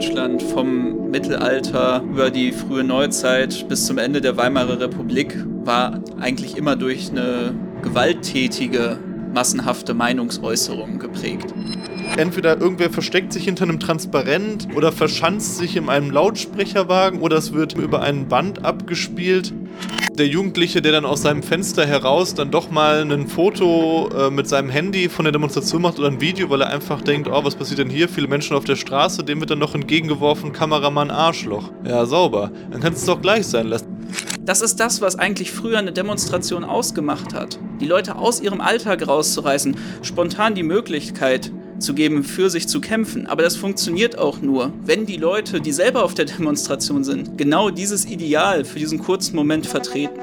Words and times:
Deutschland 0.00 0.42
vom 0.42 1.10
Mittelalter 1.10 2.02
über 2.10 2.30
die 2.30 2.52
frühe 2.52 2.82
Neuzeit 2.82 3.68
bis 3.68 3.84
zum 3.84 3.98
Ende 3.98 4.22
der 4.22 4.34
Weimarer 4.38 4.80
Republik 4.80 5.36
war 5.62 6.00
eigentlich 6.18 6.56
immer 6.56 6.74
durch 6.74 7.10
eine 7.10 7.54
gewalttätige, 7.82 8.98
massenhafte 9.34 9.92
Meinungsäußerung 9.92 10.98
geprägt. 10.98 11.52
Entweder 12.16 12.58
irgendwer 12.58 12.88
versteckt 12.88 13.34
sich 13.34 13.44
hinter 13.44 13.64
einem 13.64 13.78
Transparent 13.78 14.68
oder 14.74 14.90
verschanzt 14.90 15.58
sich 15.58 15.76
in 15.76 15.90
einem 15.90 16.10
Lautsprecherwagen 16.10 17.20
oder 17.20 17.36
es 17.36 17.52
wird 17.52 17.76
über 17.76 18.00
einen 18.00 18.26
Band 18.26 18.64
abgespielt 18.64 19.52
der 20.20 20.28
Jugendliche, 20.28 20.82
der 20.82 20.92
dann 20.92 21.06
aus 21.06 21.22
seinem 21.22 21.42
Fenster 21.42 21.86
heraus 21.86 22.34
dann 22.34 22.50
doch 22.50 22.70
mal 22.70 23.10
ein 23.10 23.26
Foto 23.26 24.10
äh, 24.14 24.30
mit 24.30 24.46
seinem 24.46 24.68
Handy 24.68 25.08
von 25.08 25.24
der 25.24 25.32
Demonstration 25.32 25.80
macht 25.80 25.98
oder 25.98 26.08
ein 26.08 26.20
Video, 26.20 26.50
weil 26.50 26.60
er 26.60 26.68
einfach 26.68 27.00
denkt, 27.00 27.26
oh, 27.26 27.42
was 27.42 27.56
passiert 27.56 27.78
denn 27.78 27.88
hier? 27.88 28.06
Viele 28.06 28.28
Menschen 28.28 28.54
auf 28.54 28.64
der 28.64 28.76
Straße, 28.76 29.24
dem 29.24 29.40
wird 29.40 29.50
dann 29.50 29.58
noch 29.58 29.74
entgegengeworfen, 29.74 30.52
Kameramann 30.52 31.10
Arschloch. 31.10 31.70
Ja, 31.84 32.04
sauber. 32.04 32.52
Dann 32.70 32.82
kannst 32.82 32.98
du 32.98 33.10
es 33.10 33.16
doch 33.16 33.22
gleich 33.22 33.46
sein 33.46 33.68
lassen. 33.68 33.86
Das 34.42 34.60
ist 34.60 34.78
das, 34.78 35.00
was 35.00 35.16
eigentlich 35.16 35.52
früher 35.52 35.78
eine 35.78 35.92
Demonstration 35.92 36.64
ausgemacht 36.64 37.32
hat. 37.32 37.58
Die 37.80 37.86
Leute 37.86 38.16
aus 38.16 38.42
ihrem 38.42 38.60
Alltag 38.60 39.06
rauszureißen, 39.06 39.76
spontan 40.02 40.54
die 40.54 40.62
Möglichkeit, 40.62 41.50
zu 41.80 41.94
geben, 41.94 42.22
für 42.24 42.50
sich 42.50 42.68
zu 42.68 42.80
kämpfen. 42.80 43.26
Aber 43.26 43.42
das 43.42 43.56
funktioniert 43.56 44.18
auch 44.18 44.40
nur, 44.40 44.72
wenn 44.84 45.06
die 45.06 45.16
Leute, 45.16 45.60
die 45.60 45.72
selber 45.72 46.04
auf 46.04 46.14
der 46.14 46.26
Demonstration 46.26 47.04
sind, 47.04 47.36
genau 47.38 47.70
dieses 47.70 48.04
Ideal 48.04 48.64
für 48.64 48.78
diesen 48.78 48.98
kurzen 48.98 49.36
Moment 49.36 49.66
vertreten. 49.66 50.20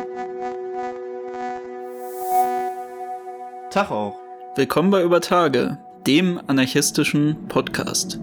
Tag 3.72 3.92
auch. 3.92 4.20
Willkommen 4.56 4.90
bei 4.90 5.04
Über 5.04 5.22
Tage, 5.22 5.78
dem 6.08 6.40
anarchistischen 6.48 7.48
Podcast. 7.48 8.20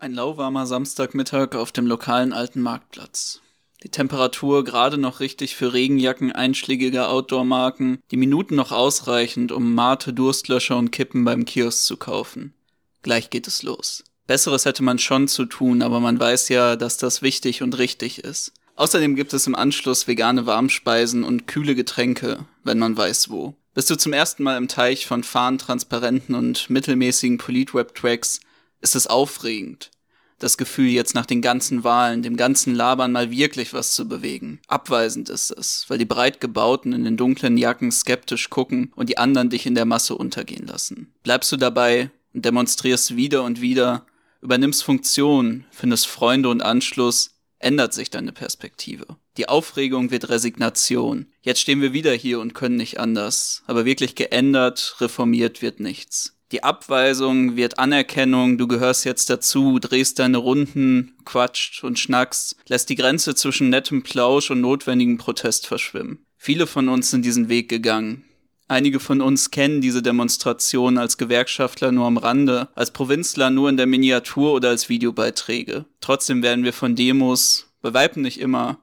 Ein 0.00 0.14
lauwarmer 0.14 0.66
Samstagmittag 0.66 1.54
auf 1.54 1.70
dem 1.70 1.86
lokalen 1.86 2.32
alten 2.32 2.62
Marktplatz. 2.62 3.42
Die 3.84 3.90
Temperatur 3.90 4.64
gerade 4.64 4.98
noch 4.98 5.20
richtig 5.20 5.54
für 5.54 5.72
Regenjacken 5.72 6.32
einschlägiger 6.32 7.10
Outdoor-Marken, 7.10 8.00
die 8.10 8.16
Minuten 8.16 8.56
noch 8.56 8.72
ausreichend, 8.72 9.52
um 9.52 9.74
Mate, 9.74 10.12
Durstlöscher 10.12 10.76
und 10.76 10.90
Kippen 10.90 11.24
beim 11.24 11.44
Kiosk 11.44 11.84
zu 11.84 11.96
kaufen. 11.96 12.54
Gleich 13.02 13.30
geht 13.30 13.46
es 13.46 13.62
los. 13.62 14.02
Besseres 14.26 14.64
hätte 14.64 14.82
man 14.82 14.98
schon 14.98 15.28
zu 15.28 15.44
tun, 15.44 15.82
aber 15.82 16.00
man 16.00 16.18
weiß 16.18 16.48
ja, 16.48 16.74
dass 16.74 16.96
das 16.96 17.22
wichtig 17.22 17.62
und 17.62 17.78
richtig 17.78 18.24
ist. 18.24 18.52
Außerdem 18.74 19.14
gibt 19.14 19.32
es 19.32 19.46
im 19.46 19.54
Anschluss 19.54 20.08
vegane 20.08 20.44
Warmspeisen 20.44 21.22
und 21.22 21.46
kühle 21.46 21.76
Getränke, 21.76 22.46
wenn 22.64 22.78
man 22.78 22.96
weiß 22.96 23.30
wo. 23.30 23.54
Bist 23.74 23.90
du 23.90 23.96
zum 23.96 24.12
ersten 24.12 24.42
Mal 24.42 24.56
im 24.56 24.66
Teich 24.66 25.06
von 25.06 25.22
Fahnen, 25.22 25.58
Transparenten 25.58 26.34
und 26.34 26.68
mittelmäßigen 26.68 27.38
Politweb-Tracks, 27.38 28.40
ist 28.80 28.96
es 28.96 29.06
aufregend 29.06 29.90
das 30.38 30.56
Gefühl, 30.56 30.88
jetzt 30.88 31.14
nach 31.14 31.26
den 31.26 31.42
ganzen 31.42 31.84
Wahlen, 31.84 32.22
dem 32.22 32.36
ganzen 32.36 32.74
Labern 32.74 33.12
mal 33.12 33.30
wirklich 33.30 33.72
was 33.72 33.92
zu 33.92 34.08
bewegen. 34.08 34.60
Abweisend 34.68 35.28
ist 35.28 35.50
es, 35.50 35.84
weil 35.88 35.98
die 35.98 36.04
breit 36.04 36.40
gebauten 36.40 36.92
in 36.92 37.04
den 37.04 37.16
dunklen 37.16 37.56
Jacken 37.56 37.90
skeptisch 37.90 38.50
gucken 38.50 38.92
und 38.94 39.08
die 39.08 39.18
anderen 39.18 39.50
dich 39.50 39.66
in 39.66 39.74
der 39.74 39.84
Masse 39.84 40.14
untergehen 40.14 40.66
lassen. 40.66 41.12
Bleibst 41.22 41.50
du 41.50 41.56
dabei 41.56 42.10
und 42.32 42.44
demonstrierst 42.44 43.16
wieder 43.16 43.42
und 43.42 43.60
wieder, 43.60 44.06
übernimmst 44.40 44.84
Funktion, 44.84 45.64
findest 45.70 46.06
Freunde 46.06 46.48
und 46.48 46.62
Anschluss, 46.62 47.30
ändert 47.58 47.92
sich 47.92 48.10
deine 48.10 48.32
Perspektive. 48.32 49.16
Die 49.36 49.48
Aufregung 49.48 50.10
wird 50.10 50.28
Resignation. 50.28 51.26
Jetzt 51.42 51.60
stehen 51.60 51.80
wir 51.80 51.92
wieder 51.92 52.12
hier 52.12 52.40
und 52.40 52.54
können 52.54 52.76
nicht 52.76 52.98
anders. 52.98 53.62
Aber 53.66 53.84
wirklich 53.84 54.14
geändert, 54.14 54.96
reformiert 55.00 55.62
wird 55.62 55.80
nichts. 55.80 56.37
Die 56.50 56.62
Abweisung 56.62 57.56
wird 57.56 57.78
Anerkennung, 57.78 58.56
du 58.56 58.66
gehörst 58.66 59.04
jetzt 59.04 59.28
dazu, 59.28 59.78
drehst 59.78 60.18
deine 60.18 60.38
Runden, 60.38 61.14
quatscht 61.26 61.84
und 61.84 61.98
schnackst, 61.98 62.56
lässt 62.68 62.88
die 62.88 62.94
Grenze 62.94 63.34
zwischen 63.34 63.68
nettem 63.68 64.02
Plausch 64.02 64.50
und 64.50 64.62
notwendigem 64.62 65.18
Protest 65.18 65.66
verschwimmen. 65.66 66.24
Viele 66.38 66.66
von 66.66 66.88
uns 66.88 67.10
sind 67.10 67.24
diesen 67.24 67.50
Weg 67.50 67.68
gegangen. 67.68 68.24
Einige 68.66 69.00
von 69.00 69.20
uns 69.20 69.50
kennen 69.50 69.80
diese 69.80 70.02
Demonstration 70.02 70.96
als 70.96 71.18
Gewerkschaftler 71.18 71.92
nur 71.92 72.06
am 72.06 72.16
Rande, 72.16 72.68
als 72.74 72.92
Provinzler 72.92 73.50
nur 73.50 73.68
in 73.68 73.76
der 73.76 73.86
Miniatur 73.86 74.52
oder 74.52 74.70
als 74.70 74.88
Videobeiträge. 74.88 75.84
Trotzdem 76.00 76.42
werden 76.42 76.64
wir 76.64 76.72
von 76.72 76.94
Demos, 76.94 77.66
bei 77.82 77.92
Weitem 77.92 78.22
nicht 78.22 78.40
immer, 78.40 78.78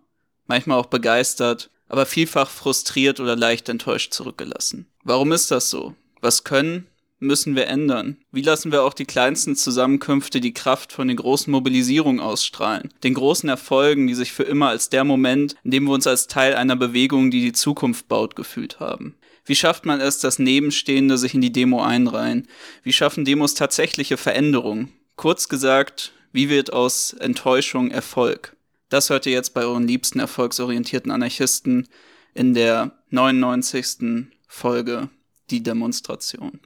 manchmal 0.48 0.80
auch 0.80 0.88
begeistert, 0.88 1.70
aber 1.88 2.06
vielfach 2.06 2.50
frustriert 2.50 3.20
oder 3.20 3.36
leicht 3.36 3.70
enttäuscht 3.70 4.14
zurückgelassen. 4.14 4.88
Warum 5.04 5.32
ist 5.32 5.52
das 5.52 5.70
so? 5.70 5.96
Was 6.20 6.44
können, 6.44 6.88
müssen 7.26 7.56
wir 7.56 7.68
ändern? 7.68 8.18
Wie 8.32 8.42
lassen 8.42 8.72
wir 8.72 8.84
auch 8.84 8.94
die 8.94 9.06
kleinsten 9.06 9.56
Zusammenkünfte 9.56 10.40
die 10.40 10.54
Kraft 10.54 10.92
von 10.92 11.08
den 11.08 11.18
großen 11.18 11.52
Mobilisierungen 11.52 12.22
ausstrahlen? 12.22 12.94
Den 13.04 13.14
großen 13.14 13.50
Erfolgen, 13.50 14.08
die 14.08 14.16
sich 14.16 14.32
für 14.32 14.44
immer 14.44 14.70
als 14.70 14.90
der 14.90 15.04
Moment, 15.04 15.56
in 15.64 15.72
dem 15.72 15.86
wir 15.86 15.94
uns 15.94 16.08
als 16.08 16.28
Teil 16.28 16.56
einer 16.56 16.76
Bewegung, 16.76 17.32
die 17.32 17.42
die 17.42 17.54
Zukunft 17.54 18.08
baut, 18.08 18.36
gefühlt 18.36 18.80
haben? 18.80 19.16
Wie 19.46 19.56
schafft 19.56 19.86
man 19.86 20.02
es, 20.02 20.20
dass 20.20 20.40
Nebenstehende 20.40 21.18
sich 21.18 21.36
in 21.36 21.42
die 21.42 21.52
Demo 21.52 21.82
einreihen? 21.84 22.48
Wie 22.84 22.94
schaffen 22.94 23.26
Demos 23.26 23.54
tatsächliche 23.54 24.18
Veränderungen? 24.18 24.92
Kurz 25.16 25.48
gesagt, 25.48 26.14
wie 26.32 26.50
wird 26.50 26.74
aus 26.74 27.14
Enttäuschung 27.14 27.92
Erfolg? 27.92 28.56
Das 28.90 29.10
hört 29.10 29.26
ihr 29.26 29.34
jetzt 29.34 29.54
bei 29.54 29.62
euren 29.62 29.88
liebsten 29.88 30.20
erfolgsorientierten 30.20 31.12
Anarchisten 31.12 31.88
in 32.34 32.54
der 32.54 32.92
99. 33.10 34.28
Folge 34.48 35.10
Die 35.50 35.64
Demonstration. 35.64 36.60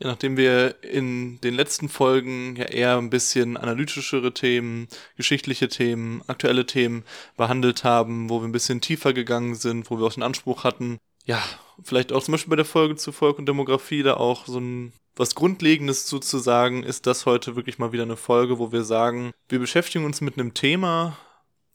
Ja, 0.00 0.08
nachdem 0.08 0.38
wir 0.38 0.82
in 0.82 1.40
den 1.42 1.54
letzten 1.54 1.90
Folgen 1.90 2.56
ja 2.56 2.64
eher 2.64 2.96
ein 2.96 3.10
bisschen 3.10 3.58
analytischere 3.58 4.32
Themen, 4.32 4.88
geschichtliche 5.16 5.68
Themen, 5.68 6.22
aktuelle 6.26 6.64
Themen 6.64 7.04
behandelt 7.36 7.84
haben, 7.84 8.30
wo 8.30 8.40
wir 8.40 8.48
ein 8.48 8.52
bisschen 8.52 8.80
tiefer 8.80 9.12
gegangen 9.12 9.54
sind, 9.54 9.90
wo 9.90 9.98
wir 9.98 10.06
auch 10.06 10.14
den 10.14 10.22
Anspruch 10.22 10.64
hatten, 10.64 10.98
ja, 11.26 11.42
vielleicht 11.82 12.12
auch 12.12 12.22
zum 12.22 12.32
Beispiel 12.32 12.50
bei 12.50 12.56
der 12.56 12.64
Folge 12.64 12.96
zu 12.96 13.12
Volk 13.12 13.38
und 13.38 13.46
Demografie 13.46 14.02
da 14.02 14.14
auch 14.14 14.46
so 14.46 14.58
ein 14.58 14.92
was 15.16 15.34
Grundlegendes 15.34 16.08
sozusagen, 16.08 16.82
ist 16.82 17.06
das 17.06 17.26
heute 17.26 17.54
wirklich 17.54 17.78
mal 17.78 17.92
wieder 17.92 18.04
eine 18.04 18.16
Folge, 18.16 18.58
wo 18.58 18.72
wir 18.72 18.84
sagen, 18.84 19.32
wir 19.48 19.58
beschäftigen 19.58 20.06
uns 20.06 20.22
mit 20.22 20.38
einem 20.38 20.54
Thema, 20.54 21.18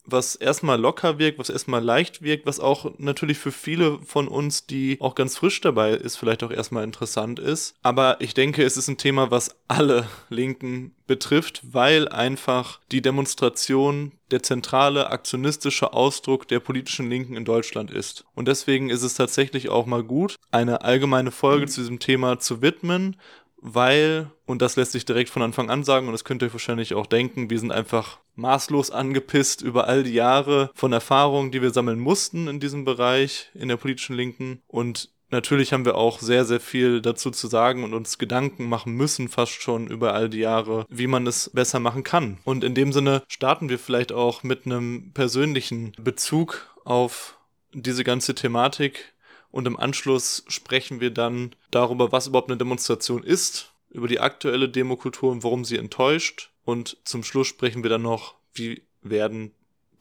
was 0.06 0.36
erstmal 0.36 0.80
locker 0.80 1.20
wirkt, 1.20 1.40
was 1.40 1.50
erstmal 1.50 1.84
leicht 1.84 2.22
wirkt, 2.22 2.46
was 2.46 2.60
auch 2.60 2.94
natürlich 2.98 3.38
für 3.38 3.52
viele 3.52 4.00
von 4.00 4.28
uns, 4.28 4.66
die 4.66 4.98
auch 5.00 5.16
ganz 5.16 5.38
frisch 5.38 5.62
dabei 5.62 5.92
ist, 5.92 6.18
vielleicht 6.18 6.44
auch 6.44 6.52
erstmal 6.52 6.84
interessant 6.84 7.40
ist. 7.40 7.76
Aber 7.82 8.18
ich 8.20 8.34
denke, 8.34 8.64
es 8.64 8.78
ist 8.78 8.88
ein 8.88 8.98
Thema, 8.98 9.32
was 9.32 9.56
alle 9.68 10.08
Linken 10.30 10.96
betrifft, 11.08 11.62
weil 11.72 12.08
einfach 12.08 12.80
die 12.92 13.02
Demonstration 13.02 14.14
der 14.32 14.42
zentrale 14.42 15.12
aktionistische 15.12 15.94
Ausdruck 15.94 16.48
der 16.48 16.60
politischen 16.60 17.10
Linken 17.10 17.36
in 17.36 17.46
Deutschland 17.46 17.92
ist. 17.92 18.26
Und 18.34 18.48
deswegen 18.48 18.90
ist 18.90 19.04
es 19.04 19.14
tatsächlich 19.14 19.70
auch 19.70 19.86
mal 19.86 20.04
gut, 20.04 20.36
eine 20.52 20.82
allgemeine 20.82 21.32
Folge 21.32 21.68
zu 21.68 21.82
diesem 21.82 22.00
Thema 22.00 22.40
zu 22.40 22.62
widmen, 22.62 23.18
weil, 23.58 24.32
und 24.46 24.62
das 24.62 24.76
lässt 24.76 24.92
sich 24.92 25.06
direkt 25.06 25.30
von 25.30 25.42
Anfang 25.42 25.70
an 25.70 25.84
sagen, 25.84 26.08
und 26.08 26.14
das 26.14 26.24
könnt 26.24 26.42
ihr 26.42 26.48
euch 26.48 26.54
wahrscheinlich 26.54 26.94
auch 26.94 27.08
denken, 27.08 27.50
wir 27.50 27.60
sind 27.60 27.72
einfach 27.72 28.20
maßlos 28.36 28.92
angepisst 28.92 29.62
über 29.62 29.88
all 29.88 30.04
die 30.04 30.14
Jahre 30.14 30.70
von 30.74 30.94
Erfahrungen, 30.94 31.52
die 31.52 31.62
wir 31.62 31.72
sammeln 31.72 32.00
mussten 32.00 32.48
in 32.48 32.60
diesem 32.60 32.86
Bereich, 32.86 33.50
in 33.54 33.70
der 33.70 33.78
politischen 33.78 34.16
Linken. 34.16 34.62
Und 34.68 35.10
natürlich 35.30 35.74
haben 35.74 35.86
wir 35.86 35.96
auch 35.96 36.20
sehr, 36.20 36.46
sehr 36.46 36.60
viel 36.60 37.02
dazu 37.02 37.32
zu 37.32 37.48
sagen 37.48 37.84
und 37.84 37.94
uns 37.94 38.18
Gedanken 38.18 38.68
machen 38.68 38.94
müssen, 38.94 39.30
fast 39.30 39.62
schon 39.62 39.88
über 39.88 40.14
all 40.14 40.30
die 40.30 40.40
Jahre, 40.40 40.86
wie 40.90 41.08
man 41.08 41.26
es 41.26 41.50
besser 41.54 41.80
machen 41.80 42.04
kann. 42.04 42.38
Und 42.44 42.64
in 42.64 42.76
dem 42.76 42.94
Sinne 42.94 43.24
starten 43.28 43.70
wir 43.70 43.80
vielleicht 43.80 44.12
auch 44.12 44.44
mit 44.44 44.66
einem 44.66 45.12
persönlichen 45.14 45.94
Bezug 46.00 46.76
auf 46.84 47.38
diese 47.74 48.04
ganze 48.04 48.36
Thematik, 48.36 49.15
und 49.56 49.68
im 49.68 49.80
Anschluss 49.80 50.44
sprechen 50.50 51.00
wir 51.00 51.12
dann 51.12 51.56
darüber, 51.72 52.12
was 52.12 52.28
überhaupt 52.28 52.50
eine 52.50 52.58
Demonstration 52.58 53.24
ist, 53.24 53.72
über 53.90 54.10
die 54.10 54.20
aktuelle 54.20 54.68
Demokultur 54.68 55.32
und 55.32 55.46
warum 55.46 55.64
sie 55.64 55.78
enttäuscht. 55.78 56.52
Und 56.66 56.98
zum 57.06 57.24
Schluss 57.24 57.48
sprechen 57.48 57.82
wir 57.82 57.90
dann 57.90 58.02
noch, 58.02 58.36
wie 58.54 58.82
werden 59.02 59.54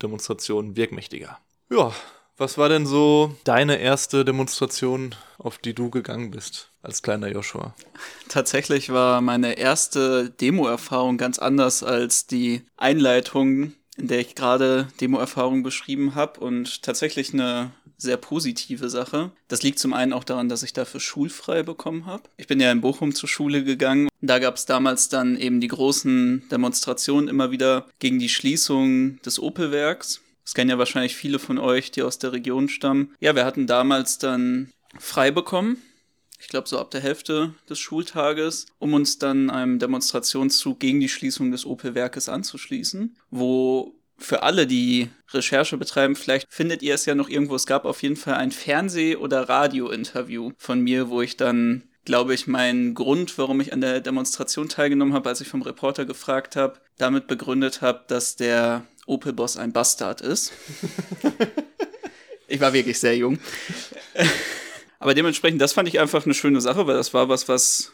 Demonstrationen 0.02 0.74
wirkmächtiger. 0.74 1.38
Ja, 1.70 1.92
was 2.36 2.58
war 2.58 2.68
denn 2.68 2.84
so 2.84 3.36
deine 3.44 3.76
erste 3.76 4.24
Demonstration, 4.24 5.14
auf 5.38 5.58
die 5.58 5.72
du 5.72 5.88
gegangen 5.88 6.32
bist 6.32 6.72
als 6.82 7.02
kleiner 7.02 7.28
Joshua? 7.28 7.76
Tatsächlich 8.28 8.90
war 8.90 9.20
meine 9.20 9.56
erste 9.56 10.30
Demo-Erfahrung 10.30 11.16
ganz 11.16 11.38
anders 11.38 11.84
als 11.84 12.26
die 12.26 12.62
Einleitung, 12.76 13.74
in 13.96 14.08
der 14.08 14.18
ich 14.18 14.34
gerade 14.34 14.88
Demo-Erfahrung 15.00 15.62
beschrieben 15.62 16.16
habe 16.16 16.40
und 16.40 16.82
tatsächlich 16.82 17.32
eine 17.32 17.70
sehr 17.96 18.16
positive 18.16 18.90
Sache. 18.90 19.30
Das 19.48 19.62
liegt 19.62 19.78
zum 19.78 19.92
einen 19.92 20.12
auch 20.12 20.24
daran, 20.24 20.48
dass 20.48 20.62
ich 20.62 20.72
dafür 20.72 21.00
schulfrei 21.00 21.62
bekommen 21.62 22.06
habe. 22.06 22.24
Ich 22.36 22.46
bin 22.46 22.60
ja 22.60 22.70
in 22.72 22.80
Bochum 22.80 23.14
zur 23.14 23.28
Schule 23.28 23.64
gegangen. 23.64 24.08
Da 24.20 24.38
gab 24.38 24.56
es 24.56 24.66
damals 24.66 25.08
dann 25.08 25.36
eben 25.36 25.60
die 25.60 25.68
großen 25.68 26.48
Demonstrationen 26.50 27.28
immer 27.28 27.50
wieder 27.50 27.86
gegen 27.98 28.18
die 28.18 28.28
Schließung 28.28 29.20
des 29.22 29.38
Opelwerks. 29.38 30.20
Das 30.44 30.54
kennen 30.54 30.70
ja 30.70 30.78
wahrscheinlich 30.78 31.16
viele 31.16 31.38
von 31.38 31.58
euch, 31.58 31.90
die 31.90 32.02
aus 32.02 32.18
der 32.18 32.32
Region 32.32 32.68
stammen. 32.68 33.14
Ja, 33.20 33.34
wir 33.34 33.44
hatten 33.44 33.66
damals 33.66 34.18
dann 34.18 34.72
frei 34.98 35.30
bekommen. 35.30 35.78
ich 36.40 36.48
glaube 36.48 36.68
so 36.68 36.78
ab 36.78 36.90
der 36.90 37.00
Hälfte 37.00 37.54
des 37.70 37.78
Schultages, 37.78 38.66
um 38.78 38.92
uns 38.92 39.18
dann 39.18 39.48
einem 39.48 39.78
Demonstrationszug 39.78 40.78
gegen 40.78 41.00
die 41.00 41.08
Schließung 41.08 41.50
des 41.50 41.64
Opel-Werkes 41.64 42.28
anzuschließen, 42.28 43.16
wo 43.30 43.94
für 44.16 44.42
alle, 44.42 44.66
die 44.66 45.10
Recherche 45.32 45.76
betreiben, 45.76 46.16
vielleicht 46.16 46.52
findet 46.52 46.82
ihr 46.82 46.94
es 46.94 47.06
ja 47.06 47.14
noch 47.14 47.28
irgendwo. 47.28 47.56
Es 47.56 47.66
gab 47.66 47.84
auf 47.84 48.02
jeden 48.02 48.16
Fall 48.16 48.34
ein 48.34 48.52
Fernseh- 48.52 49.16
oder 49.16 49.48
Radio-Interview 49.48 50.52
von 50.56 50.80
mir, 50.80 51.08
wo 51.08 51.20
ich 51.22 51.36
dann, 51.36 51.84
glaube 52.04 52.34
ich, 52.34 52.46
meinen 52.46 52.94
Grund, 52.94 53.36
warum 53.38 53.60
ich 53.60 53.72
an 53.72 53.80
der 53.80 54.00
Demonstration 54.00 54.68
teilgenommen 54.68 55.14
habe, 55.14 55.28
als 55.28 55.40
ich 55.40 55.48
vom 55.48 55.62
Reporter 55.62 56.04
gefragt 56.04 56.56
habe, 56.56 56.80
damit 56.98 57.26
begründet 57.26 57.82
habe, 57.82 58.04
dass 58.06 58.36
der 58.36 58.86
Opel-Boss 59.06 59.56
ein 59.56 59.72
Bastard 59.72 60.20
ist. 60.20 60.52
ich 62.48 62.60
war 62.60 62.72
wirklich 62.72 62.98
sehr 62.98 63.16
jung. 63.16 63.38
Aber 64.98 65.14
dementsprechend, 65.14 65.60
das 65.60 65.74
fand 65.74 65.88
ich 65.88 66.00
einfach 66.00 66.24
eine 66.24 66.34
schöne 66.34 66.60
Sache, 66.60 66.86
weil 66.86 66.96
das 66.96 67.12
war 67.12 67.28
was, 67.28 67.48
was 67.48 67.92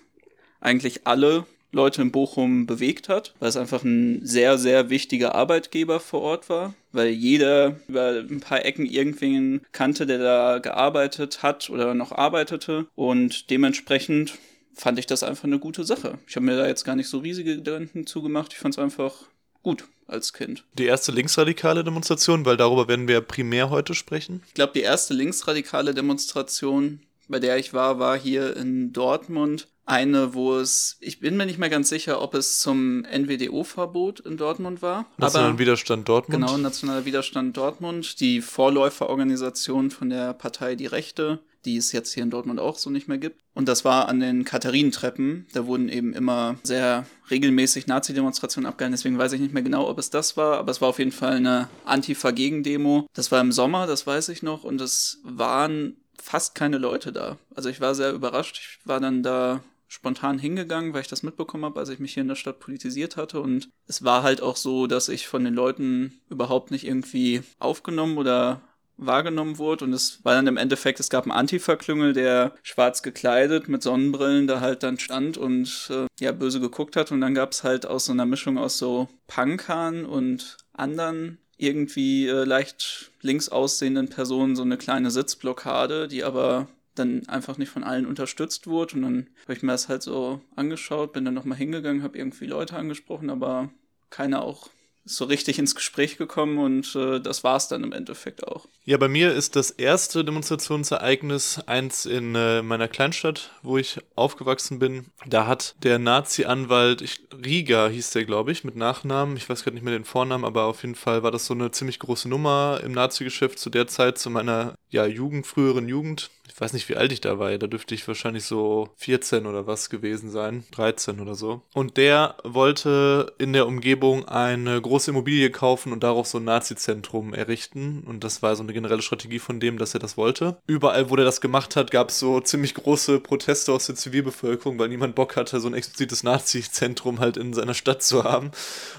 eigentlich 0.60 1.06
alle 1.06 1.46
Leute 1.72 2.02
in 2.02 2.12
Bochum 2.12 2.66
bewegt 2.66 3.08
hat, 3.08 3.34
weil 3.38 3.48
es 3.48 3.56
einfach 3.56 3.82
ein 3.82 4.24
sehr, 4.24 4.58
sehr 4.58 4.90
wichtiger 4.90 5.34
Arbeitgeber 5.34 6.00
vor 6.00 6.22
Ort 6.22 6.48
war, 6.48 6.74
weil 6.92 7.08
jeder 7.08 7.76
über 7.88 8.24
ein 8.28 8.40
paar 8.40 8.64
Ecken 8.64 8.86
irgendwen 8.86 9.62
kannte, 9.72 10.06
der 10.06 10.18
da 10.18 10.58
gearbeitet 10.58 11.42
hat 11.42 11.70
oder 11.70 11.94
noch 11.94 12.12
arbeitete 12.12 12.86
und 12.94 13.50
dementsprechend 13.50 14.38
fand 14.74 14.98
ich 14.98 15.06
das 15.06 15.22
einfach 15.22 15.44
eine 15.44 15.58
gute 15.58 15.84
Sache. 15.84 16.18
Ich 16.26 16.36
habe 16.36 16.46
mir 16.46 16.56
da 16.56 16.66
jetzt 16.66 16.84
gar 16.84 16.96
nicht 16.96 17.08
so 17.08 17.18
riesige 17.18 17.56
Gedanken 17.56 18.06
zugemacht, 18.06 18.52
ich 18.52 18.58
fand 18.58 18.74
es 18.74 18.78
einfach 18.78 19.14
gut 19.62 19.84
als 20.06 20.32
Kind. 20.32 20.64
Die 20.74 20.86
erste 20.86 21.12
linksradikale 21.12 21.84
Demonstration, 21.84 22.44
weil 22.44 22.56
darüber 22.56 22.88
werden 22.88 23.08
wir 23.08 23.20
primär 23.20 23.70
heute 23.70 23.94
sprechen. 23.94 24.42
Ich 24.48 24.54
glaube, 24.54 24.72
die 24.74 24.80
erste 24.80 25.14
linksradikale 25.14 25.94
Demonstration, 25.94 27.00
bei 27.28 27.38
der 27.38 27.58
ich 27.58 27.72
war, 27.72 27.98
war 27.98 28.18
hier 28.18 28.56
in 28.56 28.92
Dortmund 28.92 29.68
eine, 29.90 30.34
wo 30.34 30.56
es, 30.56 30.96
ich 31.00 31.20
bin 31.20 31.36
mir 31.36 31.46
nicht 31.46 31.58
mehr 31.58 31.68
ganz 31.68 31.88
sicher, 31.88 32.22
ob 32.22 32.34
es 32.34 32.60
zum 32.60 33.02
NWDO-Verbot 33.02 34.20
in 34.20 34.36
Dortmund 34.36 34.82
war. 34.82 35.06
Nationalen 35.18 35.58
Widerstand 35.58 36.08
Dortmund. 36.08 36.40
Genau, 36.40 36.56
Nationaler 36.56 37.04
Widerstand 37.04 37.56
Dortmund, 37.56 38.20
die 38.20 38.40
Vorläuferorganisation 38.40 39.90
von 39.90 40.10
der 40.10 40.32
Partei 40.32 40.76
Die 40.76 40.86
Rechte, 40.86 41.40
die 41.64 41.76
es 41.76 41.92
jetzt 41.92 42.14
hier 42.14 42.22
in 42.22 42.30
Dortmund 42.30 42.60
auch 42.60 42.78
so 42.78 42.88
nicht 42.88 43.08
mehr 43.08 43.18
gibt. 43.18 43.40
Und 43.52 43.68
das 43.68 43.84
war 43.84 44.08
an 44.08 44.20
den 44.20 44.44
Katharinentreppen. 44.44 45.46
Da 45.52 45.66
wurden 45.66 45.88
eben 45.88 46.14
immer 46.14 46.56
sehr 46.62 47.04
regelmäßig 47.30 47.86
Nazi-Demonstrationen 47.86 48.66
abgehalten. 48.66 48.94
Deswegen 48.96 49.18
weiß 49.18 49.32
ich 49.32 49.40
nicht 49.40 49.52
mehr 49.52 49.62
genau, 49.62 49.88
ob 49.88 49.98
es 49.98 50.10
das 50.10 50.36
war, 50.36 50.58
aber 50.58 50.70
es 50.70 50.80
war 50.80 50.88
auf 50.88 50.98
jeden 50.98 51.12
Fall 51.12 51.34
eine 51.34 51.68
Antifa-Gegendemo. 51.84 53.06
Das 53.12 53.30
war 53.32 53.40
im 53.40 53.52
Sommer, 53.52 53.86
das 53.86 54.06
weiß 54.06 54.28
ich 54.30 54.42
noch. 54.42 54.64
Und 54.64 54.80
es 54.80 55.18
waren 55.24 55.96
fast 56.22 56.54
keine 56.54 56.78
Leute 56.78 57.12
da. 57.12 57.38
Also 57.54 57.68
ich 57.68 57.80
war 57.80 57.94
sehr 57.94 58.12
überrascht. 58.12 58.58
Ich 58.58 58.86
war 58.86 59.00
dann 59.00 59.22
da 59.22 59.60
spontan 59.90 60.38
hingegangen, 60.38 60.94
weil 60.94 61.00
ich 61.00 61.08
das 61.08 61.24
mitbekommen 61.24 61.64
habe, 61.64 61.80
als 61.80 61.88
ich 61.88 61.98
mich 61.98 62.14
hier 62.14 62.20
in 62.20 62.28
der 62.28 62.36
Stadt 62.36 62.60
politisiert 62.60 63.16
hatte. 63.16 63.40
Und 63.40 63.68
es 63.88 64.04
war 64.04 64.22
halt 64.22 64.40
auch 64.40 64.54
so, 64.54 64.86
dass 64.86 65.08
ich 65.08 65.26
von 65.26 65.42
den 65.42 65.52
Leuten 65.52 66.20
überhaupt 66.30 66.70
nicht 66.70 66.86
irgendwie 66.86 67.42
aufgenommen 67.58 68.16
oder 68.16 68.62
wahrgenommen 68.96 69.58
wurde. 69.58 69.84
Und 69.84 69.92
es 69.92 70.24
war 70.24 70.34
dann 70.34 70.46
im 70.46 70.56
Endeffekt, 70.56 71.00
es 71.00 71.10
gab 71.10 71.24
einen 71.24 71.32
Antifa-Klüngel, 71.32 72.12
der 72.12 72.54
schwarz 72.62 73.02
gekleidet 73.02 73.68
mit 73.68 73.82
Sonnenbrillen 73.82 74.46
da 74.46 74.60
halt 74.60 74.84
dann 74.84 75.00
stand 75.00 75.36
und 75.36 75.90
äh, 75.90 76.06
ja 76.20 76.30
böse 76.30 76.60
geguckt 76.60 76.94
hat. 76.94 77.10
Und 77.10 77.20
dann 77.20 77.34
gab 77.34 77.50
es 77.50 77.64
halt 77.64 77.84
aus 77.84 78.04
so 78.04 78.12
einer 78.12 78.26
Mischung 78.26 78.58
aus 78.58 78.78
so 78.78 79.08
Punkern 79.26 80.04
und 80.04 80.58
anderen 80.72 81.38
irgendwie 81.56 82.28
äh, 82.28 82.44
leicht 82.44 83.10
links 83.22 83.48
aussehenden 83.48 84.08
Personen 84.08 84.54
so 84.54 84.62
eine 84.62 84.78
kleine 84.78 85.10
Sitzblockade, 85.10 86.06
die 86.06 86.22
aber 86.22 86.68
dann 86.94 87.28
einfach 87.28 87.58
nicht 87.58 87.70
von 87.70 87.84
allen 87.84 88.06
unterstützt 88.06 88.66
wurde. 88.66 88.96
Und 88.96 89.02
dann 89.02 89.30
habe 89.44 89.54
ich 89.54 89.62
mir 89.62 89.72
das 89.72 89.88
halt 89.88 90.02
so 90.02 90.40
angeschaut, 90.56 91.12
bin 91.12 91.24
dann 91.24 91.34
nochmal 91.34 91.58
hingegangen, 91.58 92.02
habe 92.02 92.18
irgendwie 92.18 92.46
Leute 92.46 92.76
angesprochen, 92.76 93.30
aber 93.30 93.70
keiner 94.10 94.42
auch 94.42 94.70
so 95.04 95.24
richtig 95.24 95.58
ins 95.58 95.74
Gespräch 95.74 96.18
gekommen 96.18 96.58
und 96.58 96.94
äh, 96.94 97.20
das 97.20 97.42
war 97.42 97.56
es 97.56 97.68
dann 97.68 97.82
im 97.84 97.92
Endeffekt 97.92 98.46
auch. 98.46 98.66
Ja, 98.84 98.96
bei 98.98 99.08
mir 99.08 99.32
ist 99.32 99.56
das 99.56 99.70
erste 99.70 100.24
Demonstrationsereignis 100.24 101.60
eins 101.66 102.06
in 102.06 102.34
äh, 102.34 102.62
meiner 102.62 102.88
Kleinstadt, 102.88 103.50
wo 103.62 103.78
ich 103.78 103.98
aufgewachsen 104.14 104.78
bin. 104.78 105.06
Da 105.26 105.46
hat 105.46 105.74
der 105.82 105.98
Nazi-Anwalt, 105.98 107.02
Riga 107.44 107.88
hieß 107.88 108.10
der, 108.10 108.24
glaube 108.24 108.52
ich, 108.52 108.62
mit 108.62 108.76
Nachnamen, 108.76 109.36
ich 109.36 109.48
weiß 109.48 109.64
gerade 109.64 109.74
nicht 109.74 109.84
mehr 109.84 109.94
den 109.94 110.04
Vornamen, 110.04 110.44
aber 110.44 110.64
auf 110.64 110.82
jeden 110.82 110.94
Fall 110.94 111.22
war 111.22 111.30
das 111.30 111.46
so 111.46 111.54
eine 111.54 111.70
ziemlich 111.70 111.98
große 111.98 112.28
Nummer 112.28 112.80
im 112.84 112.92
Nazi-Geschäft 112.92 113.58
zu 113.58 113.70
der 113.70 113.86
Zeit, 113.86 114.18
zu 114.18 114.30
meiner 114.30 114.74
ja, 114.90 115.06
Jugend, 115.06 115.46
früheren 115.46 115.88
Jugend 115.88 116.30
ich 116.60 116.60
weiß 116.60 116.72
nicht, 116.74 116.88
wie 116.88 116.96
alt 116.96 117.12
ich 117.12 117.20
da 117.20 117.38
war. 117.38 117.56
Da 117.56 117.66
dürfte 117.66 117.94
ich 117.94 118.06
wahrscheinlich 118.06 118.44
so 118.44 118.90
14 118.96 119.46
oder 119.46 119.66
was 119.66 119.88
gewesen 119.88 120.30
sein. 120.30 120.64
13 120.72 121.20
oder 121.20 121.34
so. 121.34 121.62
Und 121.72 121.96
der 121.96 122.36
wollte 122.44 123.32
in 123.38 123.52
der 123.52 123.66
Umgebung 123.66 124.28
eine 124.28 124.80
große 124.80 125.10
Immobilie 125.10 125.50
kaufen 125.50 125.92
und 125.92 126.02
darauf 126.02 126.26
so 126.26 126.38
ein 126.38 126.44
Nazi-Zentrum 126.44 127.32
errichten. 127.32 128.02
Und 128.06 128.24
das 128.24 128.42
war 128.42 128.56
so 128.56 128.62
eine 128.62 128.72
generelle 128.72 129.02
Strategie 129.02 129.38
von 129.38 129.60
dem, 129.60 129.78
dass 129.78 129.94
er 129.94 130.00
das 130.00 130.16
wollte. 130.16 130.58
Überall, 130.66 131.08
wo 131.08 131.16
der 131.16 131.24
das 131.24 131.40
gemacht 131.40 131.76
hat, 131.76 131.90
gab 131.90 132.10
es 132.10 132.18
so 132.18 132.40
ziemlich 132.40 132.74
große 132.74 133.20
Proteste 133.20 133.72
aus 133.72 133.86
der 133.86 133.94
Zivilbevölkerung, 133.94 134.78
weil 134.78 134.88
niemand 134.88 135.14
Bock 135.14 135.36
hatte, 135.36 135.60
so 135.60 135.68
ein 135.68 135.74
explizites 135.74 136.22
Nazi-Zentrum 136.24 137.20
halt 137.20 137.36
in 137.36 137.54
seiner 137.54 137.74
Stadt 137.74 138.02
zu 138.02 138.24
haben. 138.24 138.50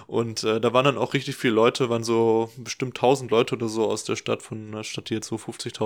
Und 0.08 0.44
äh, 0.44 0.60
da 0.60 0.74
waren 0.74 0.86
dann 0.86 0.98
auch 0.98 1.14
richtig 1.14 1.36
viele 1.36 1.54
Leute, 1.54 1.90
waren 1.90 2.04
so 2.04 2.50
bestimmt 2.58 2.98
1000 2.98 3.30
Leute 3.30 3.56
oder 3.56 3.68
so 3.68 3.88
aus 3.88 4.04
der 4.04 4.16
Stadt, 4.16 4.42
von 4.42 4.70
einer 4.70 4.84
Stadt, 4.84 5.10
die 5.10 5.14
jetzt 5.14 5.28
so 5.28 5.36
50.000, 5.36 5.81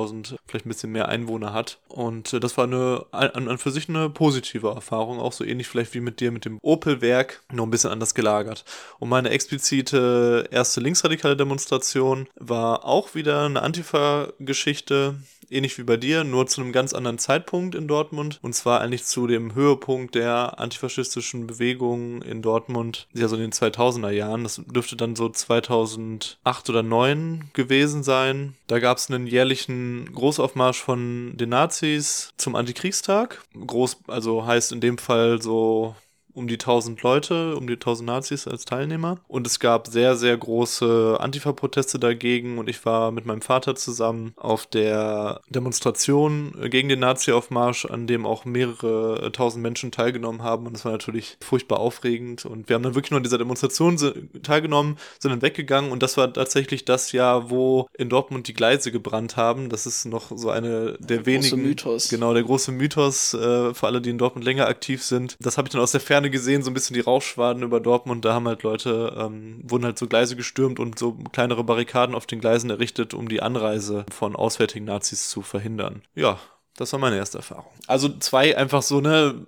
vielleicht 0.45 0.65
ein 0.65 0.69
bisschen 0.69 0.92
mehr 0.92 1.09
Einwohner 1.09 1.53
hat. 1.53 1.80
Und 1.88 2.33
äh, 2.33 2.39
das 2.39 2.57
war 2.57 2.65
eine, 2.65 3.06
an, 3.12 3.47
an 3.47 3.57
für 3.57 3.71
sich 3.71 3.89
eine 3.89 4.09
positive 4.09 4.69
Erfahrung, 4.69 5.19
auch 5.19 5.33
so 5.33 5.44
ähnlich 5.44 5.68
vielleicht 5.68 5.94
wie 5.94 6.01
mit 6.01 6.19
dir 6.19 6.31
mit 6.31 6.45
dem 6.45 6.59
Opel-Werk, 6.62 7.42
nur 7.51 7.65
ein 7.65 7.71
bisschen 7.71 7.92
anders 7.92 8.13
gelagert. 8.13 8.65
Und 9.00 9.09
meine 9.09 9.30
explizite 9.30 10.47
erste 10.51 10.81
linksradikale 10.81 11.38
Demonstration 11.38 12.27
war 12.36 12.86
auch 12.86 13.15
wieder 13.15 13.45
eine 13.45 13.62
Antifa-Geschichte 13.62 15.15
ähnlich 15.50 15.77
wie 15.77 15.83
bei 15.83 15.97
dir, 15.97 16.24
nur 16.24 16.47
zu 16.47 16.62
einem 16.62 16.71
ganz 16.71 16.94
anderen 16.94 17.18
Zeitpunkt 17.18 17.75
in 17.75 17.88
Dortmund. 17.88 18.39
Und 18.42 18.53
zwar 18.53 18.81
eigentlich 18.81 19.06
zu 19.06 19.27
dem 19.27 19.56
Höhepunkt 19.56 20.15
der 20.15 20.59
antifaschistischen 20.59 21.47
Bewegung 21.47 22.21
in 22.21 22.42
Dortmund, 22.42 23.07
ja 23.13 23.27
so 23.27 23.36
in 23.36 23.42
den 23.42 23.51
2000er 23.51 24.12
Jahren. 24.12 24.44
Das 24.44 24.62
dürfte 24.65 24.95
dann 24.95 25.15
so 25.15 25.30
2008 25.30 26.69
oder 26.69 26.81
2009 26.81 27.51
gewesen 27.53 28.03
sein. 28.03 28.56
Da 28.68 28.80
gab 28.80 28.97
es 28.97 29.09
einen 29.09 29.27
jährlichen 29.27 29.84
Großaufmarsch 30.13 30.81
von 30.81 31.33
den 31.35 31.49
Nazis 31.49 32.33
zum 32.37 32.56
Antikriegstag. 32.56 33.44
Groß, 33.54 33.97
also 34.07 34.45
heißt 34.45 34.71
in 34.71 34.81
dem 34.81 34.97
Fall 34.97 35.42
so 35.42 35.95
um 36.35 36.47
die 36.47 36.56
1000 36.56 37.01
Leute, 37.01 37.56
um 37.56 37.68
die 37.68 37.73
1000 37.73 38.07
Nazis 38.07 38.47
als 38.47 38.65
Teilnehmer. 38.65 39.19
Und 39.27 39.47
es 39.47 39.59
gab 39.59 39.87
sehr, 39.87 40.15
sehr 40.15 40.37
große 40.37 41.18
Antifa-Proteste 41.19 41.97
dagegen. 41.97 42.57
Und 42.57 42.69
ich 42.69 42.85
war 42.85 43.11
mit 43.11 43.25
meinem 43.25 43.42
Vater 43.42 43.75
zusammen 43.75 44.33
auf 44.35 44.65
der 44.65 45.42
Demonstration 45.49 46.54
gegen 46.69 46.89
den 46.89 46.99
Nazi-Aufmarsch, 46.99 47.85
an 47.85 48.07
dem 48.07 48.25
auch 48.25 48.45
mehrere 48.45 49.31
tausend 49.31 49.63
Menschen 49.63 49.92
teilgenommen 49.92 50.44
haben. 50.44 50.68
Und 50.68 50.75
es 50.75 50.85
war 50.85 50.92
natürlich 50.92 51.37
furchtbar 51.42 51.80
aufregend. 51.80 52.45
Und 52.45 52.69
wir 52.69 52.75
haben 52.75 52.83
dann 52.83 52.95
wirklich 52.95 53.11
nur 53.11 53.18
an 53.18 53.23
dieser 53.23 53.37
Demonstration 53.37 53.97
teilgenommen, 54.44 54.97
sind 55.19 55.31
dann 55.31 55.42
weggegangen. 55.42 55.92
Und 55.92 56.04
das 56.04 56.18
war 56.18 56.31
tatsächlich 56.31 56.85
das 56.85 57.11
Jahr, 57.11 57.49
wo 57.49 57.87
in 57.97 58.09
Dortmund 58.09 58.47
die 58.47 58.54
Gleise 58.54 58.92
gebrannt 58.92 59.37
haben. 59.37 59.69
Das 59.69 59.85
ist 59.85 60.06
noch 60.06 60.31
so 60.35 60.49
eine 60.49 60.97
der, 60.99 61.18
der 61.18 61.25
wenigen. 61.25 61.61
Mythos. 61.61 62.09
Genau, 62.09 62.33
der 62.33 62.44
große 62.44 62.71
Mythos 62.71 63.33
äh, 63.33 63.73
für 63.73 63.87
alle, 63.87 64.01
die 64.01 64.09
in 64.09 64.18
Dortmund 64.18 64.45
länger 64.45 64.68
aktiv 64.68 65.04
sind. 65.04 65.37
Das 65.39 65.57
habe 65.57 65.68
ich 65.68 65.71
dann 65.71 65.81
aus 65.81 65.92
der 65.92 66.01
Ferne 66.01 66.25
Ferne 66.26 66.32
gesehen, 66.32 66.64
so 66.64 66.72
ein 66.72 66.74
bisschen 66.74 66.96
die 66.96 67.02
Rauchschwaden 67.02 67.62
über 67.62 67.80
Dortmund. 67.80 68.26
Da 68.26 68.34
haben 68.34 68.48
halt 68.48 68.64
Leute, 68.64 69.16
ähm, 69.18 69.62
wurden 69.64 69.86
halt 69.86 70.00
so 70.00 70.08
Gleise 70.08 70.36
gestürmt 70.36 70.80
und 70.80 70.98
so 70.98 71.14
kleinere 71.32 71.64
Barrikaden 71.64 72.16
auf 72.16 72.26
den 72.26 72.40
Gleisen 72.40 72.70
errichtet, 72.70 73.14
um 73.14 73.30
die 73.30 73.42
Anreise 73.42 74.06
von 74.12 74.36
auswärtigen 74.36 74.86
Nazis 74.86 75.30
zu 75.30 75.44
verhindern. 75.44 76.02
Ja, 76.16 76.40
das 76.78 76.92
war 76.94 77.00
meine 77.00 77.18
erste 77.18 77.38
Erfahrung. 77.38 77.72
Also 77.88 78.10
zwei 78.18 78.58
einfach 78.58 78.82
so 78.82 78.98
eine 78.98 79.46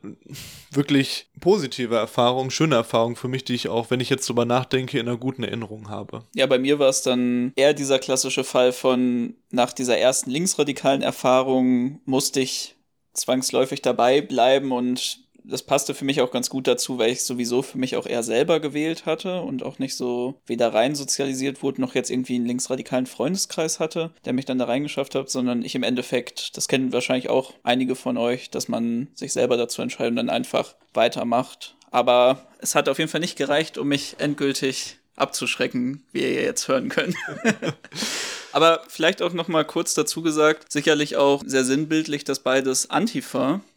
wirklich 0.72 1.30
positive 1.42 1.96
Erfahrungen, 1.96 2.52
schöne 2.52 2.76
Erfahrungen 2.76 3.16
für 3.16 3.28
mich, 3.28 3.44
die 3.44 3.56
ich 3.56 3.70
auch, 3.70 3.90
wenn 3.90 4.00
ich 4.00 4.10
jetzt 4.10 4.30
drüber 4.30 4.46
nachdenke, 4.46 5.00
in 5.00 5.08
einer 5.08 5.18
guten 5.18 5.44
Erinnerung 5.44 5.90
habe. 5.90 6.24
Ja, 6.36 6.46
bei 6.46 6.60
mir 6.60 6.78
war 6.78 6.90
es 6.90 7.02
dann 7.02 7.54
eher 7.56 7.74
dieser 7.74 7.98
klassische 7.98 8.44
Fall 8.44 8.72
von 8.72 9.36
nach 9.50 9.74
dieser 9.74 9.98
ersten 9.98 10.30
linksradikalen 10.30 11.02
Erfahrung 11.02 12.02
musste 12.06 12.40
ich 12.40 12.76
zwangsläufig 13.14 13.82
dabei 13.82 14.22
bleiben 14.22 14.72
und 14.72 15.27
das 15.50 15.64
passte 15.64 15.94
für 15.94 16.06
mich 16.06 16.22
auch 16.22 16.32
ganz 16.32 16.50
gut 16.50 16.68
dazu, 16.68 16.98
weil 16.98 17.12
ich 17.12 17.24
sowieso 17.24 17.62
für 17.62 17.78
mich 17.78 17.96
auch 17.96 18.06
eher 18.06 18.24
selber 18.24 18.60
gewählt 18.60 19.06
hatte 19.06 19.42
und 19.42 19.64
auch 19.64 19.80
nicht 19.80 19.96
so 19.96 20.36
weder 20.46 20.74
rein 20.74 20.96
sozialisiert 20.96 21.64
wurde, 21.64 21.82
noch 21.82 21.96
jetzt 21.96 22.12
irgendwie 22.12 22.36
einen 22.36 22.46
linksradikalen 22.46 23.06
Freundeskreis 23.06 23.80
hatte, 23.80 24.12
der 24.26 24.34
mich 24.34 24.46
dann 24.46 24.60
da 24.60 24.66
reingeschafft 24.66 25.16
hat, 25.16 25.30
sondern 25.30 25.64
ich 25.64 25.76
im 25.76 25.84
Endeffekt, 25.84 26.58
das 26.58 26.68
kennen 26.68 26.94
wahrscheinlich 26.94 27.30
auch 27.30 27.54
einige 27.64 27.96
von 27.96 28.18
euch, 28.18 28.50
dass 28.50 28.68
man 28.68 29.08
sich 29.14 29.34
selber 29.34 29.58
dazu 29.58 29.82
entscheidet 29.82 30.12
und 30.12 30.18
dann 30.18 30.30
einfach 30.30 30.76
weitermacht. 30.94 31.76
Aber 31.92 32.48
es 32.60 32.76
hat 32.76 32.90
auf 32.90 33.00
jeden 33.00 33.10
Fall 33.10 33.22
nicht 33.22 33.38
gereicht, 33.38 33.78
um 33.78 33.88
mich 33.88 34.16
endgültig 34.20 34.98
abzuschrecken, 35.16 36.04
wie 36.12 36.22
ihr 36.22 36.44
jetzt 36.44 36.68
hören 36.68 36.90
könnt. 36.90 37.16
Aber 38.54 38.82
vielleicht 38.88 39.22
auch 39.22 39.34
noch 39.34 39.48
mal 39.48 39.66
kurz 39.66 39.94
dazu 39.94 40.22
gesagt, 40.22 40.72
sicherlich 40.72 41.18
auch 41.18 41.44
sehr 41.46 41.64
sinnbildlich, 41.64 42.24
dass 42.24 42.40
beides 42.40 42.90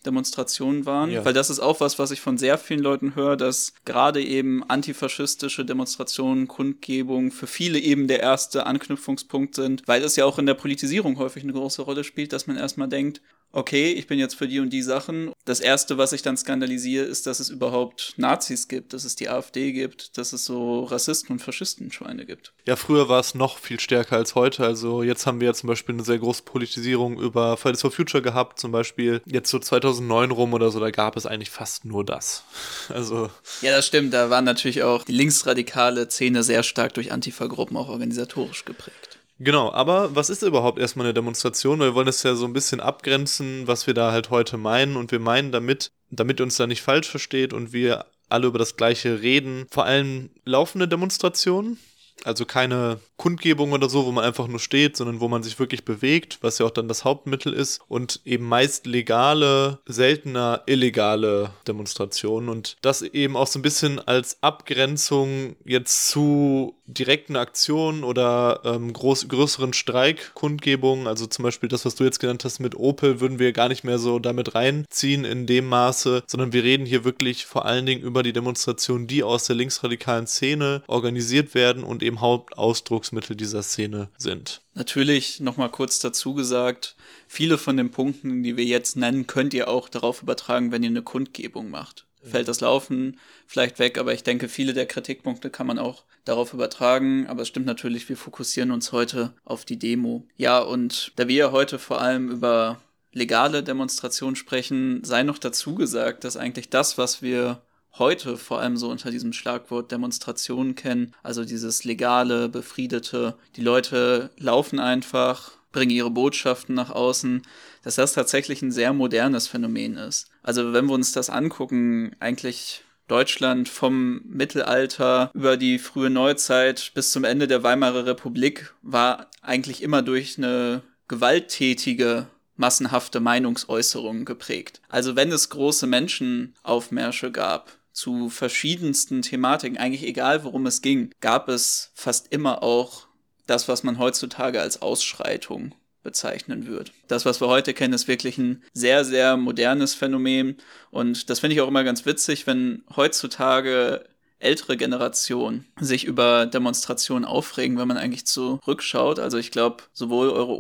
Antifa-Demonstrationen 0.01 0.87
waren, 0.87 1.11
ja. 1.11 1.25
weil 1.25 1.33
das 1.33 1.51
ist 1.51 1.61
auch 1.61 1.81
was, 1.81 1.99
was 1.99 2.11
ich 2.11 2.21
von 2.21 2.39
sehr 2.39 2.59
vielen 2.59 2.81
Leuten 2.81 3.15
höre, 3.15 3.37
dass 3.37 3.73
gerade 3.85 4.23
eben 4.23 4.63
antifaschistische 4.69 5.65
Demonstrationen, 5.65 6.49
Kundgebungen 6.49 7.31
für 7.31 7.47
viele 7.47 7.79
eben 7.79 8.09
der 8.09 8.21
erste 8.21 8.67
Anknüpfungspunkt 8.67 9.55
sind, 9.55 9.83
weil 9.87 10.03
es 10.03 10.17
ja 10.17 10.25
auch 10.25 10.39
in 10.39 10.47
der 10.47 10.55
Politisierung 10.55 11.19
häufig 11.19 11.43
eine 11.43 11.53
große 11.53 11.83
Rolle 11.83 12.05
spielt, 12.05 12.33
dass 12.33 12.47
man 12.47 12.57
erstmal 12.57 12.89
denkt, 12.89 13.21
okay, 13.53 13.93
ich 13.93 14.07
bin 14.07 14.19
jetzt 14.19 14.35
für 14.35 14.49
die 14.49 14.61
und 14.61 14.71
die 14.71 14.83
Sachen. 14.83 15.33
Das 15.45 15.61
erste, 15.61 15.99
was 15.99 16.13
ich 16.13 16.23
dann 16.23 16.37
skandalisiere, 16.37 17.05
ist, 17.05 17.27
dass 17.27 17.41
es 17.41 17.49
überhaupt 17.49 18.15
Nazis 18.17 18.69
gibt, 18.69 18.93
dass 18.93 19.05
es 19.05 19.17
die 19.17 19.29
AfD 19.29 19.73
gibt, 19.73 20.17
dass 20.19 20.33
es 20.33 20.45
so 20.45 20.85
Rassisten 20.85 21.33
und 21.33 21.41
Faschistenschweine 21.41 22.27
gibt. 22.27 22.53
Ja, 22.67 22.77
früher 22.77 23.09
war 23.09 23.21
es 23.21 23.35
noch 23.35 23.59
viel 23.59 23.81
stärker 23.81 24.17
als 24.17 24.35
heute. 24.35 24.65
Also 24.65 25.03
jetzt 25.03 25.27
haben 25.27 25.41
wir 25.41 25.49
ja 25.49 25.55
zum 25.55 25.69
Beispiel 25.69 25.95
eine 25.95 26.05
sehr 26.05 26.19
große 26.19 26.43
Politisierung 26.43 27.19
über 27.19 27.57
Fridays 27.57 27.81
for 27.81 27.91
Future 27.91 28.23
gehabt, 28.23 28.61
zum 28.61 28.73
Beispiel 28.73 29.23
jetzt 29.27 29.51
so 29.51 29.59
2009 29.93 30.31
rum 30.31 30.55
oder 30.55 30.71
so, 30.71 30.81
da 30.81 30.91
gab 30.91 31.17
es 31.17 31.27
eigentlich 31.27 31.51
fast 31.51 31.85
nur 31.85 32.05
das. 32.05 32.45
Also. 32.89 33.31
Ja, 33.63 33.71
das 33.73 33.87
stimmt. 33.87 34.13
Da 34.13 34.31
war 34.31 34.43
natürlich 34.43 34.83
auch 34.83 35.05
die 35.05 35.13
linksradikale 35.13 36.09
Szene 36.09 36.43
sehr 36.43 36.63
stark 36.63 36.95
durch 36.95 37.13
Antifa-Gruppen 37.13 37.77
auch 37.77 37.89
organisatorisch 37.89 38.65
geprägt. 38.65 39.19
Genau, 39.39 39.73
aber 39.73 40.15
was 40.15 40.29
ist 40.29 40.43
überhaupt 40.43 40.79
erstmal 40.79 41.07
eine 41.07 41.15
Demonstration? 41.15 41.79
Weil 41.79 41.89
wir 41.89 41.95
wollen 41.95 42.09
es 42.09 42.23
ja 42.25 42.35
so 42.35 42.45
ein 42.47 42.53
bisschen 42.53 42.81
abgrenzen, 42.81 43.67
was 43.67 43.87
wir 43.87 43.95
da 43.95 44.13
halt 44.13 44.31
heute 44.31 44.57
meinen. 44.57 44.97
Und 44.97 45.13
wir 45.13 45.21
meinen 45.21 45.53
damit, 45.53 45.93
damit 46.11 46.41
uns 46.41 46.57
da 46.57 46.67
nicht 46.67 46.83
falsch 46.83 47.09
versteht 47.09 47.53
und 47.53 47.73
wir 47.73 48.07
alle 48.29 48.47
über 48.47 48.59
das 48.59 48.77
Gleiche 48.77 49.23
reden, 49.23 49.67
vor 49.71 49.85
allem 49.85 50.31
laufende 50.45 50.89
Demonstrationen. 50.89 51.79
Also 52.25 52.45
keine 52.45 53.01
Kundgebung 53.17 53.73
oder 53.73 53.89
so, 53.89 54.07
wo 54.07 54.13
man 54.13 54.25
einfach 54.25 54.47
nur 54.47 54.61
steht, 54.61 54.97
sondern 54.97 55.21
wo 55.21 55.29
man 55.29 55.43
sich 55.43 55.59
wirklich 55.59 55.85
bewegt, 55.85 56.39
was 56.41 56.59
ja 56.59 56.67
auch 56.67 56.71
dann 56.71 56.89
das 56.89 57.05
Hauptmittel 57.05 57.53
ist. 57.53 57.81
Und 57.89 58.21
eben 58.25 58.47
meist 58.47 58.87
legale, 58.87 59.79
seltener 59.87 60.63
illegale 60.67 61.51
Demonstrationen. 61.67 62.49
Und 62.49 62.77
das 62.83 63.03
eben 63.03 63.37
auch 63.37 63.47
so 63.47 63.59
ein 63.59 63.63
bisschen 63.63 63.99
als 63.99 64.43
Abgrenzung 64.43 65.57
jetzt 65.65 66.09
zu 66.09 66.75
direkten 66.95 67.37
Aktionen 67.37 68.05
oder 68.05 68.61
ähm, 68.65 68.93
groß, 68.93 69.29
größeren 69.29 69.73
Streikkundgebungen. 69.73 71.07
Also 71.07 71.27
zum 71.27 71.43
Beispiel 71.43 71.69
das, 71.69 71.85
was 71.85 71.95
du 71.95 72.05
jetzt 72.05 72.21
genannt 72.21 72.45
hast 72.45 72.61
mit 72.61 72.77
Opel, 72.77 73.21
würden 73.21 73.39
wir 73.39 73.53
gar 73.53 73.69
nicht 73.69 73.85
mehr 73.85 73.99
so 73.99 74.19
damit 74.19 74.55
reinziehen 74.55 75.25
in 75.25 75.47
dem 75.47 75.67
Maße, 75.67 76.23
sondern 76.27 76.53
wir 76.53 76.65
reden 76.65 76.87
hier 76.87 77.05
wirklich 77.05 77.47
vor 77.47 77.65
allen 77.65 77.87
Dingen 77.87 78.03
über 78.03 78.23
die 78.23 78.33
Demonstrationen, 78.33 79.07
die 79.07 79.23
aus 79.23 79.45
der 79.45 79.57
linksradikalen 79.57 80.27
Szene 80.27 80.83
organisiert 80.87 81.55
werden 81.55 81.85
und 81.85 82.03
eben 82.03 82.21
Hauptausdrucksmittel 82.21 83.37
dieser 83.37 83.63
Szene 83.63 84.09
sind. 84.17 84.63
Natürlich 84.75 85.41
nochmal 85.41 85.71
kurz 85.71 85.99
dazu 85.99 86.35
gesagt, 86.35 86.97
viele 87.27 87.59
von 87.59 87.77
den 87.77 87.91
Punkten, 87.91 88.43
die 88.43 88.57
wir 88.57 88.65
jetzt 88.65 88.97
nennen, 88.97 89.27
könnt 89.27 89.53
ihr 89.53 89.69
auch 89.69 89.89
darauf 89.89 90.23
übertragen, 90.23 90.73
wenn 90.73 90.83
ihr 90.83 90.91
eine 90.91 91.03
Kundgebung 91.03 91.71
macht. 91.71 92.07
Fällt 92.23 92.49
das 92.49 92.61
Laufen 92.61 93.19
vielleicht 93.47 93.79
weg, 93.79 93.97
aber 93.97 94.13
ich 94.13 94.23
denke, 94.23 94.49
viele 94.49 94.75
der 94.75 94.87
Kritikpunkte 94.87 95.49
kann 95.49 95.67
man 95.67 95.79
auch 95.79 96.05
darauf 96.25 96.53
übertragen. 96.53 97.27
Aber 97.27 97.43
es 97.43 97.49
stimmt 97.49 97.67
natürlich, 97.67 98.09
wir 98.09 98.17
fokussieren 98.17 98.71
uns 98.71 98.93
heute 98.93 99.33
auf 99.45 99.65
die 99.65 99.79
Demo. 99.79 100.27
Ja, 100.37 100.59
und 100.59 101.13
da 101.17 101.29
wir 101.29 101.53
heute 101.53 101.79
vor 101.79 102.01
allem 102.01 102.31
über 102.31 102.81
legale 103.13 103.63
Demonstrationen 103.63 104.37
sprechen, 104.37 105.03
sei 105.03 105.23
noch 105.23 105.39
dazu 105.39 105.75
gesagt, 105.75 106.25
dass 106.25 106.37
eigentlich 106.37 106.69
das, 106.69 106.99
was 106.99 107.23
wir 107.23 107.63
heute 107.99 108.37
vor 108.37 108.61
allem 108.61 108.77
so 108.77 108.89
unter 108.91 109.11
diesem 109.11 109.33
Schlagwort 109.33 109.91
Demonstrationen 109.91 110.75
kennen. 110.75 111.15
Also 111.23 111.45
dieses 111.45 111.85
legale, 111.85 112.49
befriedete, 112.49 113.37
die 113.57 113.63
Leute 113.63 114.31
laufen 114.37 114.79
einfach, 114.79 115.53
bringen 115.73 115.91
ihre 115.91 116.11
Botschaften 116.11 116.75
nach 116.75 116.91
außen, 116.91 117.43
dass 117.83 117.97
das 117.97 118.13
tatsächlich 118.13 118.63
ein 118.63 118.73
sehr 118.73 118.93
modernes 118.93 119.49
Phänomen 119.49 119.97
ist. 119.97 120.29
Also 120.43 120.73
wenn 120.73 120.87
wir 120.87 120.95
uns 120.95 121.13
das 121.13 121.31
angucken, 121.31 122.15
eigentlich 122.21 122.85
Deutschland 123.09 123.69
vom 123.69 124.21
Mittelalter 124.25 125.31
über 125.35 125.57
die 125.57 125.79
frühe 125.79 126.11
Neuzeit 126.11 126.93
bis 126.95 127.11
zum 127.11 127.25
Ende 127.25 127.49
der 127.49 127.63
Weimarer 127.63 128.07
Republik 128.07 128.75
war 128.83 129.29
eigentlich 129.43 129.83
immer 129.83 130.03
durch 130.03 130.39
eine 130.39 130.83
gewalttätige 131.09 132.29
massenhafte 132.57 133.19
Meinungsäußerung 133.19 134.25
geprägt. 134.25 134.81
Also 134.89 135.17
wenn 135.17 135.33
es 135.33 135.49
große 135.49 135.87
Menschenaufmärsche 135.87 137.33
gab, 137.33 137.73
zu 137.93 138.31
verschiedensten 138.31 139.23
Thematiken, 139.23 139.77
eigentlich 139.77 140.05
egal 140.05 140.45
worum 140.45 140.67
es 140.67 140.81
ging, 140.81 141.11
gab 141.21 141.49
es 141.49 141.91
fast 141.95 142.33
immer 142.33 142.63
auch 142.63 143.09
das, 143.47 143.67
was 143.67 143.83
man 143.83 143.99
heutzutage 143.99 144.61
als 144.61 144.81
Ausschreitung 144.81 145.75
bezeichnen 146.03 146.67
wird. 146.67 146.93
Das, 147.09 147.25
was 147.25 147.41
wir 147.41 147.49
heute 147.49 147.75
kennen, 147.75 147.95
ist 147.95 148.09
wirklich 148.09 148.39
ein 148.39 148.63
sehr, 148.73 149.05
sehr 149.05 149.37
modernes 149.37 149.95
Phänomen. 149.95 150.57
Und 150.91 151.31
das 151.31 151.41
finde 151.41 151.55
ich 151.55 151.61
auch 151.61 151.69
immer 151.69 151.85
ganz 151.85 152.07
witzig, 152.07 152.47
wenn 152.47 152.83
heutzutage 152.97 154.05
ältere 154.39 154.79
Generationen 154.79 155.67
sich 155.79 156.05
über 156.05 156.47
Demonstrationen 156.47 157.27
aufregen, 157.27 157.79
wenn 157.79 157.89
man 157.89 157.99
eigentlich 157.99 158.27
zurückschaut. 158.27 159.19
Also 159.19 159.37
ich 159.37 159.51
glaube, 159.51 159.85
sowohl 159.93 160.31
eure 160.31 160.57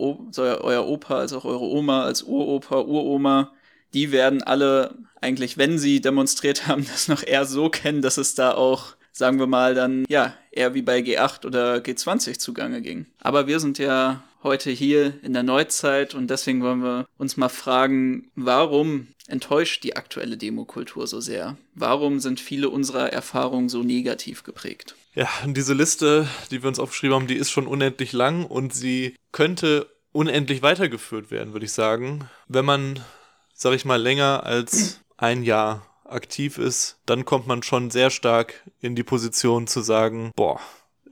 euer 0.62 0.86
Opa 0.86 1.18
als 1.18 1.32
auch 1.32 1.46
eure 1.46 1.64
Oma 1.64 2.04
als 2.04 2.22
Uropa, 2.22 2.80
Uroma 2.80 3.52
die 3.94 4.12
werden 4.12 4.42
alle 4.42 4.94
eigentlich, 5.20 5.58
wenn 5.58 5.78
sie 5.78 6.00
demonstriert 6.00 6.66
haben, 6.66 6.86
das 6.86 7.08
noch 7.08 7.22
eher 7.22 7.44
so 7.44 7.68
kennen, 7.68 8.02
dass 8.02 8.18
es 8.18 8.34
da 8.34 8.52
auch, 8.52 8.94
sagen 9.12 9.38
wir 9.38 9.46
mal, 9.46 9.74
dann 9.74 10.04
ja, 10.08 10.34
eher 10.50 10.74
wie 10.74 10.82
bei 10.82 11.00
G8 11.00 11.46
oder 11.46 11.76
G20 11.76 12.38
zugange 12.38 12.82
ging. 12.82 13.06
Aber 13.20 13.46
wir 13.46 13.60
sind 13.60 13.78
ja 13.78 14.22
heute 14.42 14.70
hier 14.70 15.14
in 15.22 15.32
der 15.32 15.42
Neuzeit 15.42 16.14
und 16.14 16.28
deswegen 16.28 16.62
wollen 16.62 16.82
wir 16.82 17.06
uns 17.18 17.36
mal 17.36 17.48
fragen, 17.48 18.30
warum 18.34 19.08
enttäuscht 19.26 19.84
die 19.84 19.96
aktuelle 19.96 20.36
Demokultur 20.36 21.06
so 21.06 21.20
sehr? 21.20 21.56
Warum 21.74 22.20
sind 22.20 22.40
viele 22.40 22.68
unserer 22.68 23.12
Erfahrungen 23.12 23.68
so 23.68 23.82
negativ 23.82 24.42
geprägt? 24.42 24.94
Ja, 25.14 25.28
diese 25.44 25.74
Liste, 25.74 26.28
die 26.50 26.62
wir 26.62 26.68
uns 26.68 26.78
aufgeschrieben 26.78 27.14
haben, 27.14 27.26
die 27.26 27.36
ist 27.36 27.50
schon 27.50 27.66
unendlich 27.66 28.12
lang 28.12 28.44
und 28.46 28.74
sie 28.74 29.16
könnte 29.32 29.88
unendlich 30.12 30.62
weitergeführt 30.62 31.30
werden, 31.30 31.52
würde 31.52 31.66
ich 31.66 31.72
sagen. 31.72 32.28
Wenn 32.48 32.64
man 32.64 33.00
sag 33.60 33.74
ich 33.74 33.84
mal, 33.84 34.00
länger 34.00 34.44
als 34.44 35.00
ein 35.18 35.42
Jahr 35.42 35.86
aktiv 36.04 36.56
ist, 36.56 36.96
dann 37.04 37.26
kommt 37.26 37.46
man 37.46 37.62
schon 37.62 37.90
sehr 37.90 38.08
stark 38.08 38.64
in 38.80 38.96
die 38.96 39.02
Position 39.02 39.66
zu 39.66 39.82
sagen, 39.82 40.32
boah, 40.34 40.58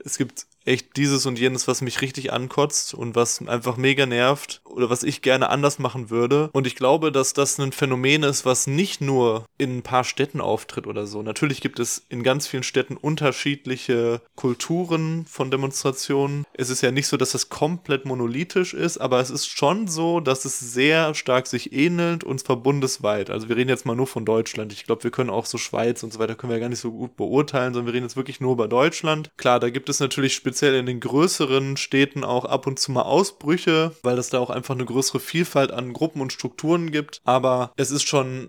es 0.02 0.16
gibt 0.16 0.46
echt 0.68 0.96
dieses 0.96 1.26
und 1.26 1.38
jenes, 1.38 1.66
was 1.66 1.80
mich 1.80 2.02
richtig 2.02 2.32
ankotzt 2.32 2.94
und 2.94 3.16
was 3.16 3.46
einfach 3.46 3.76
mega 3.76 4.06
nervt 4.06 4.60
oder 4.64 4.90
was 4.90 5.02
ich 5.02 5.22
gerne 5.22 5.48
anders 5.48 5.78
machen 5.78 6.10
würde. 6.10 6.50
Und 6.52 6.66
ich 6.66 6.76
glaube, 6.76 7.10
dass 7.10 7.32
das 7.32 7.58
ein 7.58 7.72
Phänomen 7.72 8.22
ist, 8.22 8.44
was 8.44 8.66
nicht 8.66 9.00
nur 9.00 9.46
in 9.56 9.78
ein 9.78 9.82
paar 9.82 10.04
Städten 10.04 10.40
auftritt 10.40 10.86
oder 10.86 11.06
so. 11.06 11.22
Natürlich 11.22 11.60
gibt 11.60 11.80
es 11.80 12.04
in 12.08 12.22
ganz 12.22 12.46
vielen 12.46 12.62
Städten 12.62 12.96
unterschiedliche 12.96 14.20
Kulturen 14.36 15.24
von 15.26 15.50
Demonstrationen. 15.50 16.44
Es 16.52 16.70
ist 16.70 16.82
ja 16.82 16.90
nicht 16.90 17.06
so, 17.06 17.16
dass 17.16 17.32
das 17.32 17.48
komplett 17.48 18.04
monolithisch 18.04 18.74
ist, 18.74 18.98
aber 18.98 19.20
es 19.20 19.30
ist 19.30 19.46
schon 19.46 19.88
so, 19.88 20.20
dass 20.20 20.44
es 20.44 20.60
sehr 20.60 21.14
stark 21.14 21.46
sich 21.46 21.72
ähnelt 21.72 22.24
und 22.24 22.40
zwar 22.40 22.56
bundesweit. 22.56 23.30
Also 23.30 23.48
wir 23.48 23.56
reden 23.56 23.70
jetzt 23.70 23.86
mal 23.86 23.96
nur 23.96 24.06
von 24.06 24.26
Deutschland. 24.26 24.72
Ich 24.72 24.84
glaube, 24.84 25.04
wir 25.04 25.10
können 25.10 25.30
auch 25.30 25.46
so 25.46 25.56
Schweiz 25.56 26.02
und 26.02 26.12
so 26.12 26.18
weiter 26.18 26.34
können 26.34 26.50
wir 26.50 26.56
ja 26.56 26.60
gar 26.60 26.68
nicht 26.68 26.80
so 26.80 26.92
gut 26.92 27.16
beurteilen, 27.16 27.72
sondern 27.72 27.86
wir 27.86 27.94
reden 27.94 28.04
jetzt 28.04 28.16
wirklich 28.16 28.40
nur 28.40 28.52
über 28.52 28.68
Deutschland. 28.68 29.30
Klar, 29.38 29.60
da 29.60 29.70
gibt 29.70 29.88
es 29.88 30.00
natürlich 30.00 30.34
spezielle 30.34 30.57
speziell 30.58 30.74
in 30.74 30.86
den 30.86 30.98
größeren 30.98 31.76
Städten 31.76 32.24
auch 32.24 32.44
ab 32.44 32.66
und 32.66 32.80
zu 32.80 32.90
mal 32.90 33.02
Ausbrüche, 33.02 33.94
weil 34.02 34.18
es 34.18 34.30
da 34.30 34.40
auch 34.40 34.50
einfach 34.50 34.74
eine 34.74 34.84
größere 34.84 35.20
Vielfalt 35.20 35.70
an 35.70 35.92
Gruppen 35.92 36.20
und 36.20 36.32
Strukturen 36.32 36.90
gibt. 36.90 37.20
Aber 37.24 37.72
es 37.76 37.92
ist 37.92 38.08
schon 38.08 38.48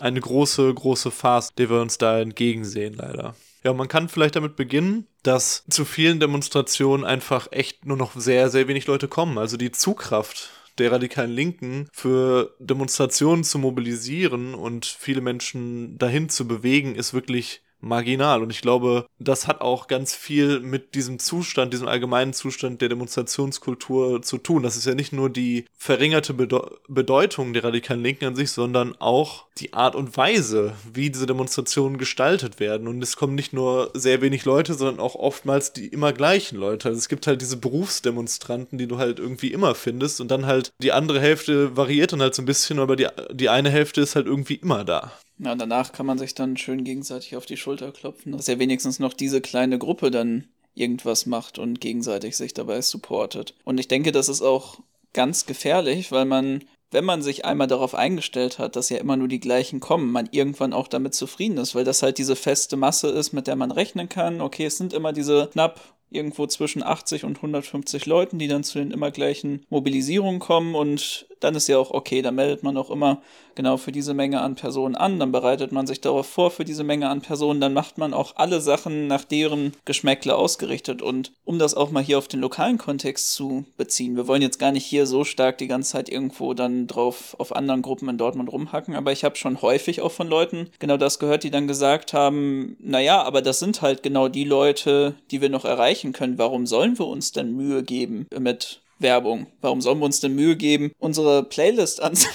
eine 0.00 0.20
große, 0.20 0.74
große 0.74 1.12
Farce, 1.12 1.54
der 1.56 1.70
wir 1.70 1.80
uns 1.80 1.98
da 1.98 2.18
entgegensehen, 2.18 2.94
leider. 2.94 3.36
Ja, 3.62 3.72
man 3.72 3.86
kann 3.86 4.08
vielleicht 4.08 4.34
damit 4.34 4.56
beginnen, 4.56 5.06
dass 5.22 5.62
zu 5.70 5.84
vielen 5.84 6.18
Demonstrationen 6.18 7.04
einfach 7.04 7.46
echt 7.52 7.86
nur 7.86 7.96
noch 7.96 8.16
sehr, 8.16 8.50
sehr 8.50 8.66
wenig 8.66 8.88
Leute 8.88 9.06
kommen. 9.06 9.38
Also 9.38 9.56
die 9.56 9.70
Zugkraft 9.70 10.50
der 10.78 10.90
radikalen 10.90 11.30
Linken 11.30 11.88
für 11.92 12.56
Demonstrationen 12.58 13.44
zu 13.44 13.60
mobilisieren 13.60 14.56
und 14.56 14.86
viele 14.86 15.20
Menschen 15.20 15.98
dahin 15.98 16.28
zu 16.30 16.48
bewegen, 16.48 16.96
ist 16.96 17.14
wirklich 17.14 17.62
marginal. 17.80 18.42
Und 18.42 18.50
ich 18.50 18.60
glaube, 18.60 19.06
das 19.18 19.46
hat 19.46 19.60
auch 19.60 19.86
ganz 19.86 20.14
viel 20.14 20.60
mit 20.60 20.94
diesem 20.94 21.18
Zustand, 21.18 21.72
diesem 21.72 21.88
allgemeinen 21.88 22.32
Zustand 22.32 22.80
der 22.80 22.88
Demonstrationskultur 22.88 24.22
zu 24.22 24.38
tun. 24.38 24.62
Das 24.62 24.76
ist 24.76 24.86
ja 24.86 24.94
nicht 24.94 25.12
nur 25.12 25.30
die 25.30 25.64
verringerte 25.76 26.34
Bede 26.34 26.78
Bedeutung 26.88 27.52
der 27.52 27.64
radikalen 27.64 28.02
Linken 28.02 28.26
an 28.26 28.36
sich, 28.36 28.50
sondern 28.50 28.94
auch 28.98 29.46
die 29.58 29.72
Art 29.72 29.94
und 29.94 30.16
Weise, 30.16 30.74
wie 30.92 31.10
diese 31.10 31.26
Demonstrationen 31.26 31.98
gestaltet 31.98 32.60
werden. 32.60 32.88
Und 32.88 33.02
es 33.02 33.16
kommen 33.16 33.34
nicht 33.34 33.52
nur 33.52 33.90
sehr 33.94 34.20
wenig 34.20 34.44
Leute, 34.44 34.74
sondern 34.74 35.00
auch 35.00 35.14
oftmals 35.14 35.72
die 35.72 35.86
immer 35.86 36.12
gleichen 36.12 36.58
Leute. 36.58 36.88
Also 36.88 36.98
es 36.98 37.08
gibt 37.08 37.26
halt 37.26 37.40
diese 37.40 37.56
Berufsdemonstranten, 37.56 38.78
die 38.78 38.86
du 38.86 38.98
halt 38.98 39.18
irgendwie 39.18 39.52
immer 39.52 39.74
findest. 39.74 40.20
Und 40.20 40.30
dann 40.30 40.46
halt 40.46 40.72
die 40.82 40.92
andere 40.92 41.20
Hälfte 41.20 41.76
variiert 41.76 42.12
dann 42.12 42.22
halt 42.22 42.34
so 42.34 42.42
ein 42.42 42.46
bisschen, 42.46 42.78
aber 42.78 42.96
die, 42.96 43.06
die 43.32 43.48
eine 43.48 43.70
Hälfte 43.70 44.00
ist 44.00 44.16
halt 44.16 44.26
irgendwie 44.26 44.54
immer 44.56 44.84
da. 44.84 45.12
Ja, 45.42 45.54
danach 45.54 45.92
kann 45.92 46.06
man 46.06 46.18
sich 46.18 46.34
dann 46.34 46.56
schön 46.56 46.84
gegenseitig 46.84 47.36
auf 47.36 47.46
die 47.46 47.56
Schulter 47.56 47.92
klopfen, 47.92 48.32
dass 48.32 48.46
ja 48.46 48.58
wenigstens 48.58 48.98
noch 48.98 49.14
diese 49.14 49.40
kleine 49.40 49.78
Gruppe 49.78 50.10
dann 50.10 50.48
irgendwas 50.74 51.26
macht 51.26 51.58
und 51.58 51.80
gegenseitig 51.80 52.36
sich 52.36 52.52
dabei 52.52 52.80
supportet. 52.82 53.54
Und 53.64 53.78
ich 53.78 53.88
denke, 53.88 54.12
das 54.12 54.28
ist 54.28 54.42
auch 54.42 54.80
ganz 55.12 55.46
gefährlich, 55.46 56.12
weil 56.12 56.26
man 56.26 56.62
wenn 56.90 57.04
man 57.04 57.22
sich 57.22 57.44
einmal 57.44 57.68
darauf 57.68 57.94
eingestellt 57.94 58.58
hat, 58.58 58.76
dass 58.76 58.88
ja 58.88 58.98
immer 58.98 59.16
nur 59.16 59.28
die 59.28 59.40
gleichen 59.40 59.80
kommen, 59.80 60.10
man 60.10 60.28
irgendwann 60.32 60.72
auch 60.72 60.88
damit 60.88 61.14
zufrieden 61.14 61.58
ist, 61.58 61.74
weil 61.74 61.84
das 61.84 62.02
halt 62.02 62.18
diese 62.18 62.36
feste 62.36 62.76
Masse 62.76 63.08
ist, 63.08 63.32
mit 63.32 63.46
der 63.46 63.56
man 63.56 63.70
rechnen 63.70 64.08
kann. 64.08 64.40
Okay, 64.40 64.66
es 64.66 64.76
sind 64.76 64.92
immer 64.92 65.12
diese 65.12 65.48
knapp 65.52 65.80
irgendwo 66.10 66.46
zwischen 66.48 66.82
80 66.82 67.24
und 67.24 67.36
150 67.36 68.06
Leuten, 68.06 68.38
die 68.38 68.48
dann 68.48 68.64
zu 68.64 68.78
den 68.78 68.90
immer 68.90 69.12
gleichen 69.12 69.64
Mobilisierungen 69.70 70.40
kommen 70.40 70.74
und 70.74 71.28
dann 71.40 71.54
ist 71.54 71.68
ja 71.68 71.78
auch 71.78 71.90
okay, 71.90 72.22
da 72.22 72.30
meldet 72.30 72.62
man 72.62 72.76
auch 72.76 72.90
immer 72.90 73.20
genau 73.54 73.76
für 73.76 73.92
diese 73.92 74.14
Menge 74.14 74.40
an 74.40 74.54
Personen 74.54 74.94
an, 74.94 75.18
dann 75.18 75.32
bereitet 75.32 75.72
man 75.72 75.86
sich 75.86 76.00
darauf 76.00 76.26
vor 76.26 76.50
für 76.50 76.64
diese 76.64 76.84
Menge 76.84 77.08
an 77.08 77.20
Personen, 77.20 77.60
dann 77.60 77.72
macht 77.72 77.98
man 77.98 78.14
auch 78.14 78.36
alle 78.36 78.60
Sachen 78.60 79.06
nach 79.06 79.24
deren 79.24 79.72
Geschmäckle 79.84 80.36
ausgerichtet. 80.36 81.02
Und 81.02 81.32
um 81.44 81.58
das 81.58 81.74
auch 81.74 81.90
mal 81.90 82.02
hier 82.02 82.18
auf 82.18 82.28
den 82.28 82.40
lokalen 82.40 82.78
Kontext 82.78 83.32
zu 83.34 83.64
beziehen, 83.76 84.16
wir 84.16 84.28
wollen 84.28 84.42
jetzt 84.42 84.58
gar 84.58 84.72
nicht 84.72 84.86
hier 84.86 85.06
so 85.06 85.24
stark 85.24 85.58
die 85.58 85.68
ganze 85.68 85.92
Zeit 85.92 86.08
irgendwo 86.08 86.54
dann 86.54 86.86
drauf 86.86 87.36
auf 87.38 87.54
anderen 87.54 87.82
Gruppen 87.82 88.08
in 88.08 88.18
Dortmund 88.18 88.50
rumhacken, 88.50 88.94
aber 88.94 89.12
ich 89.12 89.24
habe 89.24 89.36
schon 89.36 89.60
häufig 89.62 90.00
auch 90.00 90.12
von 90.12 90.28
Leuten 90.28 90.68
genau 90.78 90.96
das 90.96 91.18
gehört, 91.18 91.44
die 91.44 91.50
dann 91.50 91.66
gesagt 91.66 92.12
haben, 92.12 92.76
naja, 92.80 93.22
aber 93.22 93.42
das 93.42 93.58
sind 93.58 93.82
halt 93.82 94.02
genau 94.02 94.28
die 94.28 94.44
Leute, 94.44 95.14
die 95.30 95.40
wir 95.40 95.48
noch 95.48 95.64
erreichen 95.64 96.12
können, 96.12 96.38
warum 96.38 96.66
sollen 96.66 96.98
wir 96.98 97.06
uns 97.06 97.32
denn 97.32 97.54
Mühe 97.56 97.82
geben 97.82 98.26
mit 98.38 98.80
Werbung. 99.00 99.46
Warum 99.60 99.80
sollen 99.80 99.98
wir 99.98 100.04
uns 100.04 100.20
denn 100.20 100.34
Mühe 100.34 100.56
geben, 100.56 100.92
unsere 100.98 101.42
Playlist 101.44 102.00
an 102.00 102.16